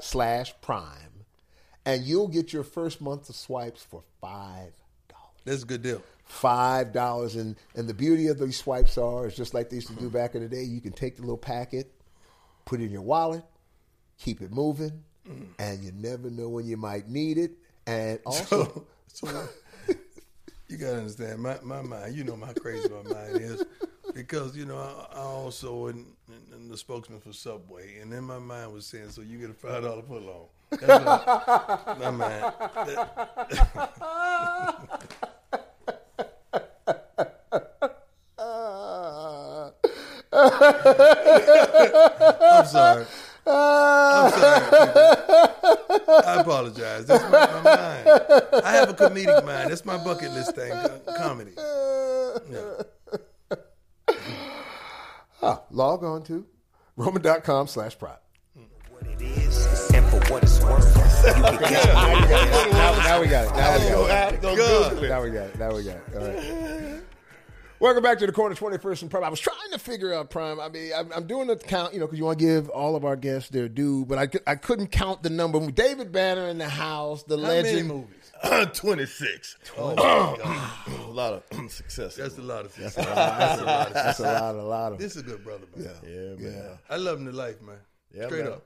slash 0.01 0.55
Prime, 0.61 1.25
and 1.85 2.03
you'll 2.05 2.29
get 2.29 2.53
your 2.53 2.65
first 2.65 3.01
month 3.01 3.29
of 3.29 3.35
swipes 3.35 3.83
for 3.83 4.03
five 4.21 4.73
dollars 5.09 5.41
That's 5.45 5.63
a 5.63 5.67
good 5.67 5.83
deal. 5.83 6.03
Five 6.25 6.93
dollars 6.93 7.37
and 7.37 7.57
and 7.75 7.87
the 7.89 7.95
beauty 7.95 8.29
of 8.29 8.39
these 8.39 8.57
swipes 8.57 8.97
are 8.99 9.27
is 9.27 9.37
just 9.37 9.53
like 9.55 9.69
they 9.71 9.77
used 9.77 9.89
to 9.89 9.95
do 9.95 10.09
back 10.11 10.35
in 10.35 10.43
the 10.43 10.49
day 10.49 10.63
you 10.63 10.81
can 10.81 10.93
take 10.93 11.17
the 11.17 11.23
little 11.23 11.37
packet 11.37 11.93
put 12.65 12.81
it 12.81 12.85
in 12.85 12.91
your 12.91 13.03
wallet 13.03 13.45
keep 14.19 14.41
it 14.41 14.51
moving 14.51 15.03
and 15.59 15.83
you 15.85 15.93
never 15.93 16.31
know 16.31 16.49
when 16.49 16.67
you 16.67 16.77
might 16.77 17.09
need 17.09 17.37
it 17.39 17.53
and 17.87 18.19
also 18.27 18.87
So, 19.09 19.27
so 19.29 19.49
you 20.69 20.77
gotta 20.79 20.97
understand 20.99 21.41
my, 21.41 21.59
my 21.63 21.83
mind. 21.83 22.15
You 22.17 22.25
know 22.25 22.37
my 22.37 22.53
crazy 22.55 22.89
my 22.89 23.03
mind 23.13 23.37
is. 23.37 23.63
because 24.15 24.57
you 24.57 24.65
know 24.65 24.79
I, 24.79 25.17
I 25.17 25.21
also 25.21 25.87
in, 25.89 26.07
in, 26.55 26.69
the 26.69 26.77
spokesman 26.77 27.21
for 27.21 27.33
Subway, 27.33 27.99
and 28.01 28.13
in 28.13 28.25
my 28.25 28.39
mind 28.39 28.73
was 28.73 28.87
saying, 28.87 29.11
"So 29.11 29.21
you 29.21 29.39
get 29.39 29.51
a 29.51 29.55
five 29.55 29.83
dollar 29.85 30.03
foot 30.03 30.23
long." 30.23 30.47
That's 30.71 31.05
what- 31.05 31.99
my 32.01 32.11
mind. 32.11 32.55
I'm 42.41 42.67
sorry. 42.67 43.07
I'm 43.47 44.31
sorry. 44.31 44.63
I 46.27 46.37
apologize. 46.41 47.07
That's 47.07 47.25
my, 47.25 47.47
my 47.47 47.61
mind. 47.63 48.09
I 48.65 48.73
have 48.73 48.89
a 48.89 48.95
comedic 48.95 49.45
mind. 49.45 49.71
That's 49.71 49.85
my 49.85 49.99
bucket 50.03 50.33
list 50.33 50.55
thing. 50.55 50.73
Comedy. 51.17 51.53
Yeah. 52.51 52.83
Ah, 55.43 55.61
log 55.71 56.05
on 56.05 56.23
to 56.25 56.47
roman.com 56.97 57.67
slash 57.67 57.99
prop. 57.99 58.23
What 58.89 59.07
it 59.07 59.21
is, 59.21 59.91
and 59.93 60.07
for 60.07 60.21
what 60.33 60.43
it's 60.43 60.59
worth, 60.63 60.97
you 61.27 61.33
can 61.35 61.59
catch 61.59 61.87
me. 61.87 61.93
Now, 62.73 62.95
now 62.97 63.21
we 63.21 63.27
got 63.27 63.45
it. 63.45 63.53
Now 63.55 63.77
we 63.79 63.89
got 63.91 64.33
it. 64.33 64.43
Now 64.43 65.21
we 65.23 65.31
got 65.31 65.47
it. 65.47 65.59
Now 65.59 65.75
we 65.75 65.83
got 65.83 65.97
it. 65.97 66.03
All 66.17 66.27
right. 66.27 66.94
Welcome 67.85 68.03
back 68.03 68.19
to 68.21 68.27
the 68.27 68.33
corner 68.33 68.55
21st 68.55 69.03
and 69.03 69.11
Prime. 69.11 69.25
I 69.25 69.29
was 69.29 69.41
trying 69.41 69.71
to 69.73 69.79
figure 69.79 70.15
out 70.15 70.31
Prime. 70.31 70.59
I 70.59 70.71
mean, 70.71 70.91
I'm, 70.97 71.13
I'm 71.13 71.27
doing 71.27 71.49
the 71.49 71.57
count, 71.57 71.93
you 71.93 72.01
know, 72.01 72.07
because 72.07 72.19
you 72.19 72.25
want 72.25 72.39
to 72.39 72.43
give 72.43 72.71
all 72.71 72.97
of 72.97 73.05
our 73.05 73.15
guests 73.15 73.51
their 73.51 73.69
due, 73.69 74.07
but 74.07 74.17
I, 74.17 74.51
I 74.51 74.55
couldn't 74.55 74.87
count 74.87 75.23
the 75.23 75.29
number. 75.29 75.71
David 75.71 76.11
Banner 76.11 76.49
in 76.49 76.57
the 76.57 76.67
house, 76.67 77.25
the 77.25 77.37
How 77.37 77.43
many 77.43 77.63
legend. 77.63 77.89
movies? 77.89 78.33
26. 78.73 79.59
Oh, 79.77 81.05
a 81.07 81.11
lot 81.11 81.35
of 81.35 81.51
mm, 81.51 81.71
success. 81.71 82.17
That's 82.17 82.39
a 82.39 82.41
lot 82.41 82.65
of 82.65 82.75
That's 82.75 82.97
a 82.97 83.03
lot. 83.03 83.93
That's 83.93 84.19
a 84.19 84.23
lot. 84.23 84.55
A 84.55 84.63
lot 84.63 84.93
of. 84.93 84.99
This 84.99 85.17
is 85.17 85.21
a 85.21 85.25
good 85.27 85.45
brother, 85.45 85.67
man. 85.77 85.91
yeah, 86.03 86.35
yeah 86.39 86.49
man. 86.49 86.79
I 86.89 86.97
love 86.97 87.21
him 87.21 87.27
to 87.27 87.33
life, 87.33 87.61
man. 87.61 87.77
Yeah, 88.15 88.29
Straight 88.29 88.45
man. 88.45 88.55
up. 88.55 88.65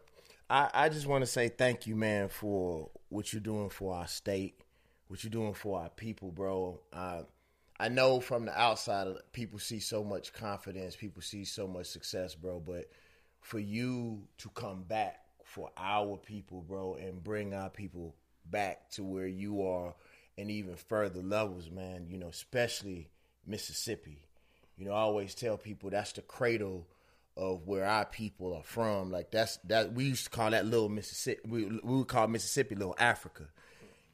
I, 0.48 0.70
I 0.72 0.88
just 0.90 1.09
want 1.09 1.22
to 1.22 1.26
say 1.26 1.48
thank 1.48 1.88
you, 1.88 1.96
man, 1.96 2.28
for 2.28 2.88
what 3.09 3.33
you're 3.33 3.40
doing 3.40 3.68
for 3.68 3.96
our 3.96 4.07
state, 4.07 4.61
what 5.09 5.24
you're 5.24 5.31
doing 5.33 5.54
for 5.54 5.81
our 5.81 5.88
people, 5.88 6.31
bro. 6.31 6.78
I, 6.92 7.22
I 7.81 7.88
know 7.88 8.21
from 8.21 8.45
the 8.47 8.61
outside, 8.61 9.09
people 9.33 9.59
see 9.59 9.79
so 9.79 10.03
much 10.03 10.33
confidence, 10.33 10.97
people 10.97 11.23
see 11.23 11.45
so 11.45 11.69
much 11.69 11.87
success, 11.87 12.35
bro. 12.35 12.61
But 12.61 12.91
for 13.41 13.59
you 13.59 14.23
to 14.38 14.49
come 14.51 14.83
back 14.83 15.21
for 15.45 15.71
our 15.77 16.17
people, 16.17 16.62
bro, 16.62 16.95
and 16.95 17.23
bring 17.23 17.55
our 17.55 17.71
people 17.71 18.14
back 18.51 18.91
to 18.91 19.05
where 19.05 19.27
you 19.27 19.62
are 19.62 19.95
and 20.37 20.51
even 20.51 20.77
further 20.77 21.23
levels, 21.23 21.71
man, 21.71 22.07
you 22.09 22.19
know, 22.19 22.29
especially 22.29 23.09
Mississippi. 23.47 24.19
You 24.77 24.87
know, 24.87 24.93
I 24.93 25.01
always 25.01 25.35
tell 25.35 25.57
people 25.57 25.91
that's 25.91 26.12
the 26.12 26.23
cradle 26.23 26.87
of 27.37 27.67
where 27.67 27.85
our 27.85 28.05
people 28.05 28.55
are 28.55 28.62
from. 28.62 29.11
Like 29.11 29.31
that's 29.31 29.59
that 29.64 29.93
we 29.93 30.05
used 30.05 30.25
to 30.25 30.31
call 30.31 30.51
that 30.51 30.67
little 30.67 30.88
Mississippi. 30.88 31.41
We, 31.49 31.64
we 31.64 31.97
would 31.99 32.09
call 32.09 32.27
Mississippi 32.29 32.75
little 32.75 32.97
Africa. 32.99 33.49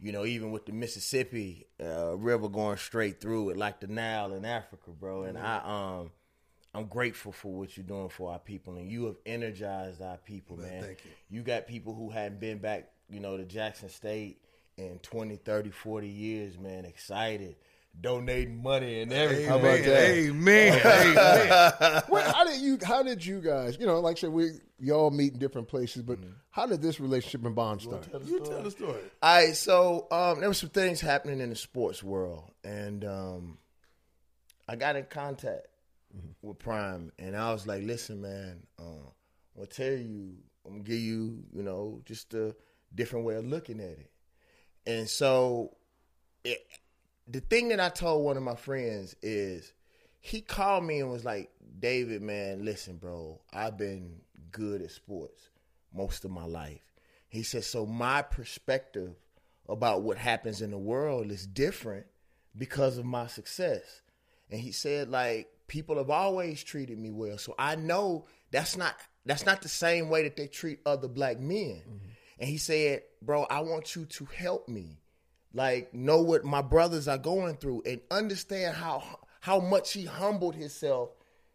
You 0.00 0.12
know, 0.12 0.24
even 0.24 0.50
with 0.50 0.66
the 0.66 0.72
Mississippi 0.72 1.66
uh, 1.83 2.16
River 2.16 2.48
going 2.48 2.76
straight 2.76 3.20
through 3.20 3.50
it, 3.50 3.57
like 3.57 3.80
the 3.80 3.87
Nile 3.87 4.33
in 4.35 4.44
Africa, 4.44 4.90
bro. 4.90 5.24
And 5.24 5.38
I 5.38 5.61
um. 5.64 6.11
I'm 6.76 6.87
grateful 6.87 7.30
for 7.30 7.52
what 7.52 7.76
you're 7.76 7.87
doing 7.87 8.09
for 8.09 8.33
our 8.33 8.40
people, 8.40 8.74
and 8.74 8.90
you 8.90 9.04
have 9.04 9.14
energized 9.24 10.02
our 10.02 10.16
people, 10.16 10.57
man. 10.57 10.83
thank 10.83 11.04
you. 11.04 11.11
You 11.30 11.42
got 11.42 11.68
people 11.68 11.94
who 11.94 12.11
hadn't 12.11 12.40
been 12.40 12.59
back, 12.59 12.90
you 13.09 13.20
know, 13.20 13.37
to 13.37 13.44
Jackson 13.44 13.88
State 13.88 14.40
in 14.76 14.98
20, 15.02 15.37
30, 15.37 15.70
40 15.70 16.09
years, 16.09 16.59
man, 16.59 16.85
excited, 16.85 17.54
donating 18.00 18.62
money 18.62 19.00
and 19.02 19.12
everything. 19.12 19.46
How 19.48 19.59
about 19.59 19.83
that? 19.85 20.11
Amen. 20.11 20.80
Amen. 20.85 22.02
Well, 22.09 22.33
how 22.33 22.44
did 22.44 22.61
you? 22.61 22.78
How 22.83 23.02
did 23.02 23.24
you 23.24 23.40
guys? 23.40 23.76
You 23.78 23.87
know, 23.87 24.00
like 24.00 24.16
I 24.18 24.20
said, 24.20 24.30
we 24.30 24.50
y'all 24.78 25.11
meet 25.11 25.33
in 25.35 25.38
different 25.38 25.68
places, 25.68 26.02
but 26.02 26.18
Mm-hmm. 26.20 26.30
how 26.50 26.66
did 26.66 26.83
this 26.83 27.00
relationship 27.00 27.44
and 27.44 27.54
bond 27.54 27.83
start? 27.83 28.07
you 28.26 28.40
tell 28.40 28.62
the 28.62 28.70
story. 28.70 29.00
All 29.22 29.35
right, 29.37 29.57
so 29.57 30.07
um, 30.11 30.40
there 30.40 30.48
were 30.48 30.54
some 30.54 30.70
things 30.70 31.00
happening 31.00 31.40
in 31.40 31.50
the 31.50 31.57
sports 31.57 32.02
world, 32.02 32.50
and 32.62 33.04
um, 33.04 33.59
I 34.68 34.76
got 34.76 34.96
in 34.96 35.04
contact 35.07 35.66
with 36.42 36.59
Prime, 36.59 37.11
and 37.18 37.37
I 37.37 37.52
was 37.52 37.66
like, 37.66 37.83
"Listen, 37.83 38.20
man, 38.22 38.62
uh, 38.78 38.83
I'm 38.83 39.57
gonna 39.57 39.66
tell 39.66 39.92
you, 39.92 40.35
I'm 40.66 40.72
gonna 40.72 40.85
give 40.85 40.98
you, 41.00 41.44
you 41.52 41.62
know, 41.62 42.00
just 42.04 42.35
a 42.35 42.54
different 42.94 43.24
way 43.24 43.37
of 43.37 43.46
looking 43.46 43.80
at 43.80 43.87
it." 43.98 44.11
And 44.87 45.09
so, 45.09 45.76
it, 46.44 46.59
the 47.28 47.40
thing 47.40 47.68
that 47.68 47.80
I 47.80 47.88
told 47.88 48.24
one 48.24 48.37
of 48.37 48.42
my 48.42 48.56
friends 48.56 49.16
is, 49.22 49.72
he 50.20 50.40
called 50.40 50.84
me 50.84 51.00
and 51.00 51.10
was 51.10 51.24
like, 51.24 51.50
"David, 51.78 52.22
man, 52.22 52.64
listen, 52.64 52.96
bro, 52.96 53.40
I've 53.52 53.76
been 53.76 54.20
good 54.50 54.82
at 54.82 54.90
sports 54.90 55.50
most 55.92 56.24
of 56.24 56.30
my 56.30 56.44
life." 56.44 56.82
He 57.28 57.42
said, 57.42 57.64
"So 57.64 57.87
my 57.87 58.22
perspective 58.22 59.14
about 59.68 60.02
what 60.02 60.18
happens 60.18 60.62
in 60.62 60.70
the 60.70 60.78
world 60.78 61.30
is 61.30 61.46
different 61.46 62.06
because 62.56 62.98
of 62.98 63.04
my 63.04 63.26
success." 63.26 64.02
And 64.50 64.60
he 64.60 64.72
said, 64.72 65.08
like, 65.08 65.50
people 65.66 65.96
have 65.96 66.10
always 66.10 66.62
treated 66.62 66.98
me 66.98 67.10
well. 67.10 67.38
So 67.38 67.54
I 67.58 67.76
know 67.76 68.26
that's 68.50 68.76
not 68.76 68.94
that's 69.26 69.46
not 69.46 69.62
the 69.62 69.68
same 69.68 70.10
way 70.10 70.22
that 70.24 70.37
they 70.37 70.46
treat 70.46 70.80
other 70.84 71.08
black 71.08 71.40
men. 71.40 71.82
Mm-hmm. 71.82 72.08
And 72.40 72.48
he 72.48 72.58
said, 72.58 73.02
Bro, 73.22 73.44
I 73.44 73.60
want 73.60 73.96
you 73.96 74.04
to 74.04 74.24
help 74.26 74.68
me. 74.68 74.98
Like, 75.54 75.94
know 75.94 76.20
what 76.20 76.44
my 76.44 76.62
brothers 76.62 77.06
are 77.06 77.18
going 77.18 77.56
through 77.56 77.82
and 77.86 78.00
understand 78.10 78.74
how 78.74 79.02
how 79.40 79.60
much 79.60 79.92
he 79.92 80.04
humbled 80.04 80.56
himself. 80.56 81.10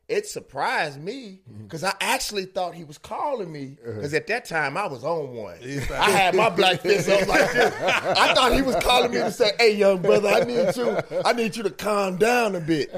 It 0.07 0.25
surprised 0.25 0.99
me 0.99 1.41
mm-hmm. 1.47 1.63
because 1.63 1.83
I 1.83 1.93
actually 1.99 2.45
thought 2.45 2.73
he 2.73 2.83
was 2.83 2.97
calling 2.97 3.51
me 3.51 3.77
uh-huh. 3.83 3.95
because 3.95 4.13
at 4.13 4.25
that 4.27 4.45
time 4.45 4.77
I 4.77 4.87
was 4.87 5.03
on 5.03 5.33
one. 5.35 5.57
I 5.91 6.09
had 6.09 6.33
my 6.33 6.49
black 6.49 6.81
fist 6.81 7.09
up 7.09 7.27
like 7.27 7.51
this. 7.51 7.73
I 7.81 8.33
thought 8.33 8.53
he 8.53 8.61
was 8.61 8.75
calling 8.77 9.11
me 9.11 9.17
to 9.17 9.31
say, 9.31 9.51
"Hey, 9.59 9.75
young 9.75 10.01
brother, 10.01 10.29
I 10.29 10.39
need 10.45 10.75
you. 10.75 10.97
I 11.25 11.33
need 11.33 11.55
you 11.55 11.63
to 11.63 11.69
calm 11.69 12.17
down 12.17 12.55
a 12.55 12.59
bit." 12.59 12.89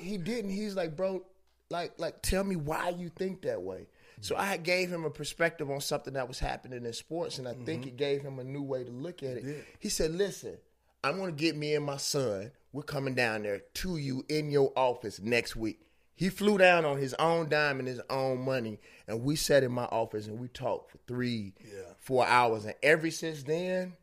He, 0.00 0.10
he 0.10 0.18
didn't. 0.18 0.50
He's 0.50 0.76
like, 0.76 0.96
"Bro, 0.96 1.22
like, 1.70 1.94
like, 1.98 2.20
tell 2.22 2.44
me 2.44 2.56
why 2.56 2.90
you 2.90 3.08
think 3.08 3.42
that 3.42 3.62
way." 3.62 3.86
So 4.22 4.36
I 4.36 4.56
gave 4.56 4.88
him 4.88 5.04
a 5.04 5.10
perspective 5.10 5.68
on 5.68 5.80
something 5.80 6.14
that 6.14 6.28
was 6.28 6.38
happening 6.38 6.86
in 6.86 6.92
sports, 6.92 7.38
and 7.38 7.48
I 7.48 7.54
think 7.54 7.80
mm-hmm. 7.80 7.88
it 7.88 7.96
gave 7.96 8.22
him 8.22 8.38
a 8.38 8.44
new 8.44 8.62
way 8.62 8.84
to 8.84 8.90
look 8.90 9.22
at 9.22 9.36
it. 9.36 9.66
He 9.80 9.88
said, 9.88 10.12
"Listen, 10.12 10.58
I'm 11.02 11.16
going 11.16 11.34
to 11.34 11.40
get 11.40 11.56
me 11.56 11.74
and 11.74 11.84
my 11.84 11.96
son. 11.96 12.52
We're 12.72 12.82
coming 12.82 13.14
down 13.14 13.42
there 13.42 13.58
to 13.74 13.96
you 13.96 14.24
in 14.28 14.50
your 14.50 14.72
office 14.76 15.20
next 15.20 15.56
week." 15.56 15.80
He 16.14 16.28
flew 16.28 16.56
down 16.56 16.84
on 16.84 16.98
his 16.98 17.14
own 17.14 17.48
dime 17.48 17.80
and 17.80 17.88
his 17.88 18.00
own 18.08 18.44
money, 18.44 18.78
and 19.08 19.24
we 19.24 19.34
sat 19.34 19.64
in 19.64 19.72
my 19.72 19.86
office 19.86 20.28
and 20.28 20.38
we 20.38 20.46
talked 20.46 20.92
for 20.92 20.98
three, 21.08 21.54
four 21.98 22.24
hours. 22.24 22.64
And 22.64 22.74
ever 22.80 23.10
since 23.10 23.42
then, 23.42 23.94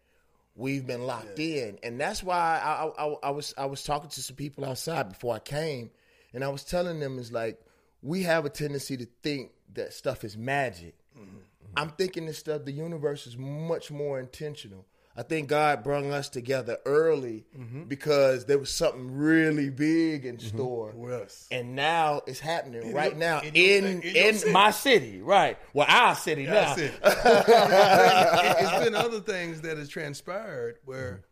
we've 0.54 0.86
been 0.86 1.04
locked 1.08 1.40
in, 1.40 1.80
and 1.82 1.98
that's 1.98 2.22
why 2.22 2.60
I, 2.62 2.84
I, 2.84 3.06
I, 3.06 3.16
I 3.24 3.30
was 3.30 3.54
I 3.58 3.68
was 3.68 3.84
talking 3.86 4.10
to 4.10 4.22
some 4.22 4.36
people 4.36 4.66
outside 4.66 5.08
before 5.08 5.34
I 5.34 5.40
came, 5.40 5.92
and 6.34 6.44
I 6.44 6.50
was 6.50 6.66
telling 6.66 7.00
them 7.00 7.20
is 7.20 7.32
like 7.32 7.58
we 8.02 8.24
have 8.24 8.44
a 8.44 8.50
tendency 8.50 8.98
to 8.98 9.08
think 9.24 9.52
that 9.74 9.94
stuff 9.94 10.24
is 10.24 10.38
magic. 10.38 10.96
Mm-hmm. 11.18 11.38
I'm 11.76 11.90
thinking 11.92 12.26
this 12.26 12.38
stuff. 12.38 12.66
The 12.66 12.72
universe 12.72 13.28
is 13.28 13.38
much 13.38 13.92
more 13.92 14.20
intentional. 14.20 14.86
I 15.16 15.24
think 15.24 15.50
God 15.50 15.84
brought 15.84 16.06
us 16.06 16.30
together 16.30 16.78
early 16.86 17.46
mm-hmm. 17.58 17.84
because 17.84 18.46
there 18.46 18.58
was 18.58 18.72
something 18.72 19.12
really 19.18 19.70
big 19.70 20.26
in 20.26 20.38
mm-hmm. 20.38 20.56
store. 20.56 20.94
Yes. 21.10 21.48
And 21.52 21.76
now 21.76 22.22
it's 22.26 22.40
happening 22.40 22.94
right 22.94 23.12
your- 23.12 23.20
now 23.20 23.42
in 23.42 23.54
in 23.54 23.84
your- 23.84 23.92
in, 24.02 24.02
in 24.02 24.36
city. 24.36 24.52
my 24.52 24.72
city, 24.72 25.22
right? 25.22 25.58
Well, 25.74 25.88
our 25.90 26.16
city 26.16 26.46
now. 26.46 26.54
That's 26.54 26.80
it. 26.82 26.94
It- 27.04 28.56
it's 28.60 28.84
been 28.86 28.96
other 28.96 29.20
things 29.20 29.62
that 29.62 29.78
has 29.78 29.90
transpired 29.90 30.78
where 30.86 31.26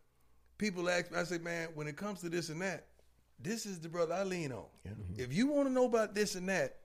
people 0.58 0.90
ask 0.90 1.10
me, 1.10 1.18
I 1.18 1.24
say, 1.24 1.38
man, 1.38 1.68
when 1.74 1.86
it 1.86 1.96
comes 1.96 2.20
to 2.20 2.28
this 2.28 2.50
and 2.50 2.60
that, 2.60 2.88
this 3.40 3.64
is 3.64 3.78
the 3.78 3.88
brother 3.88 4.14
I 4.14 4.24
lean 4.24 4.52
on. 4.52 4.66
If 5.16 5.32
you 5.32 5.46
want 5.46 5.68
to 5.68 5.72
know 5.72 5.86
about 5.86 6.14
this 6.14 6.34
and 6.34 6.48
that, 6.48 6.76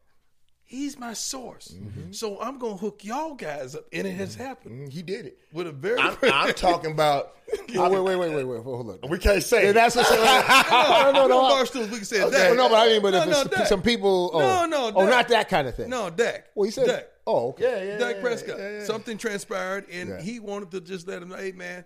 he's 0.73 0.97
my 0.99 1.13
source. 1.13 1.73
So 2.11 2.41
I'm 2.41 2.57
going 2.57 2.73
to 2.73 2.79
hook 2.79 3.03
y'all 3.03 3.35
guys 3.35 3.75
up. 3.75 3.85
And 3.93 4.07
it 4.07 4.13
has 4.15 4.35
happened 4.35 4.87
Mm, 4.89 4.91
He 4.91 5.01
did 5.03 5.25
it. 5.27 5.37
with 5.53 5.67
a 5.67 5.71
very. 5.71 5.99
I'm, 5.99 6.17
I'm 6.23 6.53
talking 6.55 6.91
about. 6.91 7.33
Oh, 7.75 7.87
wait, 7.89 7.99
wait, 7.99 8.15
wait, 8.15 8.33
wait, 8.35 8.43
wait. 8.45 8.63
Hold 8.63 8.89
on. 9.03 9.09
We 9.09 9.19
can't 9.19 9.43
say. 9.43 9.65
Yeah, 9.65 9.69
it. 9.69 9.73
that's 9.73 9.95
what 9.95 10.07
I'm 10.09 10.17
saying. 10.17 10.71
No, 10.71 11.11
no, 11.11 11.27
no, 11.27 11.27
no. 11.27 11.41
Bar 11.49 11.65
stools, 11.67 11.89
we 11.91 11.97
can 11.97 12.05
say 12.05 12.23
Okay, 12.23 12.31
that. 12.49 12.55
no, 12.57 12.67
but 12.67 12.75
I 12.75 12.87
mean, 12.87 13.01
but 13.03 13.11
No, 13.11 13.21
if 13.23 13.29
no, 13.29 13.41
it's 13.41 13.49
Dak. 13.51 13.67
some 13.67 13.81
people, 13.83 14.31
oh, 14.33 14.39
No, 14.39 14.65
no, 14.65 14.91
oh, 14.95 15.01
Dak. 15.01 15.09
not 15.09 15.27
that 15.27 15.49
kind 15.49 15.67
of 15.67 15.75
thing. 15.75 15.87
No, 15.89 16.09
Dak. 16.09 16.45
Well, 16.55 16.65
he 16.65 16.71
said, 16.71 16.87
Dak. 16.87 17.07
oh, 17.27 17.49
okay. 17.49 17.63
Yeah, 17.63 17.83
yeah, 17.93 17.97
Dak 17.99 18.15
yeah, 18.15 18.21
Prescott. 18.23 18.57
yeah, 18.57 18.69
yeah. 18.79 18.83
Something 18.85 19.17
transpired, 19.19 19.85
and 19.91 20.09
Yeah. 20.09 20.21
he 20.21 20.39
wanted 20.39 20.71
to 20.71 20.81
just 20.81 21.07
let 21.07 21.21
him 21.21 21.29
know, 21.29 21.35
hey, 21.35 21.51
man, 21.51 21.85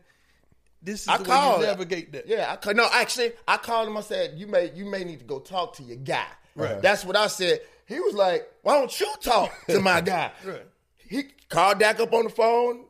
this 0.82 1.02
is 1.02 1.08
I 1.10 1.18
the 1.18 1.26
called. 1.26 1.60
way 1.60 1.66
you 1.66 1.72
navigate 1.72 2.12
that. 2.14 2.28
Yeah, 2.30 2.50
I 2.50 2.56
call, 2.56 2.74
no. 2.74 2.88
Actually, 2.94 3.34
I 3.46 3.58
called 3.58 3.90
him. 3.90 3.98
I 3.98 4.02
said, 4.02 4.36
"You 4.38 4.48
may, 4.48 4.72
you 4.74 4.86
may 4.86 5.04
need 5.04 5.20
to 5.20 5.26
go 5.26 5.40
talk 5.40 5.76
to 5.78 5.84
your 5.84 5.98
guy." 5.98 6.28
Right. 6.56 6.82
That's 6.82 7.04
what 7.04 7.18
I 7.18 7.28
said. 7.28 7.60
He 7.88 8.00
was 8.00 8.14
like, 8.14 8.50
"Why 8.62 8.76
don't 8.76 9.00
you 9.00 9.12
talk 9.22 9.52
to 9.68 9.80
my 9.80 10.02
guy?" 10.02 10.32
Right. 10.46 10.66
He 10.98 11.24
called 11.50 11.80
Dak 11.80 12.00
up 12.00 12.14
on 12.14 12.26
the 12.26 12.30
phone. 12.30 12.86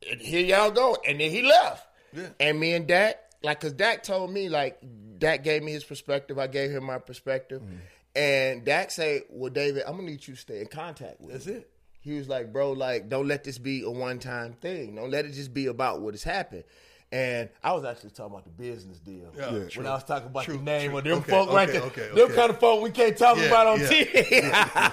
Here 0.00 0.40
y'all 0.40 0.70
go, 0.70 0.96
and 1.06 1.20
then 1.20 1.30
he 1.30 1.42
left. 1.42 1.86
Yeah. 2.12 2.28
And 2.38 2.60
me 2.60 2.74
and 2.74 2.86
Dak, 2.86 3.16
like, 3.42 3.60
cause 3.60 3.72
Dak 3.72 4.04
told 4.04 4.30
me, 4.32 4.48
like, 4.48 4.80
Dak 5.18 5.42
gave 5.42 5.62
me 5.62 5.72
his 5.72 5.82
perspective. 5.82 6.38
I 6.38 6.46
gave 6.46 6.70
him 6.70 6.84
my 6.84 6.98
perspective, 6.98 7.62
mm-hmm. 7.62 7.76
And 8.14 8.64
Dak 8.64 8.90
say, 8.90 9.22
"Well, 9.30 9.50
David, 9.50 9.84
I'm 9.86 9.96
gonna 9.96 10.10
need 10.10 10.26
you 10.26 10.34
to 10.34 10.40
stay 10.40 10.60
in 10.60 10.66
contact 10.66 11.20
with." 11.20 11.32
That's 11.32 11.46
me." 11.46 11.54
it. 11.54 11.70
He 12.00 12.18
was 12.18 12.28
like, 12.28 12.52
"Bro, 12.52 12.72
like, 12.72 13.08
don't 13.08 13.26
let 13.26 13.44
this 13.44 13.58
be 13.58 13.82
a 13.82 13.90
one 13.90 14.18
time 14.18 14.52
thing. 14.54 14.96
Don't 14.96 15.10
let 15.10 15.24
it 15.24 15.32
just 15.32 15.54
be 15.54 15.66
about 15.66 16.02
what 16.02 16.14
has 16.14 16.22
happened." 16.22 16.64
And 17.12 17.50
I 17.62 17.72
was 17.74 17.84
actually 17.84 18.10
talking 18.10 18.32
about 18.32 18.44
the 18.44 18.50
business 18.50 18.98
deal 18.98 19.30
Yeah, 19.36 19.50
when 19.52 19.68
true. 19.68 19.86
I 19.86 19.94
was 19.94 20.04
talking 20.04 20.28
about 20.28 20.44
True, 20.44 20.56
the 20.56 20.62
name 20.62 20.90
true. 20.92 20.98
of 20.98 21.04
them 21.04 21.18
Okay, 21.18 21.30
folk 21.30 21.52
right 21.52 21.68
there. 21.68 21.82
okay, 21.82 22.08
Them 22.08 22.18
okay. 22.20 22.34
kind 22.34 22.50
of 22.50 22.58
folk 22.58 22.82
we 22.82 22.90
can't 22.90 23.16
talk 23.18 23.36
Yeah, 23.36 23.44
about 23.44 23.66
on 23.66 23.80
yeah, 23.80 23.86
TV. 23.90 24.40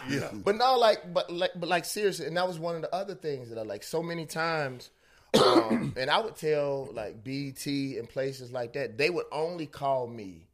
yeah. 0.09 0.29
But 0.43 0.57
no, 0.57 0.77
like, 0.77 1.13
but 1.13 1.31
like, 1.31 1.51
but 1.55 1.69
like, 1.69 1.85
seriously, 1.85 2.25
and 2.27 2.35
that 2.35 2.45
was 2.45 2.59
one 2.59 2.75
of 2.75 2.81
the 2.81 2.93
other 2.93 3.15
things 3.15 3.49
that 3.49 3.57
I 3.57 3.61
like. 3.63 3.83
So 3.83 4.03
many 4.03 4.25
times, 4.25 4.89
um, 5.41 5.93
and 5.97 6.09
I 6.09 6.19
would 6.19 6.35
tell 6.35 6.89
like 6.93 7.23
BT 7.23 7.97
and 7.97 8.09
places 8.09 8.51
like 8.51 8.73
that, 8.73 8.97
they 8.97 9.09
would 9.09 9.25
only 9.31 9.65
call 9.65 10.05
me 10.07 10.47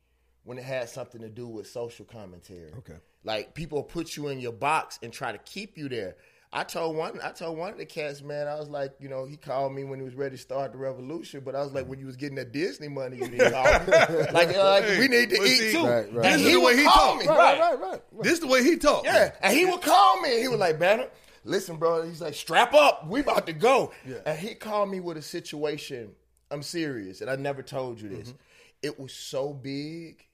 when 0.44 0.60
it 0.60 0.64
had 0.64 0.88
something 0.90 1.22
to 1.22 1.30
do 1.30 1.48
with 1.48 1.66
social 1.68 2.06
commentary. 2.06 2.72
Okay. 2.78 3.00
like 3.24 3.56
people 3.56 3.82
put 3.82 4.16
you 4.16 4.28
in 4.28 4.40
your 4.40 4.52
box 4.54 5.00
and 5.02 5.12
try 5.12 5.32
to 5.32 5.40
keep 5.40 5.80
you 5.80 5.90
there. 5.90 6.16
I 6.56 6.64
told 6.64 6.96
one, 6.96 7.20
I 7.22 7.32
told 7.32 7.58
one 7.58 7.74
of 7.74 7.78
the 7.78 7.86
cats, 7.86 8.22
man, 8.22 8.48
I 8.48 8.56
was 8.56 8.70
like, 8.70 8.94
you 9.02 9.10
know, 9.10 9.26
he 9.26 9.36
called 9.36 9.74
me 9.74 9.84
when 9.84 10.00
he 10.00 10.06
was 10.06 10.16
ready 10.16 10.38
to 10.38 10.42
start 10.42 10.72
the 10.72 10.78
revolution, 10.78 11.42
but 11.44 11.54
I 11.54 11.62
was 11.62 11.74
like, 11.74 11.86
when 11.86 12.00
you 12.00 12.06
was 12.06 12.16
getting 12.16 12.38
that 12.38 12.54
Disney 12.54 12.88
money, 12.88 13.18
you 13.18 13.28
didn't 13.28 13.52
call 13.52 13.66
me. 13.66 13.86
like, 14.32 14.56
uh, 14.56 14.64
like 14.64 14.84
Hey, 14.86 15.00
we 15.00 15.10
need 15.10 15.32
to 15.32 15.36
eat 15.44 15.58
see, 15.58 15.72
too. 15.74 15.86
Right, 15.86 16.14
right. 16.14 16.24
This 16.24 16.36
is 16.36 16.48
he 16.48 16.54
the 16.54 16.60
way 16.62 16.78
he 16.78 16.84
call 16.86 17.12
talk. 17.12 17.20
me, 17.20 17.28
Right, 17.28 17.38
right, 17.38 17.60
right, 17.60 17.80
right, 17.80 18.02
right. 18.14 18.24
This 18.24 18.34
is 18.36 18.40
the 18.40 18.48
way 18.48 18.64
he 18.64 18.78
talked. 18.78 19.06
yeah, 19.06 19.32
and 19.42 19.54
he 19.54 19.66
would 19.66 19.82
call 19.82 20.22
me. 20.22 20.32
And 20.36 20.42
He 20.44 20.48
was 20.48 20.60
like, 20.60 20.80
Banner, 20.80 21.08
listen, 21.44 21.76
bro. 21.76 22.04
He's 22.04 22.22
like, 22.22 22.36
strap 22.36 22.74
up. 22.74 23.06
We 23.06 23.20
about 23.20 23.48
to 23.48 23.54
go. 23.54 23.92
Yeah. 24.08 24.20
And 24.26 24.40
he 24.40 24.56
called 24.56 24.90
me 24.90 25.02
with 25.02 25.18
a 25.18 25.22
situation. 25.22 26.12
I'm 26.52 26.64
serious, 26.64 27.20
and 27.20 27.30
I 27.30 27.36
never 27.36 27.64
told 27.64 28.00
you 28.00 28.08
this. 28.08 28.34
It 28.82 28.98
was 28.98 29.12
so 29.12 29.52
big 29.54 30.26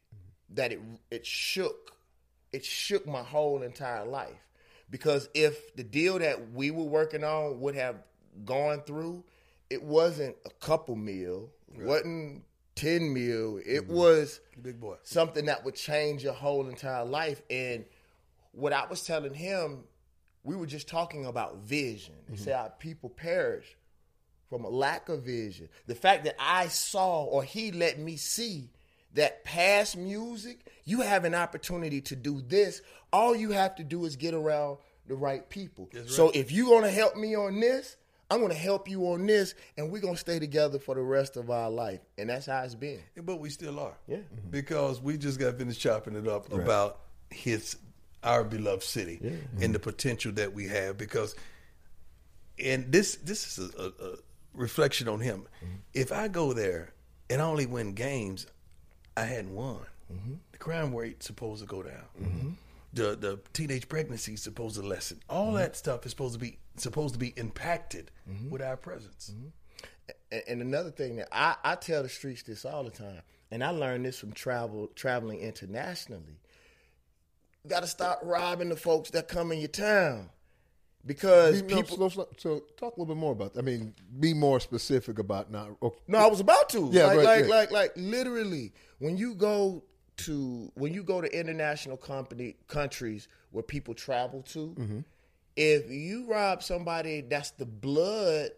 that 0.52 0.72
it 0.72 0.82
it 1.10 1.26
shook. 1.26 1.94
It 2.54 2.64
shook 2.64 3.08
my 3.08 3.24
whole 3.24 3.64
entire 3.64 4.06
life. 4.06 4.38
Because 4.92 5.30
if 5.34 5.74
the 5.76 5.84
deal 5.84 6.20
that 6.20 6.52
we 6.52 6.70
were 6.70 6.84
working 6.84 7.24
on 7.24 7.60
would 7.62 7.76
have 7.76 7.96
gone 8.46 8.82
through, 8.86 9.24
it 9.70 9.82
wasn't 9.82 10.36
a 10.46 10.50
couple 10.64 10.96
meal, 10.98 11.50
wasn't 11.76 12.44
ten 12.76 13.14
meal. 13.14 13.58
It 13.66 13.84
mm-hmm. 13.84 13.94
was 13.94 14.42
Big 14.62 14.80
boy. 14.80 14.98
something 15.04 15.46
that 15.46 15.64
would 15.64 15.76
change 15.76 16.24
your 16.24 16.34
whole 16.34 16.68
entire 16.68 17.06
life. 17.06 17.42
And 17.50 17.86
what 18.52 18.74
I 18.74 18.86
was 18.86 19.04
telling 19.04 19.34
him, 19.34 19.86
we 20.44 20.58
were 20.58 20.66
just 20.66 20.90
talking 20.90 21.26
about 21.26 21.60
vision. 21.60 22.16
He 22.28 22.36
mm-hmm. 22.36 22.44
said 22.44 22.54
our 22.54 22.70
people 22.70 23.10
perish 23.10 23.78
from 24.50 24.66
a 24.66 24.70
lack 24.70 25.08
of 25.08 25.24
vision. 25.24 25.70
The 25.88 25.96
fact 25.96 26.26
that 26.26 26.36
I 26.38 26.68
saw 26.68 27.24
or 27.24 27.44
he 27.44 27.72
let 27.72 27.98
me 27.98 28.18
see 28.18 28.70
that 29.14 29.44
past 29.44 29.98
music, 29.98 30.68
you 30.86 31.02
have 31.02 31.26
an 31.26 31.36
opportunity 31.36 32.02
to 32.02 32.16
do 32.16 32.42
this. 32.42 32.82
All 33.12 33.36
you 33.36 33.52
have 33.52 33.76
to 33.76 33.84
do 33.84 34.06
is 34.06 34.16
get 34.16 34.34
around 34.34 34.78
the 35.08 35.16
right 35.16 35.48
people. 35.50 35.90
So 36.08 36.32
if 36.34 36.52
you're 36.52 36.70
gonna 36.70 36.92
help 36.92 37.16
me 37.16 37.36
on 37.36 37.60
this, 37.60 37.98
I'm 38.30 38.40
gonna 38.40 38.54
help 38.54 38.90
you 38.90 39.08
on 39.08 39.26
this, 39.26 39.56
and 39.78 39.92
we're 39.92 40.02
gonna 40.02 40.16
stay 40.16 40.40
together 40.40 40.80
for 40.80 40.96
the 40.96 41.02
rest 41.02 41.36
of 41.36 41.50
our 41.50 41.70
life. 41.70 42.00
And 42.18 42.30
that's 42.30 42.46
how 42.46 42.62
it's 42.64 42.76
been. 42.76 43.02
But 43.22 43.38
we 43.38 43.50
still 43.50 43.80
are. 43.80 43.98
Yeah. 44.08 44.18
Mm-hmm. 44.18 44.50
Because 44.52 45.02
we 45.02 45.18
just 45.18 45.40
got 45.40 45.58
finished 45.58 45.82
chopping 45.82 46.16
it 46.16 46.28
up 46.28 46.52
about 46.54 47.00
his 47.30 47.78
our 48.24 48.44
beloved 48.44 48.84
city 48.84 49.20
and 49.62 49.74
the 49.74 49.80
potential 49.80 50.32
that 50.34 50.54
we 50.54 50.68
have 50.68 50.96
because 50.96 51.36
and 52.60 52.92
this 52.92 53.16
this 53.16 53.58
is 53.58 53.74
a, 53.74 53.82
a, 53.82 54.12
a 54.12 54.16
reflection 54.54 55.08
on 55.08 55.20
him. 55.20 55.48
Mm-hmm. 55.64 55.76
If 55.94 56.12
I 56.12 56.28
go 56.28 56.54
there 56.54 56.94
and 57.30 57.42
I 57.42 57.46
only 57.46 57.66
win 57.66 57.94
games, 57.94 58.46
I 59.18 59.26
hadn't 59.26 59.54
won. 59.54 59.86
Mm-hmm. 60.12 60.34
The 60.52 60.58
crime 60.58 60.94
rate's 60.96 61.26
supposed 61.26 61.62
to 61.62 61.68
go 61.68 61.84
down. 61.84 62.06
Mm-hmm. 62.22 62.50
The 62.94 63.16
the 63.16 63.40
teenage 63.54 63.88
pregnancy 63.88 64.36
supposed 64.36 64.76
to 64.76 64.82
lessen. 64.82 65.22
All 65.30 65.48
mm-hmm. 65.48 65.58
that 65.58 65.76
stuff 65.76 66.06
is 66.06 66.12
supposed 66.12 66.34
to 66.34 66.40
be 66.40 66.58
supposed 66.78 67.14
to 67.14 67.20
be 67.20 67.34
impacted 67.38 68.12
with 68.50 68.62
our 68.62 68.78
presence. 68.78 69.34
and, 70.32 70.44
and 70.48 70.62
another 70.62 70.92
thing 70.92 71.18
that 71.18 71.28
I, 71.32 71.56
I 71.64 71.76
tell 71.76 72.04
the 72.04 72.10
streets 72.10 72.44
this 72.44 72.66
all 72.66 72.84
the 72.84 72.92
time, 72.92 73.22
and 73.50 73.64
I 73.64 73.70
learned 73.70 74.06
this 74.06 74.20
from 74.20 74.34
travel 74.34 74.90
traveling 74.96 75.40
internationally. 75.40 76.40
You 77.64 77.70
got 77.70 77.82
to 77.82 77.88
stop 77.88 78.20
robbing 78.24 78.70
the 78.70 78.76
folks 78.76 79.12
that 79.12 79.28
come 79.28 79.52
in 79.52 79.60
your 79.60 79.68
town 79.68 80.30
because 81.06 81.62
no, 81.64 81.68
people. 81.76 81.98
slow, 81.98 82.10
slow. 82.10 82.28
so 82.38 82.60
talk 82.78 82.96
a 82.96 83.00
little 83.00 83.14
bit 83.16 83.20
more 83.20 83.32
about 83.32 83.54
that. 83.54 83.60
I 83.60 83.64
mean, 83.64 83.94
be 84.20 84.34
more 84.34 84.60
specific 84.60 85.20
about 85.20 85.52
not. 85.52 85.70
Okay. 85.82 85.98
No, 86.08 86.20
I 86.20 86.28
was 86.28 86.40
about 86.40 86.70
to. 86.70 86.90
Yeah, 86.92 87.08
like, 87.08 87.18
right, 87.18 87.26
like, 87.26 87.44
yeah. 87.46 87.56
like, 87.56 87.72
like, 87.72 87.92
literally, 87.96 88.74
when 89.00 89.18
you 89.18 89.34
go 89.36 89.84
to 90.18 90.72
when 90.76 90.94
you 90.94 91.04
go 91.04 91.22
to 91.22 91.40
international 91.40 91.98
company 91.98 92.56
countries 92.68 93.28
where 93.52 93.64
people 93.64 93.94
travel 93.94 94.42
to, 94.44 94.76
Mm-hmm. 94.78 95.00
if 95.56 95.90
you 95.90 96.26
rob 96.28 96.62
somebody 96.64 97.22
that's 97.22 97.52
the 97.52 97.66
blood 97.66 98.50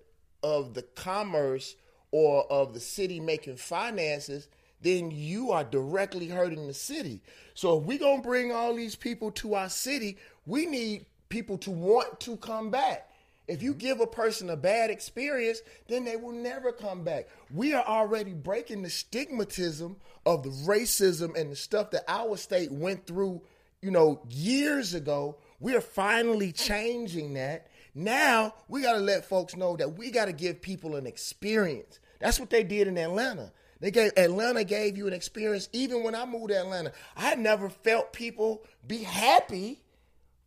of 0.43 0.73
the 0.73 0.81
commerce 0.81 1.75
or 2.11 2.51
of 2.51 2.73
the 2.73 2.79
city 2.79 3.19
making 3.19 3.55
finances, 3.55 4.49
then 4.81 5.09
you 5.09 5.51
are 5.51 5.63
directly 5.63 6.27
hurting 6.27 6.67
the 6.67 6.73
city. 6.73 7.21
So 7.53 7.79
if 7.79 7.85
we're 7.85 7.97
gonna 7.99 8.21
bring 8.21 8.51
all 8.51 8.75
these 8.75 8.95
people 8.95 9.31
to 9.31 9.55
our 9.55 9.69
city, 9.69 10.17
we 10.45 10.65
need 10.65 11.05
people 11.33 11.57
to 11.57 11.71
want 11.71 12.19
to 12.19 12.37
come 12.37 12.69
back. 12.69 13.09
If 13.47 13.63
you 13.63 13.71
mm-hmm. 13.71 13.79
give 13.79 13.99
a 13.99 14.07
person 14.07 14.51
a 14.51 14.55
bad 14.55 14.91
experience, 14.91 15.61
then 15.87 16.05
they 16.05 16.15
will 16.15 16.31
never 16.31 16.71
come 16.71 17.03
back. 17.03 17.27
We 17.51 17.73
are 17.73 17.83
already 17.83 18.33
breaking 18.33 18.83
the 18.83 18.89
stigmatism 18.89 19.95
of 20.27 20.43
the 20.43 20.49
racism 20.49 21.35
and 21.35 21.51
the 21.51 21.55
stuff 21.55 21.89
that 21.91 22.03
our 22.07 22.37
state 22.37 22.71
went 22.71 23.07
through, 23.07 23.41
you 23.81 23.89
know, 23.89 24.21
years 24.29 24.93
ago. 24.93 25.39
We 25.59 25.75
are 25.75 25.81
finally 25.81 26.51
changing 26.51 27.33
that. 27.33 27.67
Now 27.95 28.53
we 28.67 28.83
got 28.83 28.93
to 28.93 28.99
let 28.99 29.25
folks 29.25 29.55
know 29.55 29.75
that 29.77 29.97
we 29.97 30.11
got 30.11 30.25
to 30.25 30.33
give 30.33 30.61
people 30.61 30.95
an 30.95 31.07
experience. 31.07 31.99
That's 32.19 32.39
what 32.39 32.51
they 32.51 32.63
did 32.63 32.87
in 32.87 32.97
Atlanta. 32.99 33.51
They 33.79 33.89
gave 33.89 34.11
Atlanta 34.15 34.63
gave 34.63 34.97
you 34.97 35.07
an 35.07 35.13
experience. 35.13 35.67
Even 35.73 36.03
when 36.03 36.13
I 36.15 36.25
moved 36.25 36.49
to 36.49 36.59
Atlanta, 36.59 36.93
I 37.17 37.35
never 37.35 37.69
felt 37.69 38.13
people 38.13 38.63
be 38.87 38.99
happy 38.99 39.82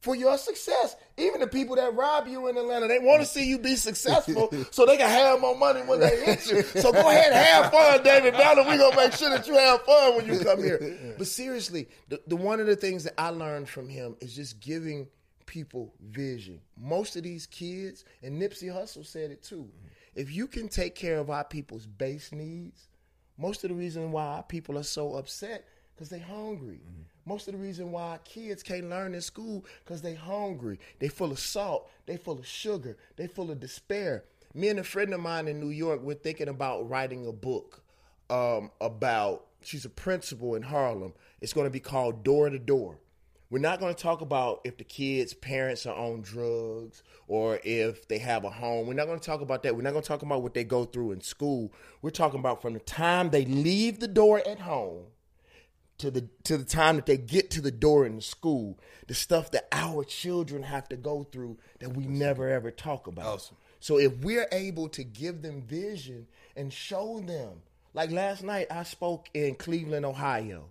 for 0.07 0.15
your 0.15 0.39
success. 0.39 0.95
Even 1.17 1.41
the 1.41 1.49
people 1.49 1.75
that 1.75 1.93
rob 1.97 2.29
you 2.29 2.47
in 2.47 2.57
Atlanta, 2.57 2.87
they 2.87 3.01
want 3.01 3.23
to 3.23 3.27
see 3.27 3.45
you 3.45 3.59
be 3.59 3.75
successful 3.75 4.55
so 4.71 4.87
they 4.87 4.97
can 4.97 5.11
have 5.11 5.41
more 5.41 5.59
money 5.59 5.81
when 5.81 5.99
they 5.99 6.25
hit 6.25 6.49
you. 6.49 6.63
So 6.63 6.93
go 6.93 7.11
ahead 7.11 7.33
and 7.33 7.45
have 7.45 7.73
fun, 7.73 8.03
David 8.05 8.35
Banner. 8.35 8.63
We're 8.63 8.79
going 8.79 8.93
to 8.93 8.97
make 8.97 9.13
sure 9.15 9.31
that 9.31 9.49
you 9.49 9.55
have 9.55 9.83
fun 9.83 10.17
when 10.17 10.27
you 10.27 10.39
come 10.39 10.63
here. 10.63 11.15
But 11.19 11.27
seriously, 11.27 11.89
the, 12.09 12.21
the 12.29 12.37
one 12.37 12.61
of 12.61 12.67
the 12.67 12.77
things 12.77 13.03
that 13.03 13.15
I 13.19 13.31
learned 13.31 13.69
from 13.69 13.89
him 13.89 14.17
is 14.21 14.37
just 14.37 14.61
giving 14.61 15.09
people 15.45 15.93
vision. 16.01 16.61
Most 16.79 17.17
of 17.17 17.25
these 17.25 17.47
kids, 17.47 18.05
and 18.23 18.41
Nipsey 18.41 18.73
Hussle 18.73 19.05
said 19.05 19.33
it 19.33 19.43
too, 19.43 19.63
mm-hmm. 19.63 19.89
if 20.15 20.33
you 20.33 20.47
can 20.47 20.69
take 20.69 20.95
care 20.95 21.19
of 21.19 21.31
our 21.31 21.45
people's 21.45 21.87
base 21.87 22.31
needs, 22.31 22.87
most 23.39 23.65
of 23.65 23.71
the 23.71 23.77
reason 23.77 24.13
why 24.13 24.25
our 24.25 24.43
people 24.45 24.79
are 24.79 24.85
so 24.85 25.15
upset 25.15 25.65
because 25.95 26.11
they're 26.11 26.21
hungry. 26.21 26.81
Mm-hmm. 26.85 27.03
Most 27.27 27.49
of 27.49 27.55
the 27.55 27.61
reason 27.61 27.91
why 27.91 28.21
kids 28.25 28.63
can't 28.63 28.89
learn 28.89 29.13
in 29.13 29.21
school 29.21 29.65
because 29.85 30.01
they 30.01 30.15
hungry. 30.15 30.79
They 31.01 31.09
full 31.09 31.33
of 31.33 31.41
salt. 31.41 31.91
They 32.07 32.17
full 32.17 32.39
of 32.39 32.47
sugar. 32.47 32.97
They 33.17 33.27
full 33.27 33.51
of 33.51 33.59
despair. 33.59 34.23
Me 34.55 34.69
and 34.69 34.79
a 34.79 34.85
friend 34.85 35.13
of 35.13 35.19
mine 35.19 35.49
in 35.49 35.59
New 35.59 35.71
York, 35.71 36.01
we're 36.03 36.15
thinking 36.15 36.49
about 36.49 36.89
writing 36.89 37.27
a 37.27 37.33
book 37.33 37.83
um, 38.31 38.71
about. 38.81 39.47
She's 39.61 39.85
a 39.85 39.91
principal 39.91 40.55
in 40.55 40.63
Harlem. 40.63 41.15
It's 41.41 41.53
going 41.53 41.67
to 41.67 41.71
be 41.71 41.81
called 41.81 42.23
Door 42.23 42.51
to 42.51 42.61
Door. 42.61 43.01
We're 43.51 43.59
not 43.59 43.81
going 43.81 43.95
to 43.95 44.01
talk 44.01 44.21
about 44.21 44.61
if 44.65 44.77
the 44.77 44.85
kids' 44.85 45.35
parents 45.35 45.85
are 45.87 45.97
on 45.97 46.21
drugs 46.21 47.03
or 47.27 47.59
if 47.65 48.07
they 48.07 48.19
have 48.19 48.45
a 48.45 48.51
home. 48.51 48.87
We're 48.87 48.95
not 48.95 49.07
going 49.07 49.19
to 49.19 49.25
talk 49.25 49.41
about 49.41 49.65
that. 49.65 49.75
We're 49.75 49.83
not 49.83 49.93
going 49.93 50.03
to 50.03 50.09
talk 50.09 50.23
about 50.23 50.43
what 50.43 50.55
they 50.55 50.63
go 50.63 50.85
through 50.85 51.13
in 51.13 51.21
school. 51.21 51.73
We're 52.03 52.11
talking 52.11 52.39
about 52.39 52.63
from 52.63 52.75
the 52.75 52.81
time 52.81 53.31
they 53.31 53.45
leave 53.45 53.99
the 53.99 54.09
door 54.09 54.41
at 54.47 54.61
home 54.61 55.07
to 55.99 56.11
the 56.11 56.29
to 56.45 56.57
the 56.57 56.65
time 56.65 56.97
that 56.97 57.07
they 57.07 57.17
get 57.17 57.51
to 57.53 57.61
the 57.61 57.71
door 57.71 58.07
in 58.07 58.17
the 58.17 58.23
school, 58.23 58.79
the 59.07 59.15
stuff 59.15 59.51
that 59.53 59.69
our 59.73 60.05
children 60.05 60.63
have 60.63 60.89
to 60.91 60.97
go 60.97 61.25
through 61.25 61.59
that 61.81 61.97
we 61.97 62.07
never 62.07 62.49
ever 62.49 62.71
talk 62.71 63.07
about. 63.07 63.27
Awesome. 63.27 63.57
So 63.81 63.99
if 63.99 64.17
we're 64.19 64.49
able 64.53 64.89
to 64.91 65.05
give 65.05 65.43
them 65.43 65.63
vision 65.63 66.27
and 66.57 66.73
show 66.73 67.21
them, 67.21 67.63
like 67.95 68.11
last 68.11 68.43
night 68.43 68.67
I 68.71 68.83
spoke 68.83 69.29
in 69.33 69.55
Cleveland, 69.55 70.05
Ohio, 70.05 70.71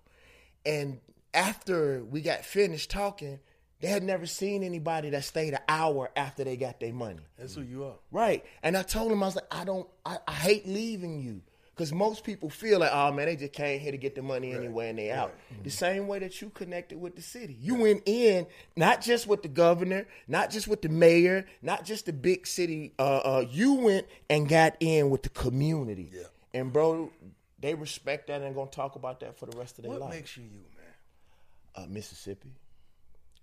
and 0.66 1.00
after 1.34 2.04
we 2.04 2.22
got 2.22 2.46
finished 2.46 2.90
talking, 2.90 3.40
they 3.82 3.88
had 3.90 4.04
never 4.04 4.26
seen 4.26 4.64
anybody 4.64 5.10
that 5.12 5.24
stayed 5.24 5.54
an 5.54 5.60
hour 5.68 6.10
after 6.16 6.44
they 6.44 6.58
got 6.58 6.80
their 6.80 6.94
money. 6.94 7.20
That's 7.38 7.56
who 7.56 7.62
you 7.62 7.84
are. 7.84 7.96
Right. 8.12 8.44
And 8.64 8.78
I 8.78 8.84
told 8.84 9.12
them, 9.12 9.22
I 9.22 9.28
was 9.28 9.36
like, 9.36 9.48
I 9.52 9.66
don't, 9.66 9.88
I, 10.06 10.18
I 10.28 10.32
hate 10.32 10.68
leaving 10.68 11.20
you. 11.20 11.42
Because 11.76 11.92
most 11.92 12.24
people 12.24 12.50
feel 12.50 12.80
like, 12.80 12.92
oh 12.94 13.12
man, 13.12 13.26
they 13.26 13.36
just 13.36 13.52
came 13.52 13.82
here 13.82 13.92
to 13.92 13.98
get 13.98 14.16
the 14.16 14.22
money 14.22 14.54
anyway 14.54 14.90
and 14.90 14.98
they 14.98 15.12
out. 15.12 15.34
The 15.62 15.70
same 15.70 16.08
way 16.08 16.20
that 16.20 16.42
you 16.42 16.50
connected 16.50 17.02
with 17.02 17.18
the 17.18 17.22
city. 17.22 17.58
You 17.60 17.76
went 17.76 18.04
in, 18.06 18.48
not 18.78 19.02
just 19.02 19.28
with 19.28 19.42
the 19.42 19.50
governor, 19.50 20.08
not 20.26 20.52
just 20.52 20.70
with 20.70 20.82
the 20.82 20.88
mayor, 20.88 21.46
not 21.62 21.84
just 21.84 22.06
the 22.06 22.14
big 22.14 22.48
city. 22.48 22.94
Uh, 22.98 23.18
uh, 23.18 23.46
you 23.50 23.74
went 23.74 24.08
and 24.30 24.48
got 24.48 24.78
in 24.80 25.10
with 25.10 25.24
the 25.24 25.30
community. 25.30 26.12
Yeah. 26.14 26.28
And 26.54 26.72
bro, 26.72 27.12
they 27.60 27.74
respect 27.74 28.28
that 28.28 28.42
and 28.42 28.56
gonna 28.56 28.72
talk 28.72 28.96
about 28.96 29.20
that 29.20 29.38
for 29.38 29.46
the 29.46 29.58
rest 29.58 29.78
of 29.78 29.84
their 29.84 29.92
What 29.92 30.00
life. 30.00 30.10
What 30.12 30.16
makes 30.16 30.38
you 30.38 30.44
you, 30.44 30.62
man? 30.78 31.84
uh, 31.84 31.88
Mississippi. 31.90 32.54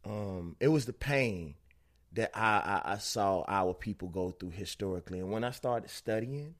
Um, 0.07 0.57
it 0.59 0.69
was 0.69 0.87
the 0.87 0.95
pain 0.95 1.55
that 2.15 2.31
I, 2.35 2.81
I 2.85 2.93
I 2.95 2.99
saw 2.99 3.45
our 3.47 3.75
people 3.75 4.09
go 4.09 4.31
through 4.31 4.51
historically, 4.51 5.19
and 5.21 5.31
when 5.31 5.45
I 5.45 5.51
started 5.51 5.91
studying, 5.91 6.55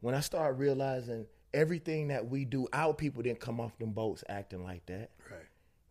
when 0.00 0.14
I 0.14 0.20
started 0.20 0.58
realizing 0.58 1.26
everything 1.52 2.08
that 2.08 2.28
we 2.28 2.44
do, 2.44 2.68
our 2.72 2.94
people 2.94 3.22
didn't 3.22 3.40
come 3.40 3.60
off 3.60 3.76
them 3.78 3.90
boats 3.90 4.24
acting 4.28 4.64
like 4.64 4.86
that. 4.86 5.10
Right. 5.30 5.40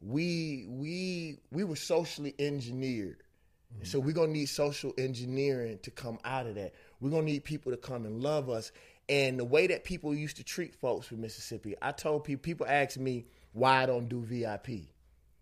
We 0.02 0.66
we 0.70 1.40
we 1.52 1.64
were 1.64 1.76
socially 1.76 2.34
engineered. 2.40 3.24
So 3.84 4.00
we're 4.00 4.14
gonna 4.14 4.32
need 4.32 4.48
social 4.48 4.94
engineering 4.98 5.80
to 5.84 5.92
come 5.92 6.20
out 6.26 6.48
of 6.48 6.56
that. 6.56 6.74
We're 7.00 7.12
gonna 7.12 7.24
need 7.24 7.44
people 7.44 7.72
to 7.72 7.78
come 7.78 8.06
and 8.06 8.22
love 8.22 8.50
us. 8.50 8.72
And 9.08 9.40
the 9.40 9.46
way 9.46 9.68
that 9.68 9.84
people 9.84 10.14
used 10.14 10.38
to 10.38 10.44
treat 10.44 10.76
folks 10.76 11.08
from 11.08 11.22
Mississippi, 11.22 11.76
I 11.82 11.92
told 11.92 12.24
people 12.24 12.42
people 12.42 12.66
ask 12.68 12.98
me 12.98 13.26
why 13.54 13.84
I 13.84 13.86
don't 13.86 14.10
do 14.10 14.22
VIP. 14.22 14.90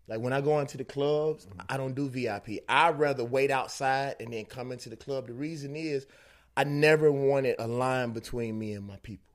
Like 0.06 0.20
when 0.20 0.32
I 0.32 0.40
go 0.40 0.58
into 0.60 0.76
the 0.76 0.84
clubs, 0.84 1.46
mm-hmm. 1.46 1.60
I 1.68 1.76
don't 1.76 1.94
do 1.94 2.08
VIP. 2.08 2.60
I'd 2.68 2.98
rather 2.98 3.24
wait 3.24 3.50
outside 3.50 4.16
and 4.20 4.32
then 4.32 4.44
come 4.44 4.72
into 4.72 4.88
the 4.88 4.96
club. 4.96 5.26
The 5.26 5.34
reason 5.34 5.76
is 5.76 6.06
I 6.58 6.64
never 6.64 7.12
wanted 7.12 7.54
a 7.60 7.68
line 7.68 8.10
between 8.10 8.58
me 8.58 8.72
and 8.72 8.84
my 8.84 8.96
people. 8.96 9.32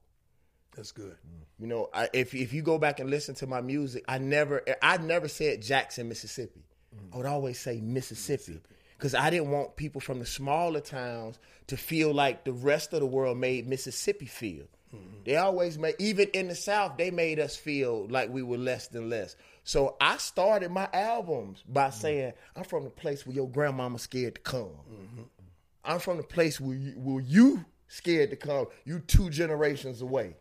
That's 0.76 0.92
good. 0.92 1.16
You 1.58 1.68
know, 1.68 1.90
I, 1.94 2.10
if 2.12 2.36
if 2.36 2.52
you 2.52 2.62
go 2.62 2.78
back 2.78 3.00
and 3.00 3.10
listen 3.10 3.34
to 3.36 3.48
my 3.48 3.62
music, 3.62 4.04
I 4.10 4.18
never 4.18 4.62
I 4.82 4.98
never 4.98 5.30
said 5.30 5.62
Jackson, 5.62 6.10
Mississippi. 6.10 6.66
I 7.14 7.18
would 7.18 7.26
always 7.26 7.58
say 7.58 7.80
Mississippi 7.80 8.60
because 8.98 9.16
I 9.16 9.30
didn't 9.30 9.52
want 9.52 9.78
people 9.78 10.02
from 10.02 10.20
the 10.20 10.26
smaller 10.26 10.82
towns 10.82 11.40
to 11.68 11.78
feel 11.78 12.14
like 12.14 12.44
the 12.44 12.52
rest 12.52 12.92
of 12.92 13.00
the 13.00 13.06
world 13.06 13.38
made 13.38 13.68
Mississippi 13.70 14.26
feel. 14.26 14.66
They 15.26 15.38
always 15.38 15.80
made 15.80 15.96
even 16.00 16.28
in 16.34 16.50
the 16.50 16.56
South 16.56 16.98
they 16.98 17.10
made 17.10 17.40
us 17.40 17.56
feel 17.56 18.06
like 18.10 18.30
we 18.30 18.44
were 18.44 18.58
less 18.58 18.88
than 18.90 19.10
less. 19.10 19.36
So 19.64 19.96
I 20.02 20.18
started 20.18 20.70
my 20.72 20.90
albums 20.92 21.64
by 21.68 21.88
mm. 21.88 21.94
saying 21.94 22.34
I'm 22.56 22.66
from 22.66 22.84
the 22.84 22.90
place 22.90 23.26
where 23.26 23.36
your 23.36 23.50
grandmama 23.50 24.00
scared 24.00 24.36
to 24.36 24.42
come. 24.42 24.76
Mm-hmm. 24.92 25.22
I'm 25.84 26.00
from 26.00 26.18
the 26.18 26.24
place 26.24 26.60
where 26.60 26.76
you, 26.76 26.92
where 26.92 27.22
you 27.22 27.66
scared 27.88 28.30
to 28.32 28.36
come. 28.36 28.68
You 28.86 29.00
two 29.00 29.30
generations 29.30 30.02
away. 30.02 30.36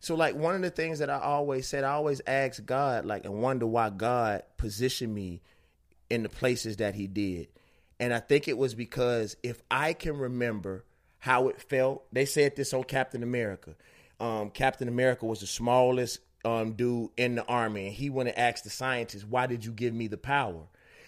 So 0.00 0.14
like 0.14 0.34
one 0.34 0.54
of 0.54 0.62
the 0.62 0.70
things 0.70 0.98
that 0.98 1.10
I 1.10 1.18
always 1.18 1.66
said, 1.66 1.84
I 1.84 1.92
always 1.92 2.22
ask 2.26 2.64
God, 2.64 3.04
like, 3.04 3.24
and 3.24 3.42
wonder 3.42 3.66
why 3.66 3.90
God 3.90 4.42
positioned 4.56 5.14
me 5.14 5.42
in 6.08 6.22
the 6.22 6.28
places 6.28 6.78
that 6.78 6.94
He 6.94 7.06
did. 7.06 7.48
And 7.98 8.14
I 8.14 8.18
think 8.18 8.48
it 8.48 8.56
was 8.56 8.74
because 8.74 9.36
if 9.42 9.62
I 9.70 9.92
can 9.92 10.16
remember 10.16 10.84
how 11.18 11.48
it 11.48 11.60
felt, 11.60 12.04
they 12.12 12.24
said 12.24 12.56
this 12.56 12.72
on 12.72 12.84
Captain 12.84 13.22
America. 13.22 13.76
Um, 14.18 14.50
Captain 14.50 14.88
America 14.88 15.26
was 15.26 15.40
the 15.40 15.46
smallest 15.46 16.20
um, 16.46 16.72
dude 16.72 17.10
in 17.18 17.34
the 17.34 17.44
army, 17.44 17.86
and 17.86 17.94
he 17.94 18.08
went 18.08 18.30
and 18.30 18.38
asked 18.38 18.64
the 18.64 18.70
scientists, 18.70 19.24
"Why 19.24 19.46
did 19.46 19.64
you 19.64 19.72
give 19.72 19.92
me 19.92 20.08
the 20.08 20.16
power?" 20.16 20.62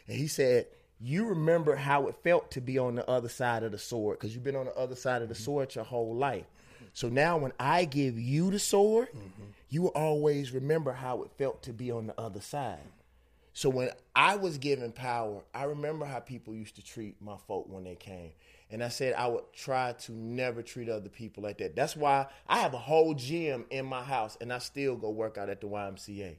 And 0.06 0.16
he 0.16 0.26
said, 0.26 0.66
"You 1.02 1.26
remember 1.26 1.74
how 1.74 2.06
it 2.06 2.14
felt 2.22 2.50
to 2.52 2.60
be 2.60 2.78
on 2.78 2.94
the 2.94 3.08
other 3.10 3.28
side 3.28 3.64
of 3.64 3.72
the 3.72 3.78
sword 3.78 4.18
because 4.18 4.34
you've 4.34 4.44
been 4.44 4.56
on 4.56 4.66
the 4.66 4.76
other 4.76 4.94
side 4.94 5.20
of 5.20 5.28
the 5.28 5.34
sword 5.34 5.74
your 5.74 5.84
whole 5.84 6.14
life." 6.14 6.46
So 6.94 7.08
now 7.08 7.38
when 7.38 7.52
I 7.58 7.84
give 7.84 8.18
you 8.18 8.50
the 8.50 8.58
sword, 8.58 9.08
you 9.68 9.82
will 9.82 9.90
always 9.90 10.52
remember 10.52 10.92
how 10.92 11.22
it 11.22 11.30
felt 11.38 11.62
to 11.64 11.72
be 11.72 11.90
on 11.90 12.06
the 12.06 12.20
other 12.20 12.40
side. 12.40 12.86
So 13.54 13.68
when 13.68 13.90
I 14.14 14.36
was 14.36 14.58
given 14.58 14.92
power, 14.92 15.42
I 15.52 15.64
remember 15.64 16.06
how 16.06 16.20
people 16.20 16.54
used 16.54 16.76
to 16.76 16.82
treat 16.82 17.20
my 17.20 17.36
folk 17.46 17.68
when 17.68 17.84
they 17.84 17.96
came. 17.96 18.32
And 18.72 18.82
I 18.82 18.88
said 18.88 19.12
I 19.14 19.26
would 19.28 19.44
try 19.52 19.92
to 19.92 20.12
never 20.12 20.62
treat 20.62 20.88
other 20.88 21.10
people 21.10 21.42
like 21.42 21.58
that. 21.58 21.76
That's 21.76 21.94
why 21.94 22.26
I 22.48 22.58
have 22.60 22.72
a 22.74 22.78
whole 22.78 23.12
gym 23.14 23.66
in 23.70 23.84
my 23.86 24.02
house 24.02 24.36
and 24.40 24.50
I 24.52 24.58
still 24.58 24.96
go 24.96 25.10
work 25.10 25.36
out 25.38 25.48
at 25.50 25.60
the 25.60 25.66
YMCA. 25.68 26.36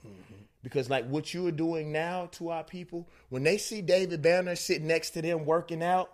Because 0.63 0.89
like 0.89 1.06
what 1.08 1.34
you 1.34 1.46
are 1.48 1.52
doing 1.52 1.91
now 1.91 2.28
to 2.34 2.50
our 2.50 2.63
people, 2.63 3.08
when 3.30 3.43
they 3.43 3.58
see 3.58 3.82
David 3.82 4.22
Banner 4.22 4.56
sitting 4.56 4.88
next 4.88 5.12
to 5.12 5.22
them 5.22 5.46
working 5.46 5.84
out, 5.84 6.10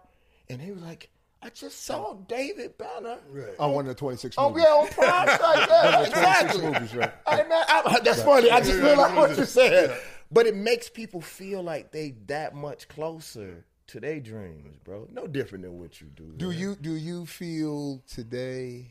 and 0.50 0.60
they 0.60 0.72
were 0.72 0.82
like, 0.82 1.10
I 1.42 1.50
just 1.52 1.86
saw 1.86 2.16
David 2.28 2.78
Banner. 2.78 3.18
On 3.60 3.72
one 3.72 3.86
of 3.86 3.90
the 3.90 3.96
26 3.96 4.36
Oh 4.38 4.50
movies. 4.50 4.66
yeah, 4.68 4.74
on 4.74 4.88
Prime 4.90 5.28
Site, 5.28 5.70
yeah, 5.70 5.92
26 5.92 6.10
exactly. 6.10 6.62
movies, 6.66 6.96
right. 6.96 7.14
Hey, 7.30 7.44
man, 7.48 7.64
I- 7.70 8.00
that's 8.04 8.24
funny. 8.24 8.52
I 8.52 8.60
just 8.60 8.82
realized 8.82 9.16
what 9.16 9.38
you 9.38 9.46
said. 9.46 9.98
But 10.32 10.48
it 10.48 10.56
makes 10.56 10.90
people 10.90 11.22
feel 11.22 11.64
like 11.64 11.92
they 11.94 12.16
that 12.28 12.54
much 12.56 12.88
closer 12.90 13.64
to 13.90 14.00
their 14.00 14.20
dreams, 14.20 14.78
bro. 14.84 15.08
No 15.12 15.28
different 15.28 15.64
than 15.64 15.78
what 15.80 16.00
you 16.02 16.08
do. 16.16 16.34
Do 16.38 16.50
man. 16.50 16.60
you 16.60 16.76
do 16.76 16.96
you 16.96 17.26
feel 17.26 18.02
today? 18.08 18.88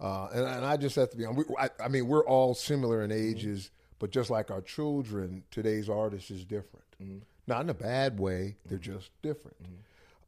Uh, 0.00 0.28
and, 0.32 0.46
and 0.46 0.64
I 0.64 0.76
just 0.76 0.96
have 0.96 1.10
to 1.10 1.16
be. 1.16 1.26
We, 1.26 1.44
I, 1.58 1.70
I 1.82 1.88
mean, 1.88 2.06
we're 2.06 2.24
all 2.24 2.54
similar 2.54 3.02
in 3.02 3.10
mm-hmm. 3.10 3.36
ages, 3.36 3.70
but 3.98 4.10
just 4.10 4.30
like 4.30 4.50
our 4.50 4.62
children, 4.62 5.42
today's 5.50 5.88
artist 5.88 6.30
is 6.30 6.44
different. 6.44 6.86
Mm-hmm. 7.02 7.18
Not 7.46 7.62
in 7.62 7.70
a 7.70 7.74
bad 7.74 8.18
way. 8.18 8.56
They're 8.66 8.78
mm-hmm. 8.78 8.92
just 8.94 9.10
different. 9.22 9.56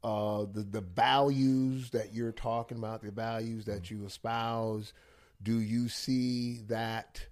Uh, 0.03 0.45
the 0.51 0.61
the 0.63 0.81
values 0.81 1.89
that 1.91 2.13
you're 2.13 2.33
talking 2.33 2.77
about, 2.77 3.01
the 3.01 3.11
values 3.11 3.65
that 3.65 3.89
you 3.89 4.05
espouse, 4.05 4.93
do 5.41 5.59
you 5.59 5.87
see 5.87 6.59
that 6.67 7.25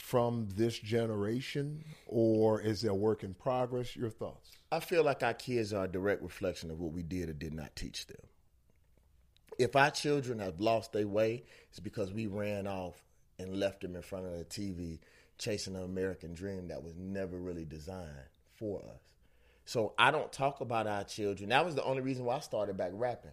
from 0.00 0.48
this 0.56 0.78
generation, 0.78 1.84
or 2.06 2.60
is 2.60 2.84
it 2.84 2.88
a 2.88 2.94
work 2.94 3.22
in 3.22 3.34
progress? 3.34 3.94
Your 3.94 4.10
thoughts? 4.10 4.50
I 4.72 4.80
feel 4.80 5.04
like 5.04 5.22
our 5.22 5.34
kids 5.34 5.72
are 5.72 5.84
a 5.84 5.88
direct 5.88 6.22
reflection 6.22 6.70
of 6.70 6.80
what 6.80 6.92
we 6.92 7.02
did 7.02 7.28
or 7.28 7.34
did 7.34 7.54
not 7.54 7.76
teach 7.76 8.06
them. 8.06 8.16
If 9.58 9.76
our 9.76 9.90
children 9.90 10.38
have 10.38 10.58
lost 10.58 10.92
their 10.92 11.06
way, 11.06 11.44
it's 11.68 11.80
because 11.80 12.12
we 12.12 12.26
ran 12.26 12.66
off 12.66 12.94
and 13.38 13.56
left 13.56 13.82
them 13.82 13.94
in 13.94 14.02
front 14.02 14.26
of 14.26 14.32
the 14.32 14.44
TV 14.44 14.98
chasing 15.38 15.76
an 15.76 15.82
American 15.82 16.34
dream 16.34 16.68
that 16.68 16.82
was 16.82 16.94
never 16.96 17.36
really 17.36 17.64
designed 17.64 18.08
for 18.54 18.80
us. 18.80 19.02
So 19.66 19.92
I 19.98 20.10
don't 20.10 20.32
talk 20.32 20.60
about 20.60 20.86
our 20.86 21.04
children. 21.04 21.50
That 21.50 21.64
was 21.64 21.74
the 21.74 21.84
only 21.84 22.02
reason 22.02 22.24
why 22.24 22.36
I 22.36 22.40
started 22.40 22.76
back 22.76 22.92
rapping. 22.94 23.30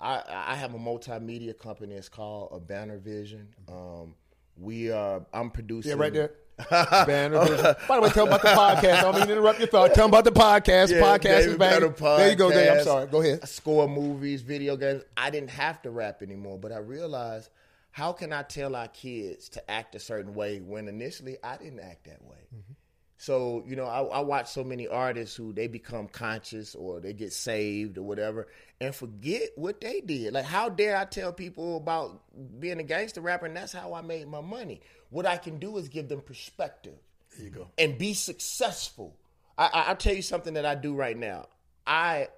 I, 0.00 0.22
I 0.28 0.54
have 0.56 0.74
a 0.74 0.78
multimedia 0.78 1.56
company. 1.56 1.94
It's 1.94 2.08
called 2.08 2.50
a 2.52 2.60
Banner 2.60 2.98
Vision. 2.98 3.48
Um, 3.68 4.14
we 4.58 4.90
are. 4.90 5.24
I'm 5.32 5.50
producing. 5.50 5.90
Yeah, 5.90 5.98
right 5.98 6.12
there. 6.12 6.32
Banner. 6.70 7.76
By 7.86 7.96
the 7.96 8.02
way, 8.02 8.08
tell 8.08 8.24
them 8.26 8.34
about 8.34 8.42
the 8.42 8.48
podcast. 8.48 8.98
I 8.98 9.02
don't 9.02 9.14
mean 9.16 9.26
to 9.26 9.32
interrupt 9.32 9.58
your 9.58 9.68
thought. 9.68 9.94
Tell 9.94 10.08
them 10.08 10.18
about 10.18 10.24
the 10.24 10.32
podcast. 10.32 10.90
Yeah, 10.90 11.00
podcast 11.00 11.46
is. 11.46 11.56
Banner 11.56 11.88
There 11.88 12.30
you 12.30 12.36
go, 12.36 12.50
Dave. 12.50 12.78
I'm 12.78 12.84
sorry. 12.84 13.06
Go 13.08 13.20
ahead. 13.20 13.46
Score 13.46 13.86
movies, 13.86 14.40
video 14.40 14.76
games. 14.76 15.02
I 15.16 15.28
didn't 15.28 15.50
have 15.50 15.82
to 15.82 15.90
rap 15.90 16.22
anymore, 16.22 16.58
but 16.58 16.72
I 16.72 16.78
realized 16.78 17.50
how 17.90 18.12
can 18.12 18.32
I 18.32 18.42
tell 18.42 18.74
our 18.74 18.88
kids 18.88 19.50
to 19.50 19.70
act 19.70 19.94
a 19.94 19.98
certain 19.98 20.34
way 20.34 20.60
when 20.60 20.88
initially 20.88 21.36
I 21.42 21.56
didn't 21.56 21.80
act 21.80 22.04
that 22.04 22.22
way. 22.22 22.46
Mm-hmm. 22.54 22.72
So 23.18 23.64
you 23.66 23.76
know, 23.76 23.86
I, 23.86 24.02
I 24.02 24.20
watch 24.20 24.48
so 24.48 24.62
many 24.62 24.86
artists 24.86 25.34
who 25.34 25.52
they 25.52 25.68
become 25.68 26.06
conscious 26.08 26.74
or 26.74 27.00
they 27.00 27.12
get 27.14 27.32
saved 27.32 27.96
or 27.96 28.02
whatever, 28.02 28.48
and 28.80 28.94
forget 28.94 29.50
what 29.56 29.80
they 29.80 30.00
did. 30.00 30.34
Like, 30.34 30.44
how 30.44 30.68
dare 30.68 30.96
I 30.96 31.06
tell 31.06 31.32
people 31.32 31.78
about 31.78 32.20
being 32.60 32.78
a 32.78 32.82
gangster 32.82 33.20
rapper? 33.22 33.46
And 33.46 33.56
that's 33.56 33.72
how 33.72 33.94
I 33.94 34.02
made 34.02 34.28
my 34.28 34.42
money. 34.42 34.80
What 35.10 35.24
I 35.24 35.36
can 35.38 35.58
do 35.58 35.76
is 35.78 35.88
give 35.88 36.08
them 36.08 36.20
perspective 36.20 36.98
There 37.36 37.46
you 37.46 37.50
go. 37.50 37.68
and 37.78 37.96
be 37.96 38.12
successful. 38.12 39.16
I, 39.56 39.66
I, 39.72 39.82
I'll 39.88 39.96
tell 39.96 40.14
you 40.14 40.22
something 40.22 40.54
that 40.54 40.66
I 40.66 40.74
do 40.74 40.94
right 40.94 41.16
now. 41.16 41.46
I, 41.86 42.28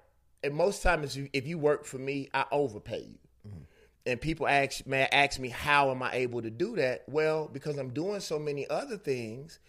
and 0.43 0.53
most 0.53 0.81
times, 0.81 1.17
if 1.17 1.23
you, 1.23 1.29
if 1.33 1.47
you 1.47 1.57
work 1.57 1.83
for 1.83 1.97
me, 1.97 2.29
I 2.33 2.45
overpay 2.51 2.99
you. 2.99 3.17
Mm-hmm. 3.45 3.59
And 4.05 4.21
people 4.21 4.47
ask, 4.47 4.87
man, 4.87 5.09
ask 5.11 5.39
me, 5.39 5.49
how 5.49 5.91
am 5.91 6.01
I 6.01 6.13
able 6.13 6.41
to 6.41 6.49
do 6.49 6.77
that? 6.77 7.03
Well, 7.09 7.49
because 7.51 7.77
I'm 7.77 7.89
doing 7.89 8.21
so 8.21 8.39
many 8.39 8.69
other 8.69 8.97
things. 8.97 9.59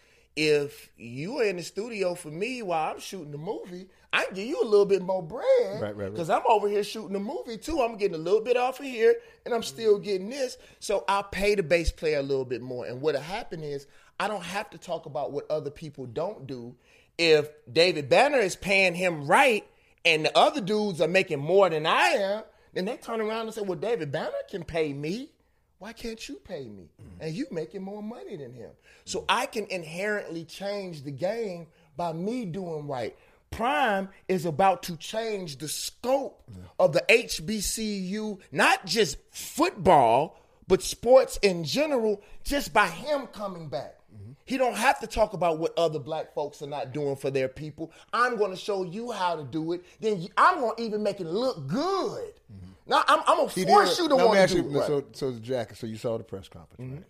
If 0.42 0.88
you 0.96 1.40
are 1.40 1.44
in 1.44 1.59
the 1.59 1.62
studio 1.62 2.14
for 2.14 2.31
me 2.31 2.62
while 2.62 2.94
I'm 2.94 2.98
shooting 2.98 3.31
the 3.31 3.37
movie, 3.37 3.88
I 4.11 4.24
can 4.24 4.35
give 4.35 4.46
you 4.46 4.62
a 4.62 4.64
little 4.64 4.87
bit 4.87 5.03
more 5.03 5.22
bread. 5.22 5.44
Right, 5.74 5.83
right, 5.83 5.96
right. 5.96 6.11
Because 6.11 6.31
I'm 6.31 6.40
over 6.48 6.66
here 6.66 6.83
shooting 6.83 7.12
the 7.12 7.20
movie 7.20 7.59
too. 7.59 7.83
I'm 7.83 7.98
getting 7.98 8.14
a 8.14 8.18
little 8.18 8.40
bit 8.40 8.57
off 8.57 8.81
of 8.81 8.87
here, 8.87 9.16
and 9.44 9.53
I'm 9.53 9.62
still 9.62 9.96
mm-hmm. 9.96 10.05
getting 10.05 10.31
this. 10.31 10.57
So 10.79 11.05
I'll 11.09 11.24
pay 11.24 11.57
the 11.57 11.62
bass 11.62 11.92
player 11.92 12.20
a 12.20 12.22
little 12.22 12.46
bit 12.46 12.62
more. 12.62 12.87
And 12.87 13.03
what'll 13.03 13.20
happen 13.20 13.62
is 13.62 13.87
I 14.18 14.29
don't 14.29 14.42
have 14.42 14.70
to 14.70 14.79
talk 14.79 15.05
about 15.05 15.31
what 15.31 15.44
other 15.50 15.70
people 15.70 16.07
don't 16.07 16.46
do. 16.46 16.75
If 17.19 17.50
David 17.71 18.08
Banner 18.08 18.38
is 18.38 18.56
paying 18.56 18.94
him 18.94 19.27
right, 19.27 19.67
and 20.06 20.25
the 20.25 20.38
other 20.38 20.62
dudes 20.62 21.02
are 21.02 21.08
making 21.08 21.40
more 21.40 21.69
than 21.69 21.85
I 21.85 22.17
am, 22.19 22.44
then 22.73 22.87
they 22.87 22.96
turn 22.96 23.21
around 23.21 23.42
and 23.42 23.52
say, 23.52 23.60
"Well, 23.60 23.79
David 23.79 24.10
Banner 24.10 24.33
can 24.50 24.65
pay 24.65 24.94
me." 24.94 25.33
Why 25.81 25.94
can't 25.94 26.28
you 26.28 26.37
pay 26.44 26.68
me? 26.68 26.90
And 27.20 27.35
you 27.35 27.46
making 27.50 27.83
more 27.83 28.02
money 28.02 28.37
than 28.37 28.52
him. 28.52 28.70
So 29.06 29.24
I 29.31 29.46
can 29.46 29.64
inherently 29.70 30.44
change 30.44 31.02
the 31.04 31.10
game 31.10 31.68
by 31.96 32.12
me 32.12 32.44
doing 32.44 32.87
right. 32.87 33.16
Prime 33.50 34.10
is 34.28 34.44
about 34.44 34.83
to 34.85 34.96
change 34.98 35.56
the 35.56 35.68
scope 35.68 36.46
of 36.78 36.92
the 36.92 37.02
HBCU, 37.08 38.38
not 38.52 38.85
just 38.85 39.16
football, 39.31 40.38
but 40.68 40.83
sports 40.83 41.38
in 41.40 41.64
general, 41.64 42.22
just 42.44 42.74
by 42.74 42.87
him 42.87 43.26
coming 43.28 43.68
back. 43.68 43.96
Mm-hmm. 44.14 44.33
He 44.44 44.58
don't 44.58 44.76
have 44.76 45.00
to 45.00 45.06
talk 45.06 45.33
about 45.33 45.58
what 45.58 45.72
other 45.78 45.98
black 45.98 46.35
folks 46.35 46.60
are 46.60 46.66
not 46.66 46.92
doing 46.92 47.16
for 47.16 47.31
their 47.31 47.48
people. 47.48 47.90
I'm 48.12 48.37
going 48.37 48.50
to 48.50 48.56
show 48.56 48.85
you 48.85 49.12
how 49.12 49.35
to 49.35 49.44
do 49.44 49.72
it. 49.72 49.83
Then 50.00 50.28
I'm 50.37 50.60
going 50.60 50.76
to 50.76 50.83
even 50.83 51.02
make 51.02 51.20
it 51.20 51.26
look 51.26 51.66
good. 51.66 52.35
Mm-hmm. 52.52 52.69
Now 52.91 53.03
I'm, 53.09 53.21
I'm 53.27 53.37
going 53.37 53.49
He 53.51 53.63
to 53.65 53.69
force 53.71 53.97
did- 53.97 54.03
you 54.03 54.09
to 54.11 54.17
Now, 54.17 54.27
want 54.27 54.49
to 54.51 54.55
do 54.63 54.69
it. 54.69 54.73
right. 54.79 54.87
So, 54.87 55.05
so 55.13 55.33
Jack, 55.41 55.75
so 55.77 55.87
you 55.87 55.97
saw 55.97 56.19
the 56.19 56.25
press 56.25 56.49
conference, 56.49 56.83
Mm-hmm. 56.83 56.95
right? 56.97 57.05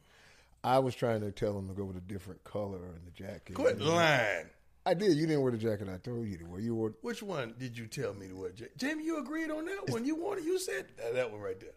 I 0.63 0.79
was 0.79 0.95
trying 0.95 1.23
to 1.23 1.33
tell 1.33 1.59
him 1.59 1.69
to 1.69 1.75
go 1.75 1.85
with 1.85 1.97
a 1.97 2.01
different 2.03 2.45
color 2.45 2.77
in 2.77 3.01
the 3.07 3.11
jacket. 3.13 3.55
Quit 3.55 3.81
lying. 3.81 4.45
I 4.85 4.93
did. 4.95 5.17
You 5.17 5.27
didn't 5.27 5.41
wear 5.43 5.53
the 5.53 5.59
jacket 5.59 5.89
I 5.89 5.97
told 5.97 6.27
you 6.27 6.37
to 6.37 6.45
wear. 6.45 6.61
You 6.61 6.75
wore. 6.75 6.93
Which 7.01 7.23
one 7.23 7.55
did 7.59 7.79
you 7.79 7.87
tell 7.87 8.13
me 8.13 8.29
to 8.29 8.35
wear? 8.37 8.51
Ja- 8.55 8.67
Jamie, 8.77 9.05
you 9.05 9.19
agreed 9.19 9.51
on 9.51 9.65
that 9.65 9.89
one. 9.89 10.05
You 10.05 10.17
wanted. 10.17 10.45
You 10.45 10.59
said 10.59 10.87
uh, 11.03 11.15
that 11.15 11.31
one 11.31 11.41
right 11.41 11.59
there. 11.59 11.71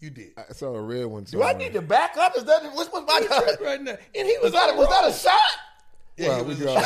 You 0.00 0.10
did. 0.10 0.32
I 0.36 0.52
saw 0.52 0.74
a 0.74 0.80
red 0.80 1.06
one. 1.06 1.24
Too. 1.24 1.38
Do 1.38 1.42
I 1.42 1.54
need 1.54 1.72
to 1.72 1.80
back 1.82 2.16
up? 2.18 2.36
Is 2.36 2.44
that 2.44 2.62
what's, 2.74 2.90
what's 2.92 3.06
my 3.06 3.26
Right, 3.38 3.60
right 3.62 3.82
now, 3.82 3.96
and 4.14 4.28
he 4.28 4.36
Was 4.42 4.52
that, 4.52 4.76
was 4.76 4.88
that 4.88 5.08
a 5.08 5.12
shot? 5.12 5.32
Yeah, 6.18 6.28
Well, 6.28 6.44
we 6.46 6.54
draw- 6.56 6.74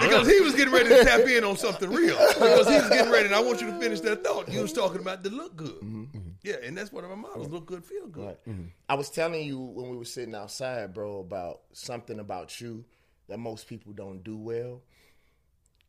because 0.00 0.26
he 0.28 0.40
was 0.40 0.54
getting 0.54 0.72
ready 0.72 0.88
to 0.88 1.04
tap 1.04 1.20
in 1.20 1.44
on 1.44 1.56
something 1.56 1.90
real. 1.90 2.16
Because 2.16 2.66
he 2.68 2.74
was 2.74 2.88
getting 2.88 3.12
ready, 3.12 3.26
and 3.26 3.34
I 3.34 3.40
want 3.40 3.60
you 3.60 3.66
to 3.70 3.78
finish 3.78 4.00
that 4.00 4.24
thought. 4.24 4.48
You 4.48 4.62
was 4.62 4.72
talking 4.72 5.00
about 5.00 5.22
the 5.22 5.30
look 5.30 5.56
good. 5.56 5.68
Mm-hmm. 5.76 6.02
Mm-hmm. 6.04 6.28
Yeah, 6.42 6.54
and 6.62 6.76
that's 6.76 6.90
one 6.92 7.04
of 7.04 7.10
my 7.10 7.16
models. 7.16 7.48
Look 7.48 7.66
good, 7.66 7.84
feel 7.84 8.06
good. 8.06 8.36
Mm-hmm. 8.48 8.64
I 8.88 8.94
was 8.94 9.10
telling 9.10 9.46
you 9.46 9.58
when 9.60 9.90
we 9.90 9.96
were 9.96 10.04
sitting 10.04 10.34
outside, 10.34 10.94
bro, 10.94 11.20
about 11.20 11.60
something 11.72 12.18
about 12.18 12.60
you 12.60 12.84
that 13.28 13.38
most 13.38 13.66
people 13.68 13.92
don't 13.92 14.24
do 14.24 14.36
well. 14.36 14.80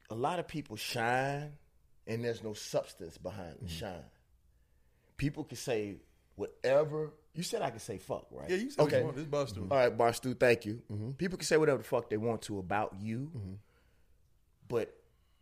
A 0.10 0.16
lot 0.16 0.39
of 0.39 0.48
people 0.48 0.76
shine, 0.76 1.54
and 2.06 2.24
there's 2.24 2.44
no 2.44 2.54
substance 2.54 3.18
behind 3.18 3.56
the 3.62 3.70
shine. 3.70 4.04
People 5.18 5.44
can 5.46 5.58
say 5.58 5.96
whatever. 6.36 7.14
You 7.36 7.44
said 7.44 7.62
I 7.62 7.72
could 7.72 7.82
say 7.82 7.98
fuck, 7.98 8.28
right? 8.32 8.50
Yeah, 8.50 8.58
you 8.58 8.70
said 8.70 8.84
what 8.84 8.92
you 8.92 9.04
want. 9.04 9.32
This. 9.32 9.58
All 9.58 9.78
right, 9.78 9.98
Barstool, 9.98 10.40
thank 10.40 10.66
you. 10.66 10.82
People 11.18 11.38
can 11.38 11.46
say 11.46 11.58
whatever 11.58 11.80
the 11.80 11.84
fuck 11.84 12.10
they 12.10 12.18
want 12.18 12.44
to 12.44 12.60
about 12.60 12.96
you, 13.00 13.32
but 14.68 14.96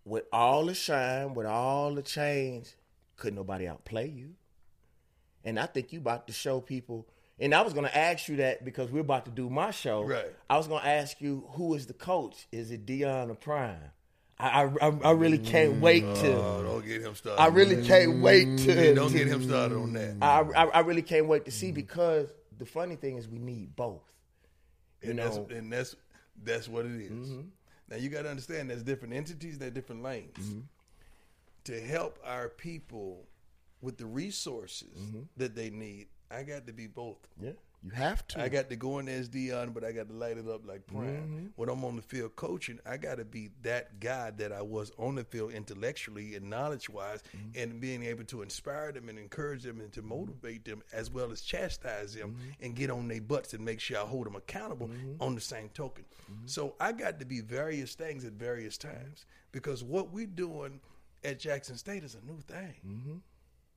with 0.05 0.23
all 0.31 0.65
the 0.65 0.73
shine, 0.73 1.33
with 1.33 1.45
all 1.45 1.93
the 1.93 2.01
change, 2.01 2.75
could 3.17 3.35
nobody 3.35 3.67
outplay 3.67 4.07
you? 4.07 4.31
And 5.43 5.59
I 5.59 5.65
think 5.65 5.91
you 5.91 5.99
about 5.99 6.27
to 6.27 6.33
show 6.33 6.59
people. 6.61 7.07
And 7.39 7.53
I 7.55 7.61
was 7.61 7.73
going 7.73 7.85
to 7.85 7.97
ask 7.97 8.27
you 8.27 8.35
that 8.37 8.63
because 8.63 8.91
we're 8.91 9.01
about 9.01 9.25
to 9.25 9.31
do 9.31 9.49
my 9.49 9.71
show. 9.71 10.03
Right. 10.03 10.31
I 10.49 10.57
was 10.57 10.67
going 10.67 10.81
to 10.83 10.87
ask 10.87 11.19
you 11.19 11.47
who 11.53 11.73
is 11.73 11.87
the 11.87 11.93
coach? 11.93 12.47
Is 12.51 12.71
it 12.71 12.85
Deion 12.85 13.31
or 13.31 13.35
Prime? 13.35 13.79
I 14.41 14.63
I, 14.81 14.87
I- 15.03 15.11
really 15.11 15.37
can't 15.37 15.81
wait 15.81 16.01
to. 16.01 16.33
Oh, 16.33 16.63
don't 16.63 16.85
get 16.85 17.01
him 17.01 17.15
started. 17.15 17.41
I 17.41 17.47
really 17.47 17.85
can't 17.85 18.21
wait 18.21 18.57
to. 18.59 18.95
Don't 18.95 19.11
to- 19.11 19.17
get 19.17 19.27
him 19.27 19.43
started 19.43 19.75
on 19.75 19.93
that. 19.93 20.15
I, 20.21 20.39
I 20.39 20.65
I 20.65 20.79
really 20.79 21.01
can't 21.03 21.27
wait 21.27 21.45
to 21.45 21.51
see 21.51 21.71
because 21.71 22.31
the 22.57 22.65
funny 22.65 22.95
thing 22.95 23.17
is 23.17 23.27
we 23.27 23.39
need 23.39 23.75
both. 23.75 24.03
You 25.01 25.09
and 25.09 25.17
know, 25.17 25.23
that's 25.23 25.57
and 25.57 25.73
that's 25.73 25.95
that's 26.43 26.67
what 26.67 26.85
it 26.85 27.01
is. 27.01 27.11
Mm-hmm. 27.11 27.41
Now 27.89 27.97
you 27.97 28.09
got 28.09 28.23
to 28.23 28.29
understand 28.29 28.69
there's 28.69 28.83
different 28.83 29.13
entities, 29.13 29.59
there's 29.59 29.73
different 29.73 30.03
lanes. 30.03 30.37
Mm-hmm. 30.39 30.59
To 31.65 31.81
help 31.81 32.17
our 32.25 32.49
people 32.49 33.25
with 33.81 33.97
the 33.97 34.05
resources 34.05 34.97
mm-hmm. 34.97 35.21
that 35.37 35.55
they 35.55 35.69
need, 35.69 36.07
I 36.31 36.43
got 36.43 36.65
to 36.67 36.73
be 36.73 36.87
both. 36.87 37.17
yeah, 37.39 37.51
you 37.83 37.91
have 37.91 38.27
to. 38.27 38.41
I 38.41 38.49
got 38.49 38.69
to 38.69 38.75
go 38.75 38.99
in 38.99 39.05
there 39.05 39.17
as 39.17 39.27
Deion, 39.27 39.73
but 39.73 39.83
I 39.83 39.91
got 39.91 40.07
to 40.07 40.13
light 40.13 40.37
it 40.37 40.47
up 40.47 40.67
like 40.67 40.85
Prime. 40.85 41.05
Mm-hmm. 41.05 41.45
When 41.55 41.69
I'm 41.69 41.83
on 41.83 41.95
the 41.95 42.01
field 42.01 42.35
coaching, 42.35 42.79
I 42.85 42.97
got 42.97 43.17
to 43.17 43.25
be 43.25 43.49
that 43.63 43.99
guy 43.99 44.31
that 44.31 44.51
I 44.51 44.61
was 44.61 44.91
on 44.99 45.15
the 45.15 45.23
field 45.23 45.53
intellectually 45.53 46.35
and 46.35 46.49
knowledge 46.49 46.89
wise, 46.89 47.23
mm-hmm. 47.35 47.59
and 47.59 47.81
being 47.81 48.03
able 48.03 48.23
to 48.25 48.43
inspire 48.43 48.91
them 48.91 49.09
and 49.09 49.17
encourage 49.17 49.63
them 49.63 49.79
and 49.79 49.91
to 49.93 50.01
mm-hmm. 50.01 50.09
motivate 50.09 50.65
them 50.65 50.83
as 50.93 51.09
well 51.09 51.31
as 51.31 51.41
chastise 51.41 52.13
them 52.13 52.37
and 52.61 52.75
get 52.75 52.91
on 52.91 53.07
their 53.07 53.21
butts 53.21 53.53
and 53.53 53.65
make 53.65 53.79
sure 53.79 53.97
I 53.97 54.01
hold 54.01 54.27
them 54.27 54.35
accountable 54.35 54.89
on 55.19 55.35
the 55.35 55.41
same 55.41 55.69
token. 55.69 56.05
So 56.45 56.75
I 56.79 56.91
got 56.91 57.19
to 57.19 57.25
be 57.25 57.41
various 57.41 57.95
things 57.95 58.25
at 58.25 58.33
various 58.33 58.77
times 58.77 59.25
because 59.51 59.83
what 59.83 60.11
we're 60.11 60.25
doing 60.27 60.79
at 61.23 61.39
Jackson 61.39 61.77
State 61.77 62.03
is 62.03 62.15
a 62.15 62.25
new 62.25 62.39
thing 62.41 63.21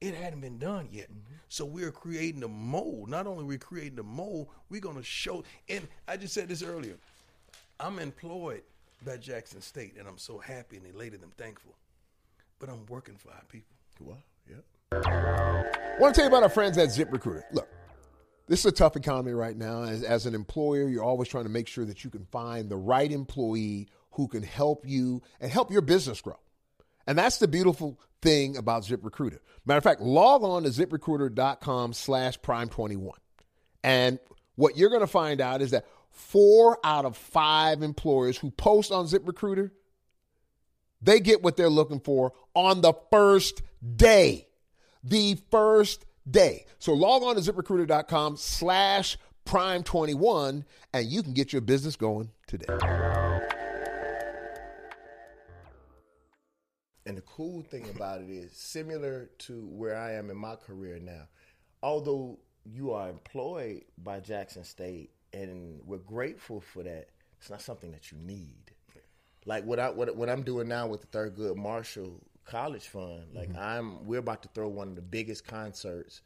it 0.01 0.15
hadn't 0.15 0.41
been 0.41 0.59
done 0.59 0.89
yet. 0.91 1.11
Mm-hmm. 1.11 1.35
So 1.49 1.65
we're 1.65 1.93
creating 1.93 2.43
a 2.43 2.49
mold. 2.49 3.09
Not 3.09 3.27
only 3.27 3.45
we're 3.45 3.59
creating 3.59 3.99
a 3.99 4.05
mold, 4.05 4.49
we're 4.69 4.81
going 4.81 4.97
to 4.97 5.03
show. 5.03 5.45
And 5.69 5.87
I 6.09 6.17
just 6.17 6.35
said 6.35 6.49
this 6.49 6.63
earlier. 6.63 6.97
I'm 7.81 7.99
employed 7.99 8.63
by 9.05 9.17
Jackson 9.17 9.61
State, 9.61 9.95
and 9.99 10.09
I'm 10.09 10.19
so 10.19 10.39
happy 10.39 10.77
and 10.77 10.87
elated 10.87 11.23
and 11.23 11.35
thankful. 11.37 11.75
But 12.59 12.69
I'm 12.69 12.87
working 12.87 13.17
for 13.17 13.31
our 13.31 13.43
people. 13.49 13.77
Well, 14.01 14.19
yeah. 14.49 14.57
I 14.93 15.99
want 16.01 16.15
to 16.15 16.21
tell 16.21 16.31
you 16.31 16.35
about 16.35 16.43
our 16.43 16.49
friends 16.49 16.79
at 16.79 16.89
ZipRecruiter. 16.89 17.43
Look, 17.53 17.69
this 18.47 18.61
is 18.61 18.67
a 18.67 18.73
tough 18.73 18.97
economy 18.97 19.33
right 19.33 19.57
now. 19.57 19.83
As, 19.83 20.03
as 20.03 20.27
an 20.27 20.35
employer, 20.35 20.89
you're 20.89 21.05
always 21.05 21.29
trying 21.29 21.45
to 21.45 21.51
make 21.51 21.69
sure 21.69 21.85
that 21.85 22.05
you 22.05 22.11
can 22.11 22.27
find 22.27 22.69
the 22.69 22.77
right 22.77 23.11
employee 23.11 23.89
who 24.13 24.29
can 24.29 24.43
help 24.43 24.87
you 24.87 25.23
and 25.41 25.51
help 25.51 25.71
your 25.71 25.83
business 25.83 26.21
grow. 26.21 26.39
And 27.07 27.19
that's 27.19 27.39
the 27.39 27.49
beautiful 27.49 27.99
thing 28.23 28.57
about 28.57 28.85
ZipRecruiter. 28.85 29.39
Matter 29.67 29.79
of 29.79 29.85
fact, 29.85 30.01
log 30.01 30.43
on 30.43 30.65
to 30.65 30.69
ziprecruiter.com 30.69 31.93
slash 31.93 32.39
prime21. 32.41 33.13
And 33.83 34.19
what 34.57 34.77
you're 34.77 34.91
going 34.91 35.01
to 35.01 35.07
find 35.07 35.41
out 35.41 35.63
is 35.63 35.73
that 35.73 35.87
four 36.11 36.79
out 36.85 37.05
of 37.05 37.17
five 37.17 37.83
employers 37.83 38.39
who 38.39 38.51
post 38.51 38.93
on 38.93 39.07
ZipRecruiter, 39.07 39.71
they 41.03 41.21
get 41.21 41.43
what 41.43 41.57
they're 41.57 41.69
looking 41.69 42.01
for 42.01 42.33
on 42.55 42.81
the 42.81 42.95
first 43.11 43.63
day. 43.97 44.49
The 45.03 45.39
first 45.51 46.07
day. 46.29 46.65
So 46.79 46.95
log 46.95 47.23
on 47.23 47.37
to 47.37 47.41
ziprecruiter.com 47.41 48.37
slash 48.39 49.19
prime21 49.45 50.65
and 50.95 51.07
you 51.07 51.23
can 51.23 51.35
get 51.35 51.53
your 51.53 51.63
business 51.63 51.97
going 51.97 52.31
today. 52.47 53.24
And 57.07 57.17
the 57.17 57.23
cool 57.23 57.63
thing 57.63 57.89
about 57.95 58.23
it 58.23 58.31
is 58.31 58.53
similar 58.53 59.31
to 59.41 59.67
where 59.67 59.97
I 59.97 60.15
am 60.15 60.31
in 60.31 60.37
my 60.37 60.57
career 60.57 60.99
now. 60.99 61.29
Although 61.83 62.39
you 62.65 62.93
are 62.93 63.11
employed 63.11 63.85
by 63.99 64.21
Jackson 64.21 64.65
State 64.65 65.11
and 65.33 65.81
we're 65.85 65.99
grateful 65.99 66.61
for 66.61 66.83
that, 66.83 67.11
it's 67.39 67.51
not 67.51 67.61
something 67.61 67.93
that 67.93 68.11
you 68.11 68.19
need. 68.19 68.73
Like 69.45 69.65
what 69.65 69.79
I 69.79 69.91
what, 69.91 70.17
what 70.17 70.31
I'm 70.31 70.43
doing 70.43 70.69
now 70.69 70.87
with 70.87 71.03
the 71.03 71.07
Thurgood 71.09 71.57
Marshall 71.57 72.23
College 72.47 72.89
Fund, 72.89 73.35
like 73.35 73.51
mm-hmm. 73.51 73.59
I'm 73.59 74.07
we're 74.07 74.21
about 74.21 74.43
to 74.45 74.49
throw 74.55 74.69
one 74.69 74.89
of 74.89 74.97
the 74.97 75.03
biggest 75.03 75.47
concerts 75.47 76.23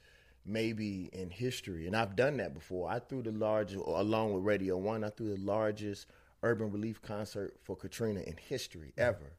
maybe 0.46 1.10
in 1.12 1.30
history. 1.30 1.86
And 1.86 1.96
I've 1.96 2.16
done 2.16 2.38
that 2.38 2.54
before. 2.54 2.90
I 2.90 3.00
threw 3.00 3.22
the 3.22 3.32
largest 3.32 3.84
along 3.84 4.34
with 4.34 4.44
Radio 4.44 4.76
One, 4.76 5.04
I 5.04 5.10
threw 5.10 5.34
the 5.34 5.40
largest 5.40 6.06
urban 6.42 6.70
relief 6.70 7.02
concert 7.02 7.56
for 7.64 7.76
Katrina 7.76 8.20
in 8.20 8.36
history 8.36 8.92
mm-hmm. 8.96 9.08
ever. 9.08 9.32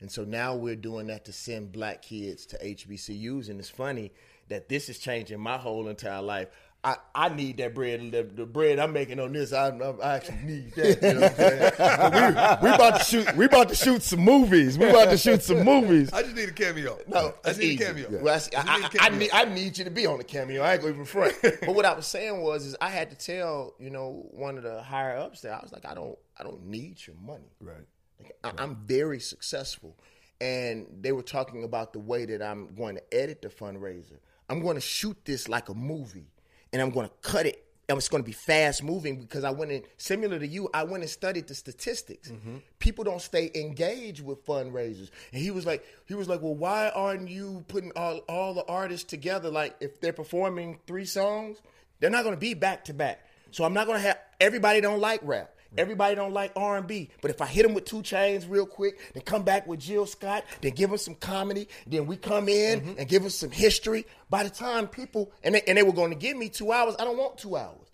And 0.00 0.10
so 0.10 0.24
now 0.24 0.54
we're 0.54 0.76
doing 0.76 1.08
that 1.08 1.24
to 1.24 1.32
send 1.32 1.72
black 1.72 2.02
kids 2.02 2.46
to 2.46 2.58
HBCUs. 2.58 3.48
And 3.48 3.58
it's 3.58 3.70
funny 3.70 4.12
that 4.48 4.68
this 4.68 4.88
is 4.88 4.98
changing 4.98 5.40
my 5.40 5.58
whole 5.58 5.88
entire 5.88 6.22
life. 6.22 6.48
I, 6.84 6.96
I 7.12 7.28
need 7.28 7.56
that 7.56 7.74
bread. 7.74 8.12
The, 8.12 8.22
the 8.22 8.46
bread 8.46 8.78
I'm 8.78 8.92
making 8.92 9.18
on 9.18 9.32
this, 9.32 9.52
I, 9.52 9.70
I 9.70 10.14
actually 10.14 10.38
need 10.44 10.72
that. 10.76 11.02
You 11.02 11.14
know 11.14 11.20
what 11.20 11.30
I'm 11.30 12.12
saying? 12.12 12.58
we, 12.62 12.68
we 12.68 12.74
about 12.74 12.98
to 12.98 13.04
shoot. 13.04 13.36
We 13.36 13.44
about 13.46 13.68
to 13.70 13.74
shoot 13.74 14.02
some 14.02 14.20
movies. 14.20 14.78
We 14.78 14.88
about 14.88 15.10
to 15.10 15.18
shoot 15.18 15.42
some 15.42 15.64
movies. 15.64 16.12
I 16.12 16.22
just 16.22 16.36
need 16.36 16.48
a 16.48 16.52
cameo. 16.52 16.96
No, 17.08 17.34
I 17.44 17.48
just 17.48 17.58
need 17.58 17.66
easy. 17.72 17.82
a 17.82 17.86
cameo. 17.88 18.22
Well, 18.22 18.32
I, 18.32 18.36
I 18.36 18.38
just 18.38 18.54
I, 18.54 18.60
need 18.62 18.68
a 18.68 18.84
I, 18.84 18.86
I 18.86 18.88
cameo. 18.88 19.18
need, 19.18 19.30
I 19.32 19.44
need 19.46 19.78
you 19.78 19.84
to 19.84 19.90
be 19.90 20.06
on 20.06 20.18
the 20.18 20.24
cameo. 20.24 20.62
I 20.62 20.74
ain't 20.74 20.82
going 20.82 20.94
to 20.94 21.00
even 21.00 21.04
front. 21.04 21.34
but 21.42 21.74
what 21.74 21.84
I 21.84 21.94
was 21.94 22.06
saying 22.06 22.40
was, 22.40 22.64
is 22.64 22.76
I 22.80 22.90
had 22.90 23.10
to 23.10 23.16
tell 23.16 23.74
you 23.80 23.90
know 23.90 24.28
one 24.30 24.56
of 24.56 24.62
the 24.62 24.80
higher 24.80 25.18
ups 25.18 25.40
there. 25.40 25.54
I 25.54 25.60
was 25.60 25.72
like, 25.72 25.84
I 25.84 25.94
don't, 25.94 26.16
I 26.38 26.44
don't 26.44 26.64
need 26.64 27.04
your 27.04 27.16
money. 27.16 27.50
Right. 27.60 27.86
Like, 28.22 28.36
I, 28.44 28.62
I'm 28.62 28.76
very 28.84 29.20
successful, 29.20 29.96
and 30.40 30.86
they 31.00 31.12
were 31.12 31.22
talking 31.22 31.64
about 31.64 31.92
the 31.92 31.98
way 31.98 32.24
that 32.26 32.42
I'm 32.42 32.74
going 32.74 32.96
to 32.96 33.14
edit 33.14 33.42
the 33.42 33.48
fundraiser. 33.48 34.18
I'm 34.48 34.60
going 34.60 34.76
to 34.76 34.80
shoot 34.80 35.16
this 35.24 35.48
like 35.48 35.68
a 35.68 35.74
movie, 35.74 36.30
and 36.72 36.82
I'm 36.82 36.90
going 36.90 37.08
to 37.08 37.14
cut 37.22 37.46
it. 37.46 37.64
And 37.90 37.96
it's 37.96 38.10
going 38.10 38.22
to 38.22 38.26
be 38.26 38.32
fast 38.32 38.82
moving 38.82 39.18
because 39.18 39.44
I 39.44 39.50
went 39.50 39.72
in 39.72 39.82
similar 39.96 40.38
to 40.38 40.46
you. 40.46 40.68
I 40.74 40.84
went 40.84 41.02
and 41.04 41.10
studied 41.10 41.48
the 41.48 41.54
statistics. 41.54 42.28
Mm-hmm. 42.30 42.56
People 42.80 43.02
don't 43.02 43.22
stay 43.22 43.50
engaged 43.54 44.22
with 44.22 44.44
fundraisers, 44.44 45.08
and 45.32 45.40
he 45.40 45.50
was 45.50 45.64
like, 45.64 45.86
he 46.04 46.12
was 46.12 46.28
like, 46.28 46.42
well, 46.42 46.54
why 46.54 46.90
aren't 46.90 47.30
you 47.30 47.64
putting 47.66 47.92
all 47.96 48.18
all 48.28 48.52
the 48.52 48.64
artists 48.66 49.04
together? 49.08 49.50
Like, 49.50 49.74
if 49.80 50.02
they're 50.02 50.12
performing 50.12 50.80
three 50.86 51.06
songs, 51.06 51.62
they're 51.98 52.10
not 52.10 52.24
going 52.24 52.34
to 52.34 52.40
be 52.40 52.52
back 52.52 52.84
to 52.86 52.94
back. 52.94 53.20
So 53.52 53.64
I'm 53.64 53.72
not 53.72 53.86
going 53.86 54.02
to 54.02 54.06
have 54.06 54.18
everybody 54.38 54.82
don't 54.82 55.00
like 55.00 55.20
rap. 55.22 55.54
Everybody 55.76 56.14
don't 56.14 56.32
like 56.32 56.52
R 56.56 56.76
and 56.78 56.86
B, 56.86 57.10
but 57.20 57.30
if 57.30 57.40
I 57.42 57.46
hit 57.46 57.62
them 57.64 57.74
with 57.74 57.84
2 57.84 57.96
Chainz 58.02 58.46
real 58.48 58.64
quick, 58.66 59.12
then 59.12 59.22
come 59.22 59.42
back 59.42 59.66
with 59.66 59.80
Jill 59.80 60.06
Scott, 60.06 60.44
then 60.62 60.72
give 60.72 60.88
them 60.88 60.98
some 60.98 61.14
comedy, 61.14 61.68
then 61.86 62.06
we 62.06 62.16
come 62.16 62.48
in 62.48 62.80
Mm-hmm. 62.80 62.98
and 62.98 63.08
give 63.08 63.22
them 63.22 63.30
some 63.30 63.50
history. 63.50 64.06
By 64.30 64.44
the 64.44 64.50
time 64.50 64.88
people 64.88 65.30
and 65.44 65.54
they, 65.54 65.62
and 65.62 65.76
they 65.76 65.82
were 65.82 65.92
going 65.92 66.10
to 66.10 66.16
give 66.16 66.36
me 66.36 66.48
two 66.48 66.72
hours, 66.72 66.94
I 66.98 67.04
don't 67.04 67.18
want 67.18 67.36
two 67.38 67.56
hours. 67.56 67.86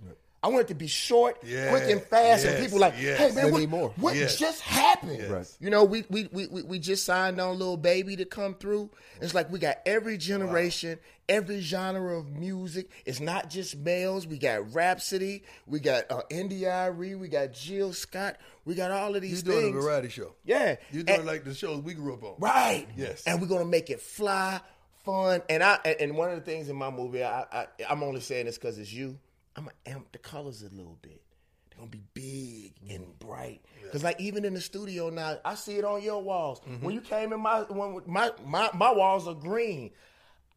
I 0.45 0.49
want 0.49 0.61
it 0.61 0.69
to 0.69 0.75
be 0.75 0.87
short, 0.89 1.39
Yeah, 1.43 1.71
quick, 1.71 1.89
and 1.91 2.03
fast, 2.03 2.45
and 2.45 2.63
people 2.63 2.79
like, 2.79 2.95
yes. 3.01 3.19
hey 3.19 3.35
man, 3.35 3.47
They 3.47 3.51
what, 3.51 3.61
need 3.61 3.71
more. 3.71 3.95
what 3.97 4.15
Yes. 4.15 4.39
just 4.39 4.61
happened? 4.61 5.31
Right. 5.31 5.47
You 5.59 5.71
know, 5.71 5.85
we, 5.85 6.05
we 6.11 6.29
we 6.33 6.47
we 6.49 6.63
we 6.63 6.79
just 6.79 7.05
signed 7.07 7.41
on 7.41 7.59
Lil 7.59 7.79
Baby 7.79 8.17
to 8.17 8.27
come 8.27 8.55
through. 8.55 8.91
It's 9.23 9.33
like 9.33 9.51
we 9.51 9.59
got 9.59 9.79
every 9.87 10.19
generation, 10.19 10.99
every 11.31 11.61
genre 11.63 12.19
of 12.19 12.31
music. 12.31 12.91
It's 13.07 13.21
not 13.21 13.49
just 13.49 13.77
males. 13.79 14.27
We 14.27 14.37
got 14.37 14.75
Rapsody, 14.75 15.45
we 15.67 15.81
got 15.81 16.11
uh, 16.11 16.21
India.Arie, 16.29 17.15
we 17.15 17.29
got 17.29 17.53
Jill 17.55 17.95
Scott, 17.95 18.37
we 18.67 18.75
got 18.75 18.91
all 18.91 19.09
of 19.17 19.25
You're 19.25 19.31
these 19.31 19.43
doing 19.43 19.73
things. 19.73 19.77
a 19.79 19.81
variety 19.81 20.11
show. 20.11 20.35
Yeah, 20.45 20.77
You're 20.93 21.05
doing 21.05 21.21
And- 21.21 21.27
like 21.27 21.45
the 21.45 21.55
shows 21.55 21.81
we 21.83 21.95
grew 21.95 22.13
up 22.13 22.23
on. 22.23 22.35
right. 22.39 22.87
Yes. 22.99 23.23
and 23.27 23.41
we're 23.41 23.49
gonna 23.49 23.65
make 23.65 23.89
it 23.89 24.03
fly, 24.03 24.61
fun. 25.07 25.41
And 25.49 25.63
I 25.63 25.79
and- 25.87 25.97
and 26.01 26.17
one 26.19 26.29
of 26.31 26.37
the 26.37 26.43
things 26.45 26.69
in 26.69 26.77
my 26.77 26.91
movie, 26.91 27.25
I, 27.25 27.45
I 27.51 27.67
I'm 27.89 28.03
only 28.03 28.21
saying 28.21 28.45
this 28.45 28.59
because 28.59 28.79
it's 28.79 28.93
you. 28.93 29.19
I'm 29.57 29.65
gonna 29.65 29.77
amp 29.87 30.13
the 30.13 30.19
colors 30.19 30.63
a 30.63 30.75
little 30.75 30.99
bit. 31.03 31.23
They're 31.71 31.79
gonna 31.79 31.91
be 31.91 32.03
big 32.15 32.73
and 32.91 33.19
bright. 33.19 33.63
Cause 33.93 34.03
like 34.05 34.21
even 34.21 34.45
in 34.45 34.55
the 34.55 34.61
studio 34.61 35.11
now, 35.11 35.39
I 35.45 35.55
see 35.55 35.77
it 35.77 35.85
on 35.85 36.03
your 36.03 36.23
walls. 36.23 36.61
When 36.81 36.95
you 36.95 37.01
came 37.01 37.33
in 37.33 37.41
my 37.41 37.61
when 37.63 38.03
my 38.07 38.31
my 38.45 38.71
my 38.75 38.91
walls 38.93 39.27
are 39.29 39.35
green. 39.35 39.91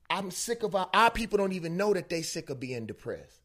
I'm 0.10 0.32
sick 0.32 0.64
of 0.64 0.74
our, 0.74 0.90
our 0.94 1.12
people 1.12 1.38
don't 1.38 1.52
even 1.52 1.76
know 1.76 1.94
that 1.94 2.08
they 2.08 2.22
sick 2.22 2.50
of 2.50 2.62
being 2.62 2.86
depressed. 2.86 3.42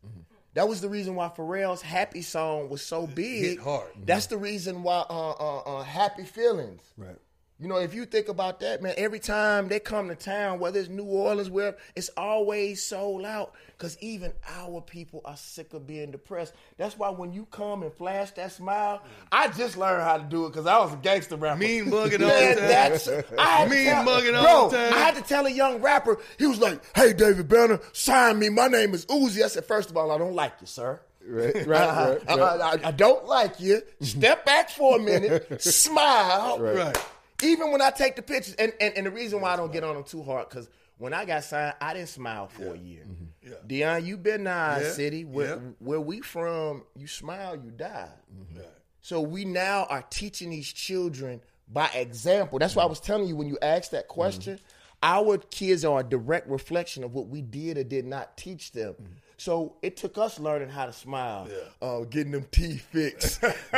That 0.55 0.69
was 0.69 0.81
the 0.81 0.89
reason 0.89 1.15
why 1.17 1.29
Pharrell's 1.29 1.83
"Happy" 1.83 2.23
song 2.23 2.69
was 2.69 2.83
so 2.83 3.07
big. 3.07 3.43
hit 3.43 3.59
hard. 3.59 3.89
That's 4.05 4.27
the 4.27 4.37
reason 4.37 4.83
why 4.85 5.05
uh, 5.09 5.31
uh, 5.31 5.59
uh, 5.59 5.83
"Happy 5.83 6.25
Feelings." 6.25 6.83
Right. 6.97 7.17
You 7.63 7.69
know, 7.69 7.77
if 7.77 7.95
you 7.95 8.05
think 8.07 8.29
about 8.29 8.59
that, 8.61 8.83
man, 8.83 8.93
every 8.97 9.21
time 9.21 9.69
they 9.69 9.79
come 9.79 10.09
to 10.09 10.17
town, 10.17 10.59
whether 10.59 10.81
it's 10.81 10.89
New 10.89 11.05
Orleans, 11.05 11.49
where 11.49 11.77
it's 11.95 12.09
always 12.17 12.83
sold 12.83 13.25
out, 13.25 13.55
because 13.79 13.97
even 14.01 14.33
our 14.49 14.81
people 14.81 15.21
are 15.25 15.37
sick 15.37 15.73
of 15.73 15.87
being 15.87 16.11
depressed. 16.11 16.55
That's 16.77 16.99
why 16.99 17.11
when 17.11 17.33
you 17.33 17.47
come 17.53 17.85
and 17.85 17.93
flash 17.93 18.33
that 18.33 18.51
smile, 18.51 18.99
mm. 18.99 19.03
I 19.31 19.47
just 19.49 19.77
learned 19.77 20.03
how 20.03 20.17
to 20.19 20.25
do 20.25 20.47
it 20.47 20.51
because 20.51 20.67
I 20.67 20.77
was 20.81 20.93
a 20.93 20.97
gangster 20.97 21.37
rapper. 21.37 21.61
Mean 21.61 21.89
mugging 21.89 22.23
all 22.25 22.29
the 22.29 22.55
time. 22.57 22.57
that's 22.57 23.09
I 23.09 23.45
had 23.45 23.65
to 23.69 23.71
Mean 23.71 23.85
tell- 23.87 24.03
mugging 24.05 24.35
all 24.35 24.69
the 24.69 24.77
time. 24.77 24.95
I 24.95 24.99
had 24.99 25.15
to 25.15 25.23
tell 25.23 25.47
a 25.47 25.51
young 25.51 25.81
rapper. 25.81 26.19
He 26.41 26.47
was 26.47 26.59
like, 26.59 26.81
"Hey, 26.97 27.13
David 27.13 27.49
Banner, 27.49 27.79
sign 27.93 28.41
me. 28.41 28.49
My 28.49 28.67
name 28.67 28.93
is 28.93 29.07
Uzi." 29.07 29.45
I 29.45 29.47
said, 29.47 29.67
first 29.67 29.89
of 29.89 29.97
all, 29.97 30.11
I 30.11 30.19
don't 30.19 30.35
like 30.35 30.55
you, 30.61 30.67
sir." 30.67 31.01
Right, 31.25 31.55
right, 31.69 31.81
I, 31.81 32.09
right, 32.11 32.29
uh, 32.29 32.35
I- 32.37 32.71
I- 32.73 32.89
I 32.89 32.91
don't 32.91 33.25
like 33.27 33.61
you. 33.61 33.83
Step 34.01 34.45
back 34.45 34.69
for 34.71 34.97
a 34.97 34.99
minute. 35.01 35.63
smile. 35.63 36.59
Right. 36.59 36.97
Even 37.43 37.73
when 37.73 37.83
I 37.83 37.91
take 37.91 38.17
the 38.17 38.23
pictures, 38.23 38.55
and, 38.55 38.73
and, 38.81 38.97
and 38.97 39.07
the 39.07 39.11
reason 39.11 39.41
why 39.41 39.53
I 39.53 39.57
don't 39.57 39.73
get 39.73 39.85
on 39.85 39.95
them 39.95 40.05
too 40.05 40.23
hard, 40.23 40.49
because 40.49 40.69
when 40.99 41.13
I 41.13 41.25
got 41.25 41.45
signed, 41.45 41.75
I 41.81 41.95
didn't 41.95 42.09
smile 42.09 42.49
for 42.49 42.75
a 42.75 42.79
year. 42.79 43.03
Mm-hmm. 43.03 43.51
Yeah. 43.51 43.97
Deion, 43.99 44.05
you 44.07 44.17
been 44.17 44.47
our 44.47 44.81
Yeah. 44.81 44.93
city. 44.93 45.25
Where, 45.25 45.57
Yeah. 45.57 45.61
where 45.81 46.01
we 46.01 46.21
from, 46.21 46.85
you 46.97 47.07
smile, 47.07 47.57
you 47.57 47.71
die. 47.71 48.09
Mm-hmm. 48.33 48.59
Right. 48.59 48.69
So 49.01 49.21
we 49.21 49.45
now 49.45 49.87
are 49.91 50.03
teaching 50.11 50.51
these 50.51 50.73
children 50.73 51.41
by 51.69 51.89
example. 51.89 52.59
That's 52.59 52.77
why 52.77 52.85
I 52.85 52.87
was 52.87 52.99
mm-hmm. 52.99 53.07
telling 53.07 53.27
you 53.29 53.37
when 53.37 53.49
you 53.49 53.59
asked 53.61 53.91
that 53.91 54.07
question, 54.07 54.61
our 55.03 55.39
kids 55.39 55.85
are 55.85 56.01
a 56.01 56.05
direct 56.05 56.49
reflection 56.49 57.03
of 57.03 57.15
what 57.15 57.27
we 57.27 57.43
did 57.43 57.79
or 57.79 57.85
did 57.85 58.05
not 58.07 58.37
teach 58.37 58.71
them. 58.71 58.95
So 59.43 59.75
it 59.83 59.97
took 59.97 60.19
us 60.19 60.39
learning 60.39 60.69
how 60.69 60.87
to 60.87 60.93
smile, 60.93 61.49
uh, 61.81 62.03
getting 62.03 62.31
them 62.31 62.47
teeth 62.53 62.83
fixed, 62.93 63.43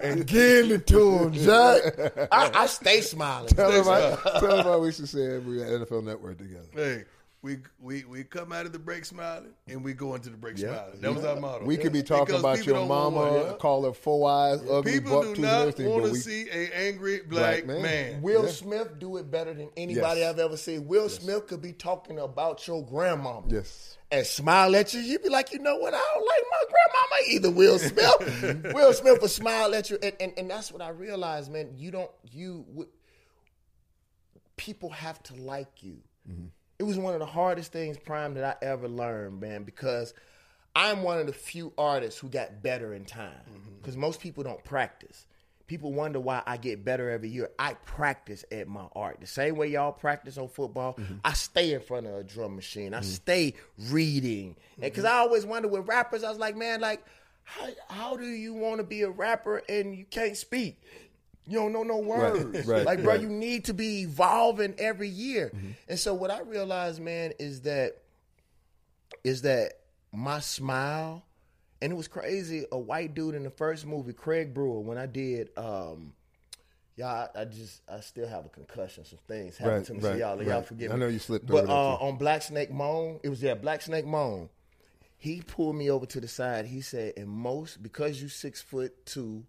and 0.00 0.24
getting 0.24 0.70
it 0.70 0.86
to 0.86 1.18
them. 1.18 1.32
Jack. 1.32 2.28
I, 2.30 2.52
I 2.54 2.66
stay 2.66 3.00
smiling. 3.00 3.48
Tell 3.48 3.72
them, 3.72 3.84
how, 3.84 4.38
tell 4.38 4.58
them 4.58 4.64
how 4.64 4.78
we 4.78 4.92
should 4.92 5.08
say 5.08 5.38
we 5.38 5.56
got 5.56 5.66
NFL 5.66 6.04
Network 6.04 6.38
together. 6.38 6.68
Hey, 6.72 7.04
we 7.42 7.58
we 7.80 8.04
we 8.04 8.22
come 8.22 8.52
out 8.52 8.66
of 8.66 8.72
the 8.72 8.78
break 8.78 9.04
smiling 9.04 9.52
and 9.66 9.82
we 9.82 9.94
go 9.94 10.14
into 10.14 10.30
the 10.30 10.36
break 10.36 10.58
smiling. 10.58 11.00
That 11.00 11.12
was 11.12 11.24
our 11.24 11.40
motto. 11.40 11.64
We 11.64 11.76
could 11.76 11.92
be 11.92 12.02
talking 12.04 12.26
Because 12.26 12.40
about 12.40 12.64
your 12.64 12.76
don't 12.76 12.88
want 12.88 13.14
mama, 13.16 13.42
one. 13.48 13.58
call 13.58 13.84
her 13.84 13.92
four 13.92 14.30
eyes, 14.30 14.60
ugly 14.70 14.92
People 14.92 15.22
buck 15.22 15.34
do 15.34 15.42
not 15.42 15.78
want 15.80 16.04
to 16.06 16.14
see 16.14 16.48
a 16.50 16.70
angry 16.72 17.18
black, 17.28 17.64
Black 17.64 17.66
man. 17.66 17.82
man. 17.82 18.22
Will 18.22 18.46
Smith 18.46 18.98
do 19.00 19.16
it 19.16 19.28
better 19.30 19.52
than 19.54 19.70
anybody 19.76 20.20
Yes. 20.20 20.30
I've 20.30 20.38
ever 20.38 20.56
seen. 20.56 20.86
Will 20.86 21.08
Smith 21.08 21.48
could 21.48 21.60
be 21.60 21.72
talking 21.72 22.20
about 22.20 22.64
your 22.68 22.84
grandmama. 22.86 23.46
yes, 23.48 23.98
and 24.12 24.24
smile 24.24 24.76
at 24.76 24.94
you, 24.94 25.00
you'd 25.00 25.22
be 25.24 25.28
like, 25.28 25.52
you 25.52 25.58
know 25.58 25.76
what? 25.78 25.94
I 25.94 26.00
don't 26.14 26.26
like 26.26 26.44
my 26.50 26.64
grandmama 26.70 27.22
either. 27.28 27.50
Will 27.50 27.78
Smith, 27.80 28.72
Will 28.74 28.92
Smith 28.92 29.20
will 29.20 29.26
smile 29.28 29.74
at 29.74 29.90
you, 29.90 29.98
and, 30.00 30.12
and 30.20 30.32
and 30.36 30.48
that's 30.50 30.70
what 30.70 30.80
I 30.80 30.90
realized, 30.90 31.50
man. 31.50 31.70
You 31.76 31.90
don't 31.90 32.10
you 32.30 32.64
w- 32.70 32.88
people 34.56 34.90
have 34.90 35.20
to 35.24 35.34
like 35.34 35.82
you. 35.82 35.96
Mm-hmm. 36.30 36.46
It 36.82 36.86
was 36.86 36.98
one 36.98 37.14
of 37.14 37.20
the 37.20 37.26
hardest 37.26 37.70
things, 37.70 37.96
Prime, 37.96 38.34
that 38.34 38.58
I 38.60 38.66
ever 38.66 38.88
learned, 38.88 39.40
man, 39.40 39.62
because 39.62 40.14
I'm 40.74 41.04
one 41.04 41.20
of 41.20 41.28
the 41.28 41.32
few 41.32 41.72
artists 41.78 42.18
who 42.18 42.28
got 42.28 42.60
better 42.60 42.92
in 42.92 43.04
time. 43.04 43.30
Mm-hmm. 43.48 43.76
Because 43.80 43.96
most 43.96 44.18
people 44.18 44.42
don't 44.42 44.64
practice. 44.64 45.24
People 45.68 45.92
wonder 45.92 46.18
why 46.18 46.42
I 46.44 46.56
get 46.56 46.84
better 46.84 47.08
every 47.08 47.28
year. 47.28 47.50
I 47.56 47.74
practice 47.74 48.44
at 48.50 48.66
my 48.66 48.86
art. 48.96 49.18
The 49.20 49.28
same 49.28 49.54
way 49.54 49.68
y'all 49.68 49.92
practice 49.92 50.36
on 50.38 50.48
football, 50.48 50.94
mm-hmm. 50.94 51.18
I 51.24 51.34
stay 51.34 51.72
in 51.72 51.82
front 51.82 52.08
of 52.08 52.14
a 52.16 52.24
drum 52.24 52.56
machine. 52.56 52.94
I 52.94 52.98
mm-hmm. 52.98 53.10
stay 53.10 53.54
reading. 53.88 54.56
Because 54.76 55.04
I 55.04 55.18
always 55.18 55.46
wonder 55.46 55.68
with 55.68 55.86
rappers, 55.86 56.24
I 56.24 56.30
was 56.30 56.38
like, 56.38 56.56
man, 56.56 56.80
like, 56.80 57.04
how, 57.44 57.68
how 57.90 58.16
do 58.16 58.26
you 58.26 58.54
want 58.54 58.78
to 58.78 58.84
be 58.84 59.02
a 59.02 59.08
rapper 59.08 59.62
and 59.68 59.94
you 59.94 60.04
can't 60.04 60.36
speak? 60.36 60.82
You 61.46 61.58
don't 61.58 61.72
know 61.72 61.82
no 61.82 61.98
words. 61.98 62.66
right, 62.66 62.86
like, 62.86 63.02
bro, 63.02 63.14
right. 63.14 63.20
you 63.20 63.28
need 63.28 63.64
to 63.64 63.74
be 63.74 64.02
evolving 64.02 64.74
every 64.78 65.08
year. 65.08 65.52
And 65.88 65.98
so 65.98 66.14
what 66.14 66.30
I 66.30 66.40
realized, 66.40 67.00
man, 67.00 67.32
is 67.38 67.62
that 67.62 67.96
is 69.24 69.42
that 69.42 69.72
my 70.12 70.40
smile, 70.40 71.24
and 71.80 71.92
it 71.92 71.96
was 71.96 72.08
crazy. 72.08 72.64
A 72.70 72.78
white 72.78 73.14
dude 73.14 73.34
in 73.34 73.42
the 73.42 73.50
first 73.50 73.86
movie, 73.86 74.12
Craig 74.12 74.54
Brewer, 74.54 74.80
when 74.80 74.98
I 74.98 75.06
did, 75.06 75.50
um, 75.56 76.12
y'all, 76.96 77.28
I, 77.34 77.40
I 77.40 77.44
just, 77.44 77.82
I 77.88 78.00
still 78.00 78.28
have 78.28 78.46
a 78.46 78.48
concussion. 78.48 79.04
Some 79.04 79.18
things 79.26 79.56
happened 79.56 79.76
Right, 79.78 79.86
to 79.86 79.94
me, 79.94 80.00
so 80.00 80.14
y'all, 80.14 80.42
y'all 80.42 80.56
right. 80.56 80.66
forgive 80.66 80.90
me. 80.90 80.96
I 80.96 80.98
know 80.98 81.08
you 81.08 81.18
slipped 81.18 81.46
but 81.46 81.64
over 81.64 81.72
uh, 81.72 82.06
on 82.06 82.16
Black 82.16 82.42
Snake 82.42 82.70
Moan, 82.70 83.20
it 83.22 83.28
was 83.28 83.42
yeah, 83.42 83.54
Black 83.54 83.82
Snake 83.82 84.06
Moan. 84.06 84.48
He 85.16 85.40
pulled 85.40 85.76
me 85.76 85.88
over 85.88 86.04
to 86.06 86.20
the 86.20 86.26
side. 86.26 86.66
He 86.66 86.80
said, 86.80 87.14
"And 87.16 87.28
most 87.28 87.80
because 87.80 88.20
you 88.20 88.28
six 88.28 88.60
foot 88.60 89.06
two, 89.06 89.44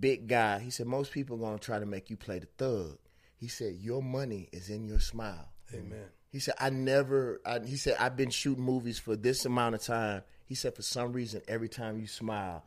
big 0.00 0.26
guy." 0.28 0.58
He 0.58 0.70
said, 0.70 0.86
"Most 0.86 1.12
people 1.12 1.36
gonna 1.36 1.58
try 1.58 1.78
to 1.78 1.86
make 1.86 2.10
you 2.10 2.16
play 2.16 2.38
the 2.38 2.48
thug." 2.58 2.98
He 3.36 3.48
said, 3.48 3.74
"Your 3.76 4.02
money 4.02 4.48
is 4.52 4.70
in 4.70 4.84
your 4.84 5.00
smile." 5.00 5.48
Amen. 5.72 6.06
He 6.34 6.40
said, 6.40 6.54
I 6.58 6.70
never, 6.70 7.40
I, 7.46 7.60
he 7.60 7.76
said, 7.76 7.96
I've 8.00 8.16
been 8.16 8.30
shooting 8.30 8.64
movies 8.64 8.98
for 8.98 9.14
this 9.14 9.44
amount 9.44 9.76
of 9.76 9.82
time. 9.82 10.22
He 10.46 10.56
said, 10.56 10.74
for 10.74 10.82
some 10.82 11.12
reason, 11.12 11.42
every 11.46 11.68
time 11.68 12.00
you 12.00 12.08
smile, 12.08 12.64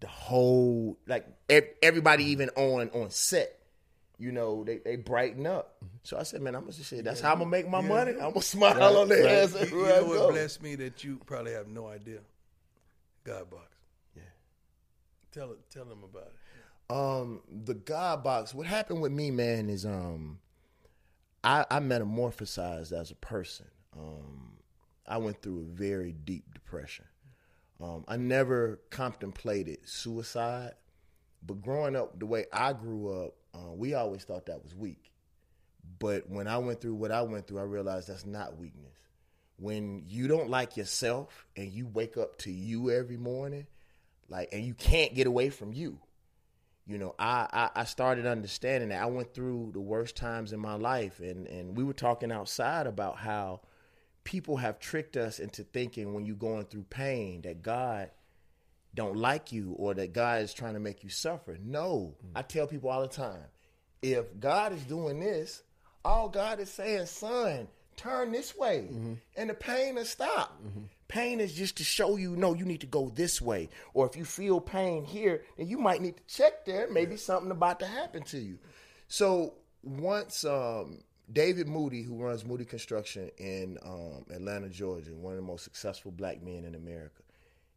the 0.00 0.08
whole, 0.08 0.98
like 1.06 1.24
everybody 1.80 2.24
even 2.24 2.48
on 2.56 2.90
on 2.90 3.10
set, 3.10 3.60
you 4.18 4.32
know, 4.32 4.64
they, 4.64 4.78
they 4.78 4.96
brighten 4.96 5.46
up. 5.46 5.76
So 6.02 6.18
I 6.18 6.24
said, 6.24 6.42
man, 6.42 6.56
I'm 6.56 6.62
going 6.62 6.72
to 6.72 6.82
say, 6.84 7.02
that's 7.02 7.20
how 7.20 7.30
I'm 7.32 7.38
going 7.38 7.50
to 7.52 7.56
make 7.56 7.68
my 7.68 7.80
money. 7.82 8.10
I'm 8.14 8.18
going 8.18 8.34
to 8.34 8.42
smile 8.42 8.98
on 8.98 9.08
their 9.08 9.44
ass 9.44 9.54
You, 9.70 9.78
you 9.78 9.86
know 9.86 10.04
what 10.06 10.32
blessed 10.32 10.60
me 10.60 10.74
that 10.74 11.04
you 11.04 11.20
probably 11.24 11.52
have 11.52 11.68
no 11.68 11.86
idea. 11.86 12.18
God 13.22 13.48
box. 13.48 13.76
Yeah. 14.16 14.22
Tell 15.30 15.52
it. 15.52 15.58
Tell 15.70 15.84
them 15.84 16.02
about 16.02 16.26
it. 16.26 16.34
Um, 16.90 17.40
the 17.48 17.74
God 17.74 18.22
box. 18.22 18.54
What 18.54 18.66
happened 18.66 19.00
with 19.00 19.12
me, 19.12 19.30
man, 19.30 19.70
is 19.70 19.86
um, 19.86 20.40
I, 21.42 21.64
I 21.70 21.80
metamorphosized 21.80 22.92
as 22.92 23.10
a 23.10 23.16
person. 23.16 23.66
Um, 23.96 24.58
I 25.06 25.18
went 25.18 25.40
through 25.42 25.60
a 25.60 25.64
very 25.64 26.12
deep 26.12 26.52
depression. 26.52 27.06
Um, 27.80 28.04
I 28.06 28.16
never 28.16 28.80
contemplated 28.90 29.78
suicide, 29.84 30.72
but 31.44 31.60
growing 31.60 31.96
up 31.96 32.18
the 32.18 32.26
way 32.26 32.46
I 32.52 32.72
grew 32.72 33.24
up, 33.24 33.34
uh, 33.54 33.72
we 33.72 33.94
always 33.94 34.24
thought 34.24 34.46
that 34.46 34.62
was 34.62 34.74
weak. 34.74 35.10
But 35.98 36.28
when 36.30 36.46
I 36.48 36.58
went 36.58 36.80
through 36.80 36.94
what 36.94 37.10
I 37.10 37.22
went 37.22 37.46
through, 37.46 37.58
I 37.58 37.64
realized 37.64 38.08
that's 38.08 38.24
not 38.24 38.58
weakness. 38.58 38.96
When 39.56 40.04
you 40.06 40.28
don't 40.28 40.50
like 40.50 40.76
yourself 40.76 41.46
and 41.56 41.70
you 41.70 41.86
wake 41.86 42.16
up 42.16 42.38
to 42.38 42.50
you 42.50 42.90
every 42.90 43.16
morning, 43.16 43.66
like, 44.28 44.48
and 44.52 44.64
you 44.64 44.74
can't 44.74 45.14
get 45.14 45.26
away 45.26 45.50
from 45.50 45.72
you 45.72 45.98
you 46.86 46.98
know, 46.98 47.14
I, 47.18 47.48
I 47.74 47.80
I 47.80 47.84
started 47.84 48.26
understanding 48.26 48.90
that. 48.90 49.02
I 49.02 49.06
went 49.06 49.32
through 49.34 49.70
the 49.72 49.80
worst 49.80 50.16
times 50.16 50.52
in 50.52 50.60
my 50.60 50.74
life, 50.74 51.20
and 51.20 51.46
and 51.46 51.76
we 51.76 51.84
were 51.84 51.94
talking 51.94 52.30
outside 52.30 52.86
about 52.86 53.16
how 53.18 53.60
people 54.24 54.56
have 54.58 54.78
tricked 54.78 55.16
us 55.16 55.38
into 55.38 55.62
thinking 55.62 56.14
when 56.14 56.26
you're 56.26 56.36
going 56.36 56.64
through 56.64 56.84
pain 56.84 57.42
that 57.42 57.62
God 57.62 58.10
don't 58.94 59.16
like 59.16 59.52
you 59.52 59.74
or 59.76 59.94
that 59.94 60.12
God 60.12 60.42
is 60.42 60.54
trying 60.54 60.74
to 60.74 60.80
make 60.80 61.02
you 61.02 61.10
suffer. 61.10 61.58
No, 61.62 62.14
mm. 62.24 62.30
I 62.34 62.42
tell 62.42 62.66
people 62.66 62.90
all 62.90 63.02
the 63.02 63.08
time, 63.08 63.44
if 64.02 64.38
God 64.38 64.72
is 64.72 64.82
doing 64.84 65.20
this, 65.20 65.62
all 66.04 66.28
God 66.28 66.60
is 66.60 66.70
saying, 66.70 67.06
son, 67.06 67.68
turn 67.96 68.32
this 68.32 68.56
way, 68.56 68.88
mm-hmm. 68.90 69.14
and 69.36 69.50
the 69.50 69.54
pain 69.54 69.94
will 69.96 70.04
stop. 70.04 70.60
Mm-hmm. 70.62 70.84
Pain 71.14 71.38
is 71.38 71.54
just 71.54 71.76
to 71.76 71.84
show 71.84 72.16
you, 72.16 72.34
no, 72.34 72.54
you 72.54 72.64
need 72.64 72.80
to 72.80 72.88
go 72.88 73.08
this 73.14 73.40
way. 73.40 73.68
Or 73.92 74.04
if 74.04 74.16
you 74.16 74.24
feel 74.24 74.60
pain 74.60 75.04
here, 75.04 75.44
then 75.56 75.68
you 75.68 75.78
might 75.78 76.02
need 76.02 76.16
to 76.16 76.24
check 76.26 76.64
there. 76.64 76.88
Maybe 76.90 77.16
something 77.16 77.52
about 77.52 77.78
to 77.78 77.86
happen 77.86 78.24
to 78.24 78.38
you. 78.38 78.58
So 79.06 79.54
once 79.84 80.44
um, 80.44 81.04
David 81.32 81.68
Moody, 81.68 82.02
who 82.02 82.20
runs 82.20 82.44
Moody 82.44 82.64
Construction 82.64 83.30
in 83.38 83.78
um, 83.84 84.24
Atlanta, 84.28 84.68
Georgia, 84.68 85.14
one 85.14 85.34
of 85.34 85.36
the 85.36 85.46
most 85.46 85.62
successful 85.62 86.10
black 86.10 86.42
men 86.42 86.64
in 86.64 86.74
America, 86.74 87.22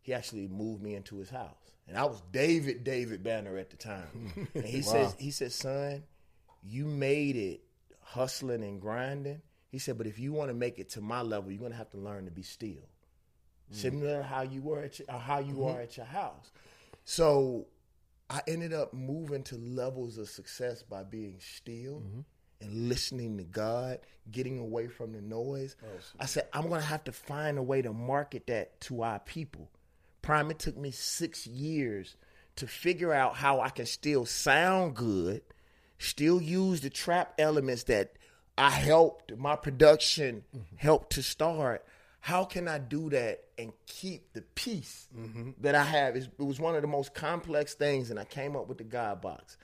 he 0.01 0.15
actually 0.15 0.47
moved 0.47 0.81
me 0.81 0.95
into 0.95 1.17
his 1.17 1.29
house. 1.29 1.75
And 1.87 1.95
I 1.95 2.05
was 2.05 2.19
David, 2.31 2.83
David 2.83 3.23
Banner 3.23 3.55
at 3.59 3.69
the 3.69 3.77
time. 3.77 4.47
And 4.55 4.65
he 4.65 4.81
says, 4.81 5.15
he 5.19 5.29
said, 5.29 5.51
son, 5.51 6.01
you 6.63 6.85
made 6.85 7.35
it 7.35 7.61
hustling 8.01 8.63
and 8.63 8.81
grinding. 8.81 9.43
He 9.69 9.77
said, 9.77 9.95
but 9.99 10.07
if 10.07 10.17
you 10.17 10.33
want 10.33 10.49
to 10.49 10.55
make 10.55 10.79
it 10.79 10.89
to 10.93 11.01
my 11.01 11.21
level, 11.21 11.51
you're 11.51 11.61
gonna 11.61 11.75
have 11.75 11.91
to 11.91 11.97
learn 11.97 12.25
to 12.25 12.31
be 12.31 12.41
still. 12.41 12.89
Similar 13.71 14.21
how 14.21 14.43
you 14.43 14.61
were 14.61 14.79
at 14.79 14.99
your, 14.99 15.07
or 15.09 15.19
how 15.19 15.39
you 15.39 15.55
mm-hmm. 15.55 15.77
are 15.77 15.81
at 15.81 15.97
your 15.97 16.05
house. 16.05 16.51
So 17.03 17.67
I 18.29 18.41
ended 18.47 18.73
up 18.73 18.93
moving 18.93 19.43
to 19.43 19.55
levels 19.57 20.17
of 20.17 20.29
success 20.29 20.83
by 20.83 21.03
being 21.03 21.37
still 21.39 22.01
mm-hmm. 22.01 22.21
and 22.61 22.89
listening 22.89 23.37
to 23.37 23.43
God, 23.43 23.99
getting 24.31 24.59
away 24.59 24.87
from 24.87 25.13
the 25.13 25.21
noise. 25.21 25.75
Oh, 25.83 25.99
I 26.19 26.25
said, 26.25 26.47
I'm 26.53 26.69
going 26.69 26.81
to 26.81 26.87
have 26.87 27.03
to 27.05 27.11
find 27.11 27.57
a 27.57 27.63
way 27.63 27.81
to 27.81 27.93
market 27.93 28.47
that 28.47 28.79
to 28.81 29.03
our 29.03 29.19
people. 29.19 29.69
Prime, 30.21 30.51
it 30.51 30.59
took 30.59 30.77
me 30.77 30.91
six 30.91 31.47
years 31.47 32.15
to 32.57 32.67
figure 32.67 33.13
out 33.13 33.35
how 33.35 33.61
I 33.61 33.69
can 33.69 33.85
still 33.85 34.25
sound 34.25 34.95
good, 34.95 35.41
still 35.99 36.41
use 36.41 36.81
the 36.81 36.89
trap 36.89 37.33
elements 37.37 37.83
that 37.83 38.13
I 38.57 38.71
helped, 38.71 39.37
my 39.37 39.55
production 39.55 40.43
mm-hmm. 40.55 40.75
helped 40.77 41.11
to 41.13 41.23
start. 41.23 41.85
How 42.27 42.43
can 42.43 42.67
I 42.67 42.77
do 42.77 43.09
that 43.11 43.45
and 43.57 43.71
keep 43.85 44.33
the 44.33 44.41
peace 44.41 45.07
mm-hmm. 45.17 45.51
that 45.61 45.75
I 45.75 45.83
have? 45.83 46.17
It 46.17 46.29
was 46.37 46.59
one 46.59 46.75
of 46.75 46.81
the 46.81 46.87
most 46.87 47.13
complex 47.13 47.73
things, 47.73 48.11
and 48.11 48.19
I 48.19 48.25
came 48.25 48.57
up 48.57 48.67
with 48.67 48.79
the 48.79 48.83
God 48.83 49.21
box 49.21 49.55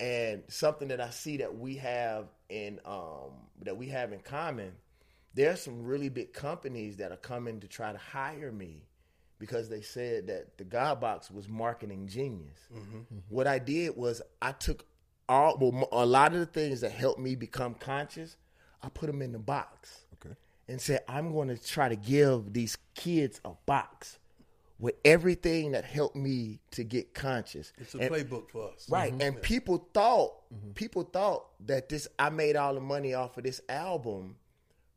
and 0.00 0.42
something 0.48 0.88
that 0.88 1.00
I 1.00 1.10
see 1.10 1.36
that 1.36 1.56
we 1.56 1.76
have 1.76 2.26
in 2.48 2.80
um, 2.84 3.30
that 3.62 3.76
we 3.76 3.86
have 3.90 4.12
in 4.12 4.18
common. 4.18 4.72
There's 5.34 5.62
some 5.62 5.84
really 5.84 6.08
big 6.08 6.32
companies 6.32 6.96
that 6.96 7.12
are 7.12 7.16
coming 7.16 7.60
to 7.60 7.68
try 7.68 7.92
to 7.92 7.98
hire 7.98 8.50
me 8.50 8.88
because 9.38 9.68
they 9.68 9.80
said 9.80 10.26
that 10.26 10.58
the 10.58 10.64
God 10.64 11.00
Box 11.00 11.30
was 11.30 11.48
marketing 11.48 12.08
genius. 12.08 12.58
Mm-hmm. 12.74 12.96
Mm-hmm. 12.96 13.18
What 13.28 13.46
I 13.46 13.60
did 13.60 13.96
was 13.96 14.20
I 14.42 14.50
took 14.50 14.84
all 15.28 15.56
well, 15.60 15.86
a 15.92 16.06
lot 16.06 16.32
of 16.32 16.40
the 16.40 16.46
things 16.46 16.80
that 16.80 16.90
helped 16.90 17.20
me 17.20 17.36
become 17.36 17.74
conscious. 17.74 18.36
I 18.82 18.88
put 18.88 19.06
them 19.06 19.22
in 19.22 19.30
the 19.30 19.38
box 19.38 20.06
Okay. 20.09 20.09
And 20.70 20.80
said, 20.80 21.00
I'm 21.08 21.32
going 21.32 21.48
to 21.48 21.56
try 21.62 21.88
to 21.88 21.96
give 21.96 22.52
these 22.52 22.78
kids 22.94 23.40
a 23.44 23.50
box 23.66 24.18
with 24.78 24.94
everything 25.04 25.72
that 25.72 25.84
helped 25.84 26.16
me 26.16 26.60
to 26.70 26.84
get 26.84 27.12
conscious. 27.12 27.72
It's 27.76 27.94
a 27.94 27.98
And- 27.98 28.10
playbook 28.14 28.48
for 28.50 28.70
us. 28.72 28.86
Right. 28.88 29.12
And 29.20 29.42
people 29.42 29.88
thought 29.92 30.32
people 30.74 31.02
thought 31.02 31.46
that 31.66 31.88
this 31.88 32.08
I 32.18 32.30
made 32.30 32.56
all 32.56 32.74
the 32.74 32.80
money 32.80 33.12
off 33.14 33.36
of 33.36 33.44
this 33.44 33.60
album 33.68 34.36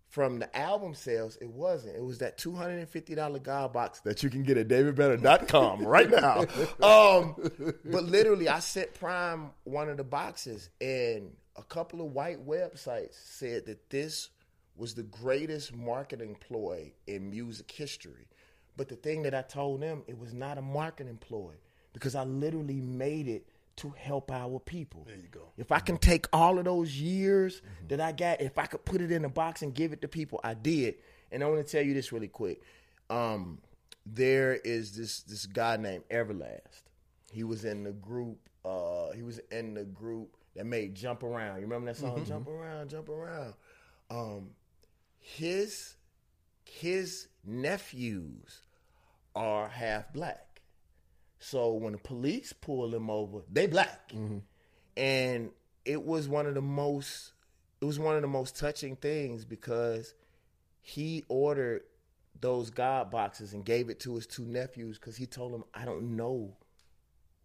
from 0.09 0.37
the 0.39 0.55
album 0.55 0.93
sales. 0.93 1.37
It 1.41 1.49
wasn't. 1.49 1.95
It 1.97 2.03
was 2.03 2.19
that 2.19 2.37
two 2.37 2.53
hundred 2.53 2.79
and 2.79 2.87
fifty 2.87 3.13
dollar 3.15 3.39
God 3.39 3.73
box 3.73 3.99
that 4.01 4.23
you 4.23 4.29
can 4.29 4.43
get 4.43 4.57
at 4.57 4.67
davidbanner.com 4.67 5.83
right 5.85 6.09
now. 6.09 6.45
Um, 6.81 7.35
but 7.83 8.03
literally 8.03 8.47
I 8.47 8.59
sent 8.59 8.93
Prime 8.93 9.49
one 9.65 9.89
of 9.89 9.97
the 9.97 10.03
boxes 10.05 10.69
and 10.79 11.31
a 11.55 11.63
couple 11.63 11.99
of 12.01 12.13
white 12.13 12.47
websites 12.47 13.15
said 13.25 13.65
that 13.65 13.89
this 13.89 14.29
was 14.75 14.95
the 14.95 15.03
greatest 15.03 15.75
marketing 15.75 16.35
ploy 16.39 16.93
in 17.07 17.29
music 17.29 17.71
history. 17.71 18.27
But 18.75 18.89
the 18.89 18.95
thing 18.95 19.23
that 19.23 19.35
I 19.35 19.43
told 19.43 19.81
them, 19.81 20.03
it 20.07 20.17
was 20.17 20.33
not 20.33 20.57
a 20.57 20.61
marketing 20.61 21.17
ploy 21.17 21.53
because 21.93 22.15
I 22.15 22.23
literally 22.23 22.81
made 22.81 23.27
it 23.27 23.47
to 23.77 23.89
help 23.91 24.31
our 24.31 24.59
people. 24.59 25.03
There 25.05 25.15
you 25.15 25.27
go. 25.31 25.51
If 25.57 25.71
I 25.71 25.79
can 25.79 25.97
take 25.97 26.27
all 26.33 26.57
of 26.59 26.65
those 26.65 26.95
years 26.99 27.61
that 27.87 27.99
I 27.99 28.11
got, 28.11 28.41
if 28.41 28.57
I 28.57 28.65
could 28.65 28.85
put 28.85 29.01
it 29.01 29.11
in 29.11 29.25
a 29.25 29.29
box 29.29 29.61
and 29.61 29.73
give 29.73 29.93
it 29.93 30.01
to 30.01 30.07
people, 30.07 30.39
I 30.43 30.53
did. 30.53 30.95
And 31.31 31.43
I 31.43 31.47
want 31.47 31.65
to 31.65 31.71
tell 31.71 31.83
you 31.83 31.93
this 31.93 32.11
really 32.11 32.27
quick. 32.27 32.61
Um, 33.09 33.59
there 34.05 34.53
is 34.53 34.95
this 34.95 35.21
this 35.23 35.45
guy 35.45 35.77
named 35.77 36.03
Everlast. 36.09 36.83
He 37.31 37.43
was 37.43 37.65
in 37.65 37.83
the 37.83 37.91
group. 37.91 38.37
Uh, 38.65 39.11
he 39.11 39.23
was 39.23 39.39
in 39.51 39.73
the 39.73 39.85
group 39.85 40.35
that 40.55 40.65
made 40.65 40.95
"Jump 40.95 41.23
Around." 41.23 41.57
You 41.57 41.63
remember 41.63 41.87
that 41.91 41.99
song, 41.99 42.23
"Jump 42.25 42.47
Around, 42.47 42.89
Jump 42.89 43.09
Around"? 43.09 43.53
Um, 44.11 44.49
his 45.23 45.95
his 46.65 47.27
nephews 47.45 48.61
are 49.33 49.69
half 49.69 50.11
black. 50.13 50.61
So 51.39 51.73
when 51.73 51.93
the 51.93 51.97
police 51.97 52.53
pull 52.53 52.93
him 52.93 53.09
over, 53.09 53.39
they 53.51 53.67
black. 53.67 54.09
Mm-hmm. 54.09 54.39
And 54.97 55.51
it 55.85 56.03
was 56.03 56.27
one 56.27 56.45
of 56.45 56.53
the 56.53 56.61
most 56.61 57.31
it 57.81 57.85
was 57.85 57.99
one 57.99 58.15
of 58.15 58.21
the 58.21 58.27
most 58.27 58.57
touching 58.57 58.95
things 58.97 59.45
because 59.45 60.13
he 60.81 61.23
ordered 61.29 61.83
those 62.39 62.69
God 62.69 63.09
boxes 63.09 63.53
and 63.53 63.63
gave 63.63 63.89
it 63.89 64.01
to 64.01 64.15
his 64.15 64.27
two 64.27 64.43
nephews 64.43 64.99
because 64.99 65.15
he 65.15 65.25
told 65.25 65.53
them, 65.53 65.63
I 65.73 65.85
don't 65.85 66.17
know 66.17 66.55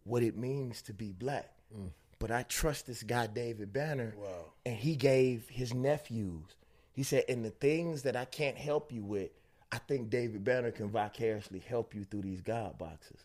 what 0.05 0.22
it 0.22 0.37
means 0.37 0.83
to 0.83 0.93
be 0.93 1.12
black. 1.12 1.53
Mm. 1.76 1.91
But 2.18 2.33
I 2.33 2.43
trust 2.43 2.87
this 2.87 3.05
guy, 3.05 3.29
David 3.29 3.72
Banner. 3.72 4.14
Wow. 4.16 4.53
And 4.66 4.76
he 4.76 4.97
gave 4.97 5.49
his 5.49 5.72
nephews. 5.72 6.57
He 6.99 7.05
said, 7.05 7.26
and 7.28 7.44
the 7.44 7.51
things 7.51 8.03
that 8.03 8.16
I 8.16 8.24
can't 8.24 8.57
help 8.57 8.90
you 8.90 9.05
with, 9.05 9.30
I 9.70 9.78
think 9.78 10.11
David 10.11 10.42
Banner 10.42 10.72
can 10.72 10.88
vicariously 10.88 11.61
help 11.61 11.94
you 11.94 12.03
through 12.03 12.22
these 12.22 12.40
God 12.40 12.76
boxes. 12.76 13.24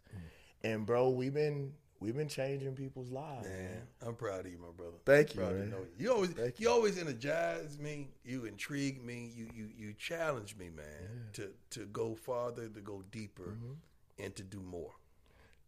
And 0.64 0.86
bro, 0.86 1.10
we've 1.10 1.34
been 1.34 1.74
we've 2.00 2.16
been 2.16 2.28
changing 2.28 2.76
people's 2.76 3.10
lives. 3.10 3.48
Man, 3.48 3.82
I'm 4.06 4.14
proud 4.14 4.46
of 4.46 4.52
you, 4.52 4.60
my 4.60 4.68
brother. 4.78 4.98
Thank 5.06 5.32
I'm 5.32 5.36
you, 5.36 5.42
Proud 5.42 5.56
man. 5.56 5.70
know 5.72 5.78
you. 5.98 6.06
You 6.06 6.14
always, 6.14 6.30
Thank 6.30 6.60
you. 6.60 6.70
always 6.70 7.00
energize 7.00 7.80
me. 7.80 8.10
You 8.24 8.46
intrigue 8.46 9.04
me. 9.04 9.32
You, 9.36 9.48
you, 9.56 9.70
you 9.76 9.94
challenge 9.94 10.56
me, 10.56 10.70
man, 10.70 10.86
to 11.34 11.50
to 11.72 11.86
go 11.88 12.14
farther, 12.14 12.68
to 12.68 12.80
go 12.80 13.04
deeper, 13.12 13.56
Mm-hmm. 13.58 14.24
and 14.24 14.36
to 14.36 14.44
do 14.44 14.60
more. 14.62 14.92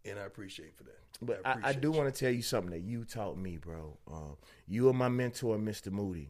And 0.05 0.19
I 0.19 0.25
appreciate 0.25 0.75
for 0.77 0.83
that. 0.83 0.99
But 1.23 1.41
I, 1.43 1.49
I 1.49 1.53
appreciate 1.53 1.81
do 1.81 1.91
want 1.91 2.13
to 2.13 2.19
tell 2.19 2.31
you 2.31 2.43
something 2.43 2.69
that 2.69 2.81
you 2.83 3.03
taught 3.03 3.35
me, 3.39 3.57
bro. 3.57 3.97
Um, 4.13 4.37
you 4.67 4.89
are 4.89 4.93
my 4.93 5.09
mentor, 5.09 5.57
Mr. 5.57 5.91
Moody. 5.91 6.29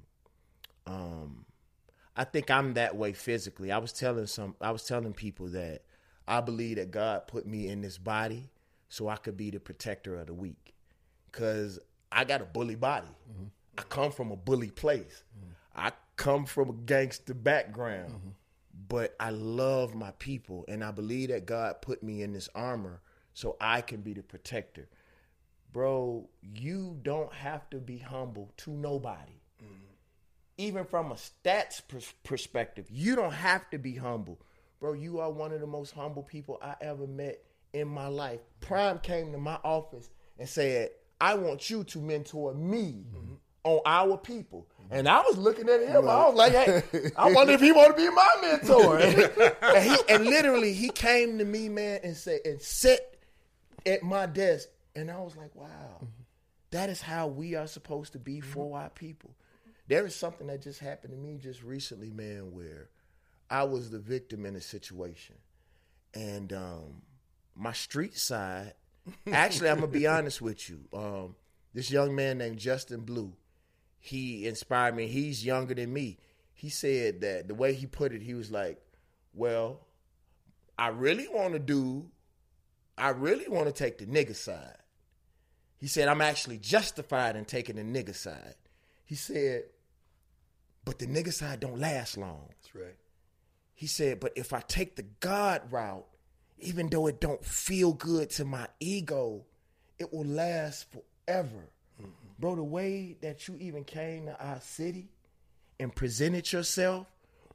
Um, 0.88 1.43
I 2.16 2.24
think 2.24 2.49
I'm 2.49 2.76
that 2.76 2.95
way 2.95 3.13
physically. 3.13 3.72
I 3.72 3.78
was 3.78 3.91
telling 3.91 4.28
some, 4.28 4.55
I 4.61 4.72
was 4.72 4.86
telling 4.86 5.13
people 5.13 5.47
that 5.49 5.84
I 6.28 6.41
believe 6.41 6.78
that 6.78 6.91
God 6.91 7.28
put 7.28 7.45
me 7.45 7.68
in 7.68 7.82
this 7.82 7.97
body 7.97 8.49
so 8.89 9.09
I 9.09 9.18
could 9.18 9.36
be 9.36 9.49
the 9.49 9.59
protector 9.59 10.16
of 10.16 10.28
the 10.28 10.34
weak. 10.34 10.74
Cause 11.32 11.80
I 12.11 12.24
got 12.24 12.41
a 12.41 12.45
bully 12.45 12.76
body. 12.76 13.07
Mm-hmm. 13.30 13.45
I 13.78 13.82
come 13.84 14.11
from 14.11 14.32
a 14.32 14.38
bully 14.38 14.72
place. 14.72 15.24
Mm-hmm. 15.38 15.88
I 15.88 15.91
come 16.16 16.45
from 16.45 16.70
a 16.70 16.74
gangster 16.74 17.34
background. 17.34 18.11
Mm-hmm. 18.11 18.30
But 18.88 19.16
I 19.20 19.32
love 19.32 19.95
my 19.95 20.11
people 20.20 20.63
and 20.68 20.84
I 20.84 20.91
believe 20.91 21.30
that 21.30 21.45
God 21.45 21.82
put 21.82 22.03
me 22.03 22.22
in 22.22 22.34
this 22.34 22.49
armor 22.55 23.01
so 23.34 23.57
I 23.59 23.82
can 23.82 24.01
be 24.01 24.13
the 24.13 24.24
protector. 24.24 24.88
Bro, 25.74 26.30
you 26.41 26.97
don't 27.01 27.34
have 27.34 27.70
to 27.72 27.78
be 27.78 27.97
humble 27.97 28.53
to 28.57 28.72
nobody 28.72 29.41
even 30.58 30.86
from 30.86 31.12
a 31.12 31.16
stats 31.16 31.82
pers- 31.88 32.14
perspective, 32.24 32.88
you 32.89 33.16
don't 33.16 33.34
have 33.34 33.70
to 33.72 33.78
be 33.78 33.95
humble. 33.95 34.39
Bro, 34.80 34.93
you 34.93 35.20
are 35.20 35.32
one 35.32 35.51
of 35.51 35.62
the 35.62 35.68
most 35.68 35.91
humble 35.91 36.24
people 36.24 36.60
I 36.62 36.76
ever 36.82 37.08
met 37.08 37.41
in 37.74 37.88
my 37.88 38.08
life. 38.08 38.39
Prime 38.62 38.99
came 38.99 39.32
to 39.32 39.38
my 39.38 39.58
office 39.64 40.10
and 40.39 40.47
said, 40.47 40.91
I 41.20 41.36
want 41.36 41.70
you 41.70 41.84
to 41.86 41.99
mentor 41.99 42.53
me 42.53 43.06
mm-hmm. 43.14 43.34
on 43.64 43.80
our 43.86 44.18
people. 44.18 44.68
Mm-hmm. 44.84 44.95
And 44.95 45.10
I 45.10 45.22
was 45.22 45.38
looking 45.38 45.70
at 45.70 45.82
him. 45.82 46.08
I 46.08 46.28
was 46.28 46.36
like, 46.36 46.53
hey, 46.53 46.84
I 47.18 47.32
wonder 47.34 47.53
if 47.53 47.62
he 47.62 47.72
want 47.72 47.95
to 47.95 48.03
be 48.03 48.10
my 48.10 48.30
mentor. 48.41 48.99
and, 49.62 49.84
he, 49.84 49.97
and 50.10 50.26
literally, 50.26 50.74
he 50.74 50.89
came 50.89 51.38
to 51.38 51.45
me, 51.45 51.70
man, 51.70 52.01
and 52.03 52.16
said, 52.16 52.41
and 52.45 52.62
sat 52.62 53.16
at 53.86 54.03
my 54.03 54.26
desk. 54.26 54.70
And 54.95 55.12
I 55.12 55.20
was 55.20 55.36
like, 55.36 55.53
wow, 55.56 55.97
mm-hmm. 55.97 56.06
that 56.72 56.89
is 56.89 57.01
how 57.01 57.28
we 57.28 57.56
are 57.56 57.68
supposed 57.68 58.14
to 58.14 58.20
be 58.20 58.39
for 58.39 58.78
our 58.78 58.89
people. 58.89 59.36
There 59.88 60.06
is 60.06 60.16
something 60.16 60.48
that 60.48 60.62
just 60.62 60.80
happened 60.80 61.14
to 61.14 61.20
me 61.20 61.38
just 61.38 61.64
recently, 61.64 62.10
man, 62.10 62.52
where 62.52 62.90
I 63.50 63.64
was 63.64 63.92
the 63.92 64.00
victim 64.00 64.46
in 64.46 64.56
a 64.56 64.62
situation. 64.62 65.36
And 66.14 66.52
um, 66.54 67.02
my 67.56 67.74
street 67.74 68.18
side, 68.18 68.74
actually, 69.32 69.70
I'm 69.70 69.80
going 69.80 69.92
to 69.92 70.00
be 70.00 70.08
honest 70.08 70.42
with 70.42 70.70
you. 70.70 70.82
Um, 70.94 71.36
this 71.74 71.92
young 71.92 72.16
man 72.16 72.38
named 72.38 72.58
Justin 72.58 73.02
Blue, 73.02 73.34
he 74.00 74.48
inspired 74.48 74.96
me. 74.96 75.08
He's 75.08 75.46
younger 75.46 75.76
than 75.76 75.94
me. 75.94 76.18
He 76.54 76.70
said 76.70 77.22
that 77.22 77.48
the 77.48 77.56
way 77.56 77.74
he 77.74 77.86
put 77.86 78.14
it, 78.14 78.22
he 78.22 78.34
was 78.34 78.50
like, 78.50 78.82
well, 79.34 79.82
I 80.80 80.88
really 80.88 81.28
want 81.28 81.54
to 81.54 81.60
do, 81.60 82.10
I 82.98 83.10
really 83.10 83.48
want 83.48 83.68
to 83.68 83.74
take 83.74 83.98
the 83.98 84.06
nigga 84.06 84.36
side. 84.36 84.78
He 85.78 85.88
said, 85.88 86.08
I'm 86.08 86.22
actually 86.22 86.58
justified 86.58 87.36
in 87.36 87.46
taking 87.46 87.76
the 87.76 87.84
nigga 87.84 88.16
side. 88.16 88.56
He 89.04 89.16
said, 89.16 89.66
but 90.86 91.00
the 91.00 91.08
nigga 91.08 91.34
side 91.34 91.60
don't 91.60 91.80
last 91.80 92.18
long. 92.18 92.46
That's 92.50 92.76
right. 92.76 92.96
He 93.74 93.88
said, 93.88 94.20
but 94.20 94.32
if 94.36 94.54
I 94.54 94.62
take 94.62 94.96
the 94.96 95.06
God 95.20 95.62
route, 95.72 96.06
even 96.60 96.88
though 96.90 97.08
it 97.08 97.20
don't 97.20 97.44
feel 97.44 97.92
good 97.92 98.30
to 98.32 98.46
my 98.46 98.68
ego, 98.80 99.44
it 100.00 100.14
will 100.14 100.26
last 100.26 100.86
forever. 100.92 101.70
Mm-hmm. 102.02 102.12
Bro, 102.40 102.56
the 102.56 102.64
way 102.64 103.18
that 103.22 103.48
you 103.48 103.58
even 103.60 103.84
came 103.84 104.28
to 104.28 104.40
our 104.40 104.62
city 104.62 105.10
and 105.80 105.94
presented 105.94 106.52
yourself, 106.54 107.08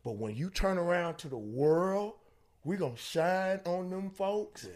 but 0.04 0.16
when 0.16 0.34
you 0.34 0.50
turn 0.50 0.76
around 0.76 1.16
to 1.18 1.28
the 1.28 1.38
world, 1.38 2.14
we 2.64 2.76
gonna 2.76 2.96
shine 2.96 3.60
on 3.64 3.88
them 3.90 4.10
folks. 4.10 4.68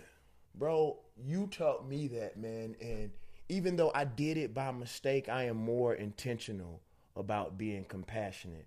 Bro, 0.55 0.99
you 1.23 1.49
taught 1.49 1.87
me 1.87 2.09
that, 2.09 2.39
man. 2.39 2.77
And 2.81 3.11
even 3.49 3.77
though 3.77 3.91
I 3.95 4.05
did 4.05 4.39
it 4.39 4.55
by 4.55 4.71
mistake, 4.71 5.29
I 5.29 5.45
am 5.45 5.57
more 5.57 5.95
intentional 5.95 6.81
about 7.17 7.57
being 7.59 7.85
compassionate 7.85 8.67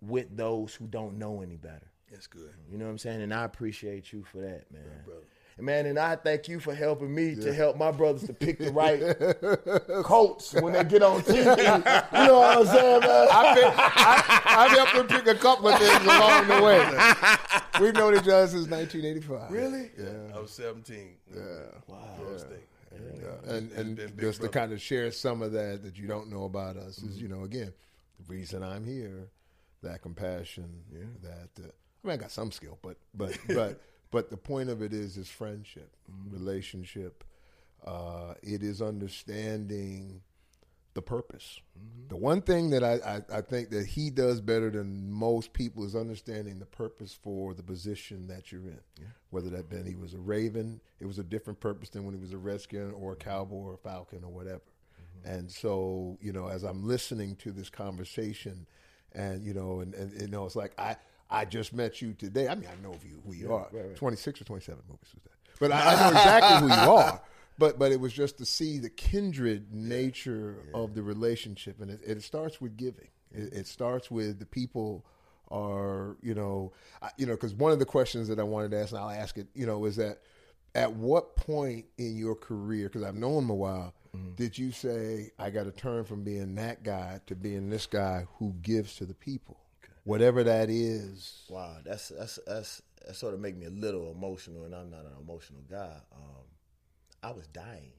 with 0.00 0.36
those 0.36 0.74
who 0.74 0.86
don't 0.86 1.18
know 1.18 1.40
any 1.42 1.56
better. 1.56 1.90
That's 2.10 2.26
good. 2.26 2.50
You 2.70 2.78
know 2.78 2.84
what 2.84 2.90
I'm 2.92 2.98
saying? 2.98 3.22
And 3.22 3.32
I 3.34 3.44
appreciate 3.44 4.12
you 4.12 4.22
for 4.24 4.38
that, 4.38 4.70
man. 4.70 4.82
brother. 5.04 5.20
Man, 5.56 5.86
and 5.86 5.98
I 6.00 6.16
thank 6.16 6.48
you 6.48 6.58
for 6.58 6.74
helping 6.74 7.14
me 7.14 7.36
to 7.36 7.54
help 7.54 7.76
my 7.76 7.92
brothers 7.92 8.24
to 8.24 8.32
pick 8.34 8.58
the 8.58 8.72
right 8.72 9.00
coats 10.02 10.52
when 10.54 10.72
they 10.72 10.82
get 10.82 11.02
on 11.02 11.22
TV. 11.22 11.44
You 12.12 12.26
know 12.26 12.38
what 12.40 12.58
I'm 12.58 12.66
saying, 12.66 13.00
man? 13.00 13.28
I've, 13.30 13.54
been, 13.56 13.72
I, 13.76 14.42
I've 14.46 14.70
helped 14.72 14.94
them 14.94 15.06
pick 15.06 15.26
a 15.28 15.38
couple 15.38 15.68
of 15.68 15.78
things 15.78 16.02
along 16.02 16.48
the 16.48 16.60
way. 16.60 17.40
We've 17.80 17.94
known 17.94 18.14
each 18.14 18.28
other 18.28 18.48
since 18.48 18.68
1985. 18.68 19.50
Really? 19.52 19.90
Yeah. 19.96 20.36
I 20.36 20.40
was 20.40 20.50
17. 20.50 21.10
Yeah. 21.32 21.42
Wow. 21.86 21.98
Yeah. 22.18 22.56
And 23.46 23.72
and 23.72 23.96
been 23.96 24.10
big 24.10 24.20
just 24.20 24.40
to 24.42 24.48
kind 24.48 24.72
of 24.72 24.80
share 24.80 25.10
some 25.10 25.42
of 25.42 25.52
that 25.52 25.82
that 25.82 25.98
you 25.98 26.06
don't 26.06 26.30
know 26.30 26.44
about 26.44 26.76
us 26.76 26.98
is 26.98 27.20
you 27.20 27.28
know 27.28 27.44
again 27.44 27.72
the 28.18 28.32
reason 28.32 28.62
I'm 28.62 28.84
here, 28.84 29.28
that 29.82 30.02
compassion, 30.02 30.82
that 31.22 31.62
uh, 31.62 31.68
I 31.68 32.06
mean 32.06 32.14
I 32.14 32.16
got 32.16 32.30
some 32.30 32.50
skill, 32.50 32.78
but 32.82 32.96
but 33.14 33.38
but 33.48 33.80
but 34.10 34.30
the 34.30 34.36
point 34.36 34.70
of 34.70 34.82
it 34.82 34.92
is 34.92 35.16
is 35.16 35.28
friendship, 35.28 35.90
relationship. 36.30 37.24
Uh, 37.84 38.34
it 38.42 38.62
is 38.62 38.80
understanding 38.80 40.22
the 40.94 41.02
purpose. 41.02 41.60
Mm-hmm. 41.78 42.08
The 42.08 42.16
one 42.16 42.40
thing 42.40 42.70
that 42.70 42.82
I, 42.82 42.94
I, 42.94 43.38
I 43.38 43.40
think 43.40 43.70
that 43.70 43.86
he 43.86 44.10
does 44.10 44.40
better 44.40 44.70
than 44.70 45.10
most 45.10 45.52
people 45.52 45.84
is 45.84 45.94
understanding 45.94 46.58
the 46.58 46.66
purpose 46.66 47.18
for 47.20 47.54
the 47.54 47.62
position 47.62 48.28
that 48.28 48.50
you're 48.50 48.66
in. 48.66 48.80
Whether 49.30 49.50
that 49.50 49.68
been 49.68 49.84
he 49.84 49.96
was 49.96 50.14
a 50.14 50.18
Raven, 50.18 50.80
it 51.00 51.06
was 51.06 51.18
a 51.18 51.24
different 51.24 51.60
purpose 51.60 51.90
than 51.90 52.04
when 52.04 52.14
he 52.14 52.20
was 52.20 52.32
a 52.32 52.38
Redskin 52.38 52.92
or 52.92 53.12
a 53.12 53.16
Cowboy 53.16 53.56
or 53.56 53.74
a 53.74 53.78
Falcon 53.78 54.22
or 54.22 54.30
whatever. 54.30 54.62
Mm-hmm. 54.62 55.30
And 55.30 55.50
so, 55.50 56.16
you 56.20 56.32
know, 56.32 56.48
as 56.48 56.62
I'm 56.62 56.86
listening 56.86 57.36
to 57.36 57.50
this 57.50 57.68
conversation, 57.68 58.66
and 59.12 59.44
you 59.44 59.54
know, 59.54 59.80
and, 59.80 59.94
and 59.94 60.20
you 60.20 60.28
know, 60.28 60.44
it's 60.44 60.56
like 60.56 60.72
I 60.78 60.96
I 61.30 61.44
just 61.44 61.72
met 61.72 62.00
you 62.02 62.14
today. 62.14 62.48
I 62.48 62.54
mean, 62.54 62.68
I 62.70 62.80
know 62.82 62.92
of 62.92 63.04
you, 63.04 63.20
who 63.26 63.32
you 63.34 63.52
are. 63.52 63.68
26 63.96 64.40
or 64.40 64.44
27 64.44 64.82
movies 64.88 65.08
was 65.14 65.22
that? 65.24 65.58
But 65.58 65.72
I, 65.72 65.94
I 65.94 66.00
know 66.00 66.08
exactly 66.16 66.68
who 66.68 66.74
you 66.74 66.90
are. 66.92 67.22
But 67.58 67.78
but 67.78 67.92
it 67.92 68.00
was 68.00 68.12
just 68.12 68.38
to 68.38 68.44
see 68.44 68.78
the 68.78 68.90
kindred 68.90 69.72
nature 69.72 70.56
of 70.74 70.94
the 70.94 71.02
relationship, 71.02 71.80
and 71.80 71.90
it, 71.90 72.00
it 72.04 72.22
starts 72.22 72.60
with 72.60 72.76
giving. 72.76 73.08
It, 73.30 73.52
it 73.52 73.66
starts 73.66 74.10
with 74.10 74.38
the 74.38 74.46
people 74.46 75.04
are 75.50 76.16
you 76.22 76.34
know 76.34 76.72
I, 77.02 77.10
you 77.18 77.26
know 77.26 77.34
because 77.34 77.54
one 77.54 77.70
of 77.70 77.78
the 77.78 77.84
questions 77.84 78.28
that 78.28 78.40
I 78.40 78.42
wanted 78.42 78.72
to 78.72 78.80
ask, 78.80 78.92
and 78.92 79.00
I'll 79.00 79.10
ask 79.10 79.38
it, 79.38 79.46
you 79.54 79.66
know, 79.66 79.84
is 79.84 79.96
that 79.96 80.20
at 80.74 80.92
what 80.92 81.36
point 81.36 81.86
in 81.98 82.16
your 82.16 82.34
career, 82.34 82.88
because 82.88 83.04
I've 83.04 83.14
known 83.14 83.44
him 83.44 83.50
a 83.50 83.54
while, 83.54 83.94
did 84.36 84.56
you 84.58 84.70
say 84.72 85.30
I 85.38 85.50
got 85.50 85.64
to 85.64 85.72
turn 85.72 86.04
from 86.04 86.22
being 86.22 86.54
that 86.56 86.82
guy 86.82 87.20
to 87.26 87.34
being 87.34 87.68
this 87.68 87.86
guy 87.86 88.26
who 88.38 88.54
gives 88.62 88.96
to 88.96 89.06
the 89.06 89.14
people, 89.14 89.58
whatever 90.04 90.44
that 90.44 90.70
is? 90.70 91.42
Wow, 91.48 91.76
that's 91.84 92.08
that's 92.08 92.38
that's 92.46 92.82
that 93.06 93.16
sort 93.16 93.34
of 93.34 93.40
make 93.40 93.56
me 93.56 93.66
a 93.66 93.70
little 93.70 94.12
emotional, 94.12 94.64
and 94.64 94.74
I'm 94.74 94.90
not 94.90 95.00
an 95.00 95.12
emotional 95.20 95.62
guy. 95.68 95.96
Um, 96.14 96.44
I 97.24 97.32
was 97.32 97.46
dying. 97.46 97.92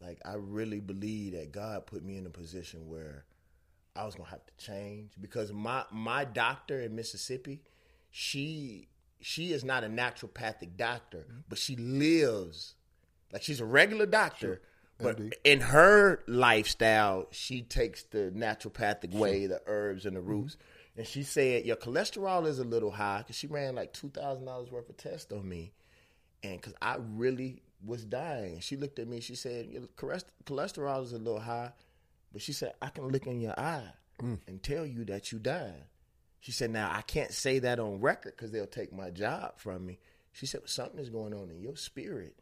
Like 0.00 0.20
I 0.24 0.34
really 0.34 0.80
believe 0.80 1.32
that 1.32 1.52
God 1.52 1.86
put 1.86 2.04
me 2.04 2.16
in 2.16 2.26
a 2.26 2.30
position 2.30 2.86
where 2.88 3.24
I 3.94 4.04
was 4.04 4.14
gonna 4.14 4.28
have 4.28 4.44
to 4.44 4.64
change 4.64 5.12
because 5.20 5.52
my 5.52 5.84
my 5.90 6.24
doctor 6.24 6.80
in 6.80 6.94
Mississippi, 6.94 7.62
she 8.10 8.88
she 9.20 9.52
is 9.52 9.64
not 9.64 9.84
a 9.84 9.88
naturopathic 9.88 10.76
doctor, 10.76 11.26
mm-hmm. 11.28 11.40
but 11.48 11.58
she 11.58 11.76
lives 11.76 12.74
like 13.32 13.42
she's 13.42 13.60
a 13.60 13.64
regular 13.64 14.06
doctor. 14.06 14.60
But 14.98 15.18
Indeed. 15.18 15.36
in 15.44 15.60
her 15.60 16.22
lifestyle, 16.26 17.26
she 17.30 17.60
takes 17.60 18.02
the 18.04 18.32
naturopathic 18.34 19.12
way, 19.12 19.46
the 19.46 19.60
herbs 19.66 20.06
and 20.06 20.16
the 20.16 20.20
mm-hmm. 20.20 20.30
roots. 20.30 20.56
And 20.96 21.06
she 21.06 21.22
said, 21.22 21.66
Your 21.66 21.76
cholesterol 21.76 22.46
is 22.46 22.58
a 22.58 22.64
little 22.64 22.92
high 22.92 23.18
because 23.18 23.36
she 23.36 23.46
ran 23.46 23.74
like 23.74 23.92
$2,000 23.92 24.70
worth 24.70 24.88
of 24.88 24.96
tests 24.96 25.30
on 25.32 25.46
me. 25.46 25.72
And 26.42 26.60
because 26.60 26.74
I 26.80 26.96
really 26.98 27.62
was 27.84 28.04
dying. 28.04 28.60
She 28.60 28.76
looked 28.76 28.98
at 28.98 29.08
me, 29.08 29.20
she 29.20 29.34
said, 29.34 29.66
Your 29.66 29.82
cholesterol 29.96 31.02
is 31.02 31.12
a 31.12 31.18
little 31.18 31.40
high. 31.40 31.72
But 32.32 32.42
she 32.42 32.52
said, 32.52 32.74
I 32.82 32.88
can 32.88 33.08
look 33.08 33.26
in 33.26 33.40
your 33.40 33.58
eye 33.58 33.92
mm. 34.20 34.38
and 34.46 34.62
tell 34.62 34.84
you 34.84 35.04
that 35.06 35.32
you 35.32 35.38
died. 35.38 35.84
She 36.40 36.52
said, 36.52 36.70
Now 36.70 36.90
I 36.92 37.02
can't 37.02 37.32
say 37.32 37.58
that 37.60 37.78
on 37.78 38.00
record 38.00 38.34
because 38.36 38.52
they'll 38.52 38.66
take 38.66 38.92
my 38.92 39.10
job 39.10 39.58
from 39.58 39.86
me. 39.86 39.98
She 40.32 40.46
said, 40.46 40.62
Something 40.66 41.00
is 41.00 41.10
going 41.10 41.34
on 41.34 41.50
in 41.50 41.60
your 41.60 41.76
spirit. 41.76 42.34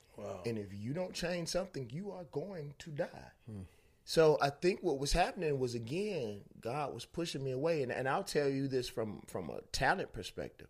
And 0.46 0.58
if 0.58 0.72
you 0.72 0.92
don't 0.92 1.12
change 1.12 1.48
something, 1.48 1.90
you 1.92 2.12
are 2.12 2.24
going 2.30 2.74
to 2.80 2.90
die. 2.90 3.32
Hmm. 3.50 3.62
So 4.04 4.38
I 4.40 4.50
think 4.50 4.80
what 4.82 4.98
was 4.98 5.12
happening 5.12 5.58
was 5.58 5.74
again, 5.74 6.42
God 6.60 6.92
was 6.92 7.04
pushing 7.04 7.42
me 7.42 7.52
away. 7.52 7.82
And, 7.82 7.90
and 7.90 8.08
I'll 8.08 8.22
tell 8.22 8.48
you 8.48 8.68
this 8.68 8.88
from, 8.88 9.22
from 9.26 9.50
a 9.50 9.60
talent 9.72 10.12
perspective. 10.12 10.68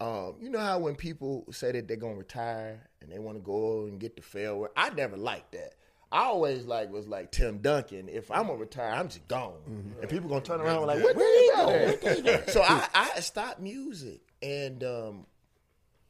Um, 0.00 0.36
you 0.40 0.48
know 0.48 0.58
how 0.60 0.78
when 0.78 0.94
people 0.94 1.44
say 1.52 1.72
that 1.72 1.86
they're 1.86 1.96
gonna 1.98 2.14
retire 2.14 2.80
and 3.02 3.12
they 3.12 3.18
want 3.18 3.36
to 3.36 3.42
go 3.42 3.84
and 3.84 4.00
get 4.00 4.16
the 4.16 4.22
farewell, 4.22 4.70
I 4.76 4.90
never 4.90 5.16
liked 5.16 5.52
that. 5.52 5.74
I 6.12 6.24
always 6.24 6.64
like 6.64 6.90
was 6.90 7.06
like 7.06 7.30
Tim 7.30 7.58
Duncan. 7.58 8.08
If 8.08 8.30
I'm 8.30 8.46
gonna 8.46 8.58
retire, 8.58 8.92
I'm 8.92 9.08
just 9.08 9.28
gone, 9.28 9.58
and 10.00 10.08
people 10.10 10.28
gonna 10.28 10.40
turn 10.40 10.60
around 10.60 10.78
and 10.78 10.86
like, 10.86 11.04
where 11.04 11.14
did 11.14 12.02
he 12.16 12.22
go? 12.22 12.42
so 12.48 12.62
I, 12.62 13.10
I 13.16 13.20
stopped 13.20 13.60
music, 13.60 14.20
and 14.42 14.82
um, 14.82 15.26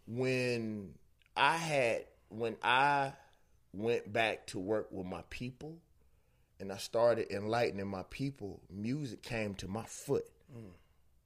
when 0.06 0.94
I 1.36 1.56
had 1.56 2.04
when 2.28 2.56
I 2.62 3.12
went 3.74 4.12
back 4.12 4.46
to 4.48 4.58
work 4.58 4.88
with 4.90 5.06
my 5.06 5.22
people, 5.30 5.76
and 6.60 6.72
I 6.72 6.76
started 6.76 7.30
enlightening 7.30 7.86
my 7.88 8.04
people, 8.08 8.60
music 8.70 9.22
came 9.22 9.54
to 9.56 9.68
my 9.68 9.84
foot. 9.84 10.24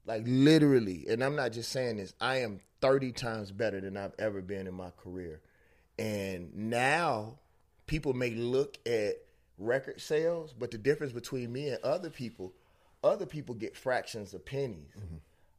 Like 0.07 0.23
literally, 0.27 1.07
and 1.09 1.23
I'm 1.25 1.35
not 1.37 1.53
just 1.53 1.71
saying 1.73 1.97
this, 1.97 2.13
I 2.21 2.37
am 2.39 2.61
30 2.81 3.13
times 3.13 3.51
better 3.51 3.81
than 3.81 3.97
I've 3.97 4.13
ever 4.19 4.43
been 4.43 4.67
in 4.67 4.75
my 4.75 4.91
career. 5.03 5.41
And 5.99 6.55
now 6.55 7.39
people 7.87 8.13
may 8.13 8.31
look 8.31 8.77
at 8.87 9.15
record 9.59 10.01
sales, 10.01 10.53
but 10.59 10.71
the 10.71 10.79
difference 10.79 11.13
between 11.13 11.53
me 11.53 11.69
and 11.69 11.83
other 11.83 12.11
people, 12.11 12.53
other 13.03 13.25
people 13.27 13.55
get 13.55 13.77
fractions 13.77 14.35
of 14.35 14.45
pennies. 14.45 14.91
Mm-hmm. 14.99 15.17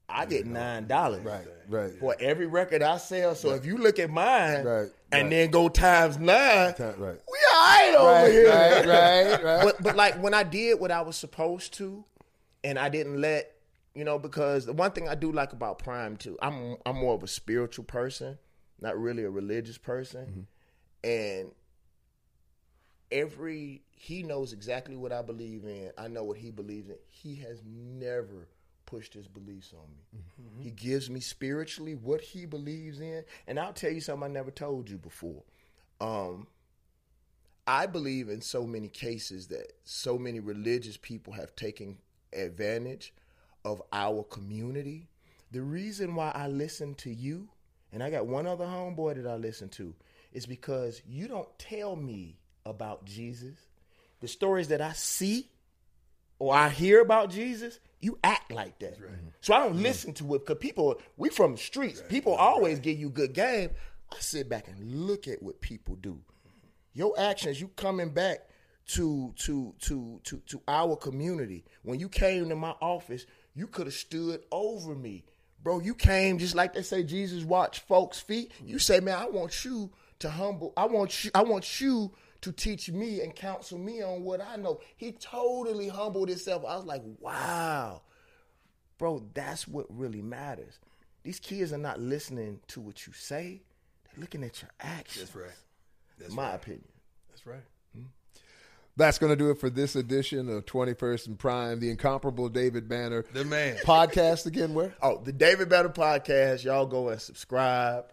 I 0.08 0.26
get 0.28 0.46
nine 0.46 0.86
dollars 0.86 1.24
Right, 1.26 1.48
right. 1.68 1.91
for 2.00 2.16
every 2.20 2.46
record 2.46 2.84
I 2.84 2.98
sell. 2.98 3.34
So 3.34 3.56
if 3.56 3.66
you 3.66 3.80
look 3.80 3.98
at 3.98 4.12
mine 4.12 4.64
Right, 4.64 4.88
and 5.12 5.24
right. 5.24 5.30
then 5.32 5.50
go 5.50 5.68
times 5.68 6.20
nine, 6.20 6.76
Time- 6.76 7.00
right. 7.00 7.20
we 7.28 7.38
all 7.56 7.60
right 7.62 7.96
over 7.98 8.12
Right, 8.12 8.32
here 8.32 8.50
right, 8.50 8.86
right, 8.86 9.43
right. 9.43 9.64
but 9.64 9.82
but 9.82 9.96
like 9.96 10.22
when 10.22 10.36
I 10.36 10.43
did 10.43 10.80
what 10.80 10.91
I 10.91 11.02
was 11.02 11.16
supposed 11.18 11.74
to, 11.76 12.06
and 12.64 12.78
I 12.78 12.89
didn't 12.89 13.20
let 13.20 13.52
you 13.96 14.04
know 14.04 14.20
because 14.20 14.66
the 14.66 14.74
one 14.74 14.91
thing 14.91 15.08
I 15.08 15.16
do 15.16 15.32
like 15.32 15.54
about 15.54 15.80
Prime 15.80 16.18
too, 16.18 16.38
I'm 16.41 16.78
I'm 16.86 16.98
more 16.98 17.16
of 17.16 17.24
a 17.24 17.28
spiritual 17.28 17.86
person, 17.86 18.38
not 18.80 19.00
really 19.00 19.24
a 19.24 19.30
religious 19.30 19.78
person, 19.78 20.48
and 21.04 21.52
every 23.12 23.82
he 23.91 24.22
knows 24.24 24.54
exactly 24.54 24.96
what 24.96 25.12
I 25.12 25.22
believe 25.22 25.64
in. 25.64 25.91
I 25.98 26.08
know 26.08 26.24
what 26.24 26.38
he 26.38 26.52
believes 26.52 26.89
in. 26.89 26.98
He 27.10 27.36
has 27.38 27.62
never 27.66 28.48
pushed 28.86 29.14
his 29.14 29.28
beliefs 29.28 29.74
on 29.74 29.89
me. 29.91 30.22
He 30.64 30.70
gives 30.72 31.10
me 31.10 31.20
spiritually 31.20 31.96
what 31.96 32.22
he 32.22 32.46
believes 32.46 33.00
in, 33.00 33.24
and 33.48 33.60
I'll 33.60 33.74
tell 33.74 33.91
you 33.91 34.02
something 34.02 34.30
I 34.30 34.34
never 34.34 34.52
told 34.52 34.89
you 34.89 34.98
before. 34.98 35.43
Um, 36.02 36.48
I 37.68 37.88
believe 37.88 38.30
in 38.30 38.41
so 38.41 38.66
many 38.66 38.89
cases 38.89 39.48
that 39.48 39.72
so 39.86 40.18
many 40.18 40.39
religious 40.39 40.98
people 40.98 41.34
have 41.34 41.56
taken 41.56 41.98
advantage 42.32 43.14
of 43.66 43.82
our 43.91 44.24
community. 44.24 45.09
The 45.51 45.61
reason 45.61 46.16
why 46.16 46.32
I 46.34 46.47
listen 46.47 46.95
to 46.95 47.09
you, 47.09 47.49
and 47.91 48.01
I 48.01 48.09
got 48.09 48.28
one 48.28 48.47
other 48.47 48.66
homeboy 48.66 49.22
that 49.22 49.30
I 49.30 49.36
listen 49.36 49.68
to, 49.70 49.93
is 50.32 50.45
because 50.45 51.01
you 51.07 51.28
don't 51.28 51.49
tell 51.59 51.95
me 51.95 52.38
about 52.66 53.03
Jesus. 53.05 53.55
The 54.22 54.28
stories 54.28 54.70
that 54.70 54.82
I 54.82 54.93
see 54.93 55.49
or 56.39 56.53
I 56.53 56.70
hear 56.70 57.01
about 57.01 57.30
Jesus, 57.30 57.80
you 57.99 58.20
act 58.24 58.51
like 58.51 58.80
that. 58.80 58.97
So 59.41 59.53
I 59.53 59.59
don't 59.59 59.74
mm-hmm. 59.74 59.84
listen 59.84 60.13
to 60.16 60.36
it 60.36 60.45
because 60.45 60.59
people, 60.59 61.01
we 61.18 61.30
from 61.30 61.53
the 61.53 61.57
streets. 61.57 62.01
people 62.07 62.34
always 62.34 62.80
give 62.80 62.97
you 62.97 63.09
good 63.09 63.34
game. 63.34 63.72
I 64.11 64.18
sit 64.20 64.49
back 64.49 64.68
and 64.68 65.07
look 65.07 65.28
at 65.28 65.41
what 65.41 65.61
people 65.61 65.95
do. 65.95 66.20
Your 66.93 67.13
actions, 67.20 67.59
you 67.59 67.70
coming 67.70 68.09
back 68.09 68.39
to 68.88 69.34
to 69.38 69.74
to 69.80 70.20
to 70.24 70.38
to 70.45 70.61
our 70.68 70.95
community. 70.95 71.66
When 71.82 71.99
you 71.99 72.07
came 72.07 72.49
to 72.49 72.55
my 72.55 72.76
office, 72.82 73.26
you 73.56 73.68
could 73.68 73.88
have 73.88 73.95
stood 73.95 74.43
over 74.51 74.93
me. 74.93 75.24
Bro, 75.64 75.80
you 75.80 75.95
came 75.95 76.38
just 76.38 76.53
like 76.53 76.74
they 76.74 76.84
say 76.84 77.03
Jesus 77.03 77.43
watch 77.43 77.80
folks' 77.80 78.20
feet. 78.20 78.51
You 78.64 78.78
say, 78.78 78.99
man, 78.99 79.18
I 79.18 79.26
want 79.26 79.66
you 79.66 79.89
to 80.20 80.30
humble. 80.30 80.74
I 80.78 80.86
want 80.86 81.24
you, 81.24 81.32
I 81.34 81.41
want 81.41 81.82
you 81.82 82.12
to 82.41 82.51
teach 82.51 82.91
me 82.91 83.22
and 83.22 83.36
counsel 83.36 83.80
me 83.80 84.03
on 84.03 84.24
what 84.24 84.41
I 84.41 84.58
know. 84.58 84.80
He 84.97 85.14
totally 85.14 85.88
humbled 85.88 86.30
himself. 86.30 86.64
I 86.66 86.76
was 86.76 86.86
like, 86.86 87.01
wow. 87.20 88.03
Bro, 88.99 89.26
that's 89.34 89.68
what 89.68 89.88
really 89.89 90.22
matters. 90.22 90.80
These 91.24 91.39
kids 91.39 91.74
are 91.74 91.80
not 91.80 91.99
listening 91.99 92.60
to 92.68 92.80
what 92.80 93.08
you 93.08 93.14
say. 93.14 93.64
They're 94.03 94.22
looking 94.22 94.43
at 94.43 94.62
your 94.62 94.70
actions. 94.80 95.32
That's 95.32 95.36
right. 95.36 95.58
That's 96.20 96.34
my 96.34 96.49
right. 96.49 96.56
opinion. 96.56 96.88
That's 97.32 97.47
right. 97.47 97.64
That's 98.98 99.18
going 99.18 99.32
to 99.32 99.36
do 99.36 99.50
it 99.50 99.60
for 99.60 99.70
this 99.70 99.96
edition 99.96 100.48
of 100.50 100.66
21st 100.66 101.28
and 101.28 101.38
Prime, 101.39 101.80
the 101.82 101.89
incomparable 101.89 102.48
David 102.48 102.88
Banner 102.88 103.26
The 103.34 103.43
man. 103.43 103.76
podcast. 103.84 104.46
Again, 104.46 104.74
where? 104.74 104.93
Oh, 105.02 105.22
the 105.22 105.34
David 105.34 105.68
Banner 105.70 105.89
podcast. 105.89 106.64
Y'all 106.64 106.86
go 106.86 107.10
and 107.10 107.20
subscribe. 107.22 108.06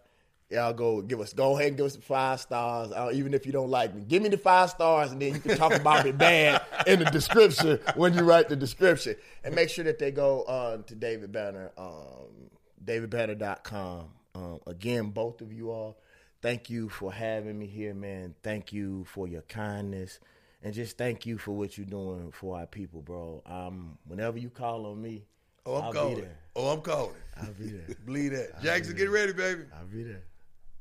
y'all 0.51 0.73
go 0.73 1.01
give 1.01 1.21
us 1.21 1.33
go 1.33 1.55
ahead 1.57 1.69
and 1.69 1.77
give 1.77 1.87
us 1.87 1.97
five 1.97 2.41
stars. 2.41 2.91
Uh, 2.91 3.11
even 3.13 3.33
if 3.33 3.47
you 3.47 3.53
don't 3.53 3.71
like 3.71 3.95
me, 3.95 4.03
give 4.03 4.23
me 4.23 4.29
the 4.29 4.37
five 4.37 4.71
stars, 4.71 5.13
and 5.13 5.23
then 5.23 5.35
you 5.35 5.41
can 5.41 5.57
talk 5.57 5.73
about 5.73 6.05
me 6.05 6.11
bad 6.13 6.61
in 6.87 6.99
the 6.99 7.05
description 7.07 7.79
when 7.95 8.13
you 8.15 8.23
write 8.25 8.49
the 8.49 8.57
description. 8.57 9.15
And 9.45 9.55
make 9.55 9.71
sure 9.71 9.85
that 9.85 9.99
they 10.01 10.11
go 10.11 10.43
uh, 10.43 10.79
to 10.79 10.95
David 10.97 11.31
Banner, 11.33 11.71
um, 11.79 12.51
davidbanner.com. 12.85 14.09
Um, 14.35 14.61
again, 14.67 15.11
both 15.11 15.41
of 15.43 15.53
you 15.53 15.71
all, 15.71 15.99
thank 16.41 16.71
you 16.71 16.89
for 16.89 17.13
having 17.13 17.59
me 17.59 17.67
here, 17.67 17.95
man. 17.95 18.35
Thank 18.43 18.73
you 18.73 19.05
for 19.05 19.29
your 19.29 19.43
kindness. 19.43 20.19
And 20.65 20.73
just 20.73 20.97
thank 20.97 21.27
you 21.27 21.39
for 21.39 21.53
what 21.53 21.77
you're 21.77 21.87
doing 21.87 22.31
for 22.33 22.57
our 22.59 22.67
people, 22.67 23.03
bro. 23.03 23.43
Um, 23.47 23.99
whenever 24.07 24.39
you 24.39 24.49
call 24.51 24.87
on 24.87 25.01
me, 25.03 25.25
Oh, 25.65 25.77
I'm 25.77 25.83
I'll 25.85 25.93
be 25.93 25.99
calling. 25.99 26.21
there. 26.23 26.37
Oh, 26.57 26.69
I'm 26.73 26.81
calling. 26.81 27.15
I'll 27.41 27.53
be 27.53 27.67
there. 27.69 27.97
Believe 28.07 28.33
that. 28.33 28.63
Jackson, 28.63 28.97
get 28.97 29.11
ready, 29.11 29.33
baby. 29.33 29.63
I'll 29.79 29.87
be 29.87 30.03
there. 30.03 30.23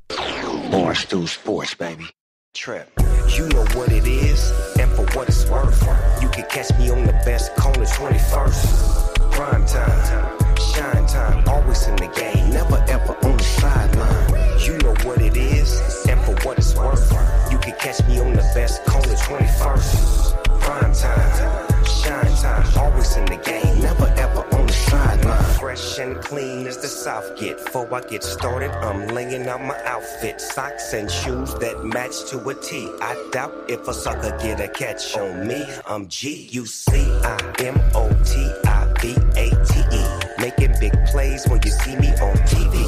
Barstool 0.09 1.27
Sports, 1.27 1.73
baby. 1.75 2.05
Trip. 2.53 2.89
You 3.35 3.47
know 3.49 3.63
what 3.75 3.91
it 3.91 4.05
is, 4.07 4.51
and 4.79 4.91
for 4.91 5.05
what 5.17 5.27
it's 5.29 5.45
worth. 5.49 5.81
You 6.21 6.27
can 6.29 6.45
catch 6.49 6.77
me 6.77 6.89
on 6.89 7.05
the 7.05 7.13
best 7.25 7.55
corner 7.55 7.85
21st. 7.85 9.31
Prime 9.31 9.65
time, 9.65 10.37
shine 10.73 11.05
time, 11.07 11.47
always 11.47 11.87
in 11.87 11.95
the 11.95 12.07
game, 12.07 12.49
never 12.49 12.83
ever 12.89 13.15
on 13.25 13.37
the 13.37 13.43
sideline. 13.43 14.30
You 14.65 14.77
know 14.77 14.93
what 15.03 15.19
it 15.21 15.35
is, 15.35 16.05
and 16.07 16.21
for 16.21 16.35
what 16.45 16.57
it's 16.59 16.75
worth. 16.75 17.11
You 17.51 17.57
can 17.57 17.75
catch 17.79 18.05
me 18.07 18.19
on 18.19 18.33
the 18.33 18.43
best 18.53 18.83
corner 18.85 19.15
21st. 19.15 20.59
Prime 20.61 20.93
time, 20.93 21.83
shine 21.83 22.35
time, 22.37 22.77
always 22.77 23.15
in 23.17 23.25
the 23.25 23.37
game, 23.37 23.81
never 23.81 24.05
ever 24.17 24.43
on 24.55 24.67
the 24.67 24.73
sideline. 24.73 25.43
Fresh 25.59 25.97
and 25.99 26.15
clean 26.21 26.67
as 26.67 26.77
the 26.77 26.87
South 26.87 27.35
get. 27.39 27.57
Before 27.57 27.91
I 27.93 28.01
get 28.01 28.23
started, 28.23 28.69
I'm 28.71 29.07
laying 29.07 29.47
out 29.47 29.61
my 29.61 29.79
outfit. 29.83 30.39
Socks 30.39 30.93
and 30.93 31.09
shoes 31.09 31.55
that 31.55 31.83
match 31.83 32.29
to 32.29 32.37
a 32.47 32.53
T. 32.53 32.87
I 33.01 33.29
doubt 33.31 33.53
if 33.67 33.87
a 33.87 33.93
sucker 33.93 34.37
get 34.41 34.59
a 34.59 34.67
catch 34.67 35.17
on 35.17 35.47
me. 35.47 35.65
I'm 35.87 36.07
G 36.07 36.47
U 36.51 36.67
C 36.67 36.91
I 37.23 37.37
M 37.59 37.81
O 37.95 38.09
T 38.23 38.53
I 38.65 38.93
V 39.01 39.15
A 39.37 39.49
T 39.65 39.79
E. 39.91 40.05
Making 40.39 40.75
big 40.79 40.93
plays 41.07 41.47
when 41.47 41.59
you 41.65 41.71
see 41.71 41.95
me 41.95 42.09
on 42.09 42.35
TV. 42.45 42.80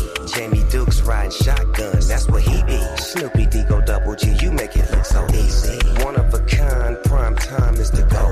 Riding 1.05 1.31
shotgun, 1.31 1.99
that's 2.07 2.29
what 2.29 2.43
he 2.43 2.63
be. 2.63 2.79
Snoopy 2.97 3.47
D 3.47 3.63
go 3.63 3.81
double 3.81 4.15
G, 4.15 4.37
you 4.41 4.51
make 4.51 4.75
it 4.77 4.89
look 4.91 5.03
so 5.03 5.25
easy. 5.33 5.77
One 6.01 6.15
of 6.15 6.33
a 6.33 6.39
kind, 6.39 6.97
prime 7.03 7.35
time 7.35 7.75
is 7.75 7.91
the 7.91 8.03
go. 8.03 8.25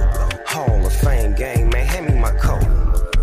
Hall 0.48 0.86
of 0.86 0.94
Fame 0.94 1.34
gang, 1.36 1.70
man, 1.70 1.86
hand 1.86 2.06
me 2.08 2.20
my 2.20 2.32
coat. 2.32 2.64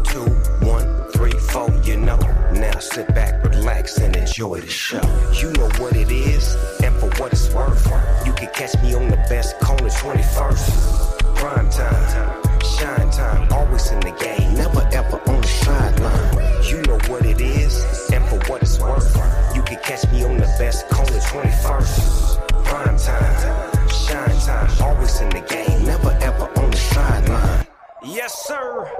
Two, 0.04 0.26
one, 0.66 0.86
three, 1.12 1.32
four, 1.32 1.70
you 1.82 1.96
know. 1.96 2.18
Now 2.52 2.78
sit 2.78 3.08
back, 3.14 3.42
relax, 3.42 3.96
and 3.98 4.14
enjoy 4.16 4.60
the 4.60 4.68
show. 4.68 5.00
You 5.32 5.50
know 5.52 5.70
what 5.78 5.96
it 5.96 6.10
is, 6.10 6.54
and 6.82 6.94
for 6.96 7.08
what 7.20 7.32
it's 7.32 7.48
worth. 7.54 7.86
You 8.26 8.32
can 8.34 8.52
catch 8.52 8.74
me 8.82 8.94
on 8.94 9.08
the 9.08 9.16
best 9.30 9.58
corner 9.60 9.88
21st. 9.88 11.36
Prime 11.36 11.70
time, 11.70 12.42
shine 12.62 13.10
time, 13.10 13.50
always 13.52 13.90
in 13.90 14.00
the 14.00 14.12
game, 14.20 14.54
never 14.54 14.86
ever 14.92 15.18
on 15.30 15.40
the 15.40 15.48
sideline. 15.48 16.37
You 16.64 16.82
know 16.82 16.98
what 17.08 17.24
it 17.24 17.40
is, 17.40 18.10
and 18.12 18.24
for 18.26 18.36
what 18.50 18.62
it's 18.62 18.78
worth. 18.78 19.16
You 19.54 19.62
can 19.62 19.78
catch 19.82 20.06
me 20.10 20.24
on 20.24 20.36
the 20.36 20.46
best 20.58 20.88
corner 20.88 21.10
21st. 21.12 22.64
Prime 22.64 22.98
time, 22.98 23.88
shine 23.88 24.40
time, 24.40 24.82
always 24.82 25.20
in 25.20 25.30
the 25.30 25.40
game, 25.40 25.84
never 25.84 26.10
ever 26.20 26.44
on 26.60 26.70
the 26.70 26.76
sideline. 26.76 27.66
Yes, 28.04 28.46
sir. 28.46 28.90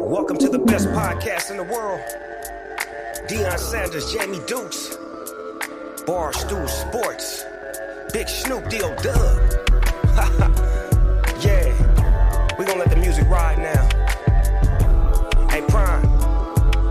Welcome 0.00 0.36
to 0.38 0.48
the 0.48 0.58
best 0.58 0.88
podcast 0.88 1.50
in 1.50 1.56
the 1.56 1.64
world. 1.64 2.00
Deion 3.28 3.58
Sanders, 3.58 4.12
Jamie 4.12 4.40
Dukes, 4.46 4.96
Barstool 6.04 6.68
Sports, 6.68 7.44
Big 8.12 8.28
Snoop 8.28 8.68
Deal 8.68 8.94
Dub. 8.96 9.38
yeah, 11.40 12.56
we 12.58 12.66
gonna 12.66 12.80
let 12.80 12.90
the 12.90 12.96
music 12.96 13.26
ride 13.28 13.58
now. 13.58 13.88
Hey, 15.48 15.62
Prime, 15.68 16.11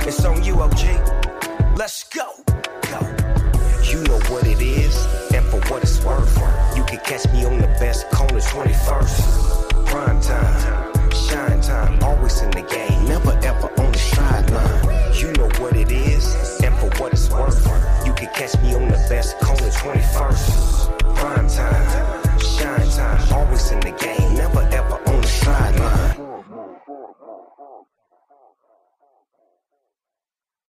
it's 0.08 0.26
on 0.26 0.44
you, 0.44 0.60
OG. 0.62 1.78
Let's 1.78 2.04
go. 2.04 2.28
Go. 2.90 3.00
You 3.84 4.04
know 4.04 4.20
what 4.30 4.48
it 4.48 4.62
is, 4.62 4.96
and 5.34 5.46
for 5.46 5.60
what 5.70 5.84
it's 5.84 6.04
worth. 6.04 6.36
You 6.76 6.84
can 6.86 7.00
catch 7.00 7.32
me 7.34 7.46
on 7.46 7.60
the 7.60 7.68
best 7.80 8.10
corner 8.10 8.40
21st. 8.40 9.86
Prime 9.86 10.22
time, 10.22 11.12
shine 11.12 11.62
time, 11.62 12.04
always 12.04 12.42
in 12.42 12.52
the 12.52 12.62
game, 12.62 13.06
never 13.06 13.32
ever 13.44 13.68
on 13.82 13.92
the 13.92 13.98
sideline. 13.98 15.14
You 15.16 15.34
know 15.34 15.50
what 15.60 15.76
it 15.76 15.92
is, 15.92 16.26
and 16.62 16.74
for 16.78 16.90
what 17.02 17.14
it's 17.14 17.30
worth. 17.30 17.66
You 18.06 18.14
can 18.14 18.34
catch 18.34 18.60
me 18.62 18.74
on 18.76 18.88
the 18.88 19.06
best 19.10 19.38
corner 19.40 19.70
21st. 19.70 21.16
Prime 21.16 21.48
time, 21.48 22.40
shine 22.40 22.90
time, 22.90 23.34
always 23.34 23.72
in 23.72 23.80
the 23.82 23.92
game, 23.92 24.36
never 24.36 24.62
ever 24.72 24.96
on 25.10 25.22
the 25.22 25.28
sideline. 25.28 26.22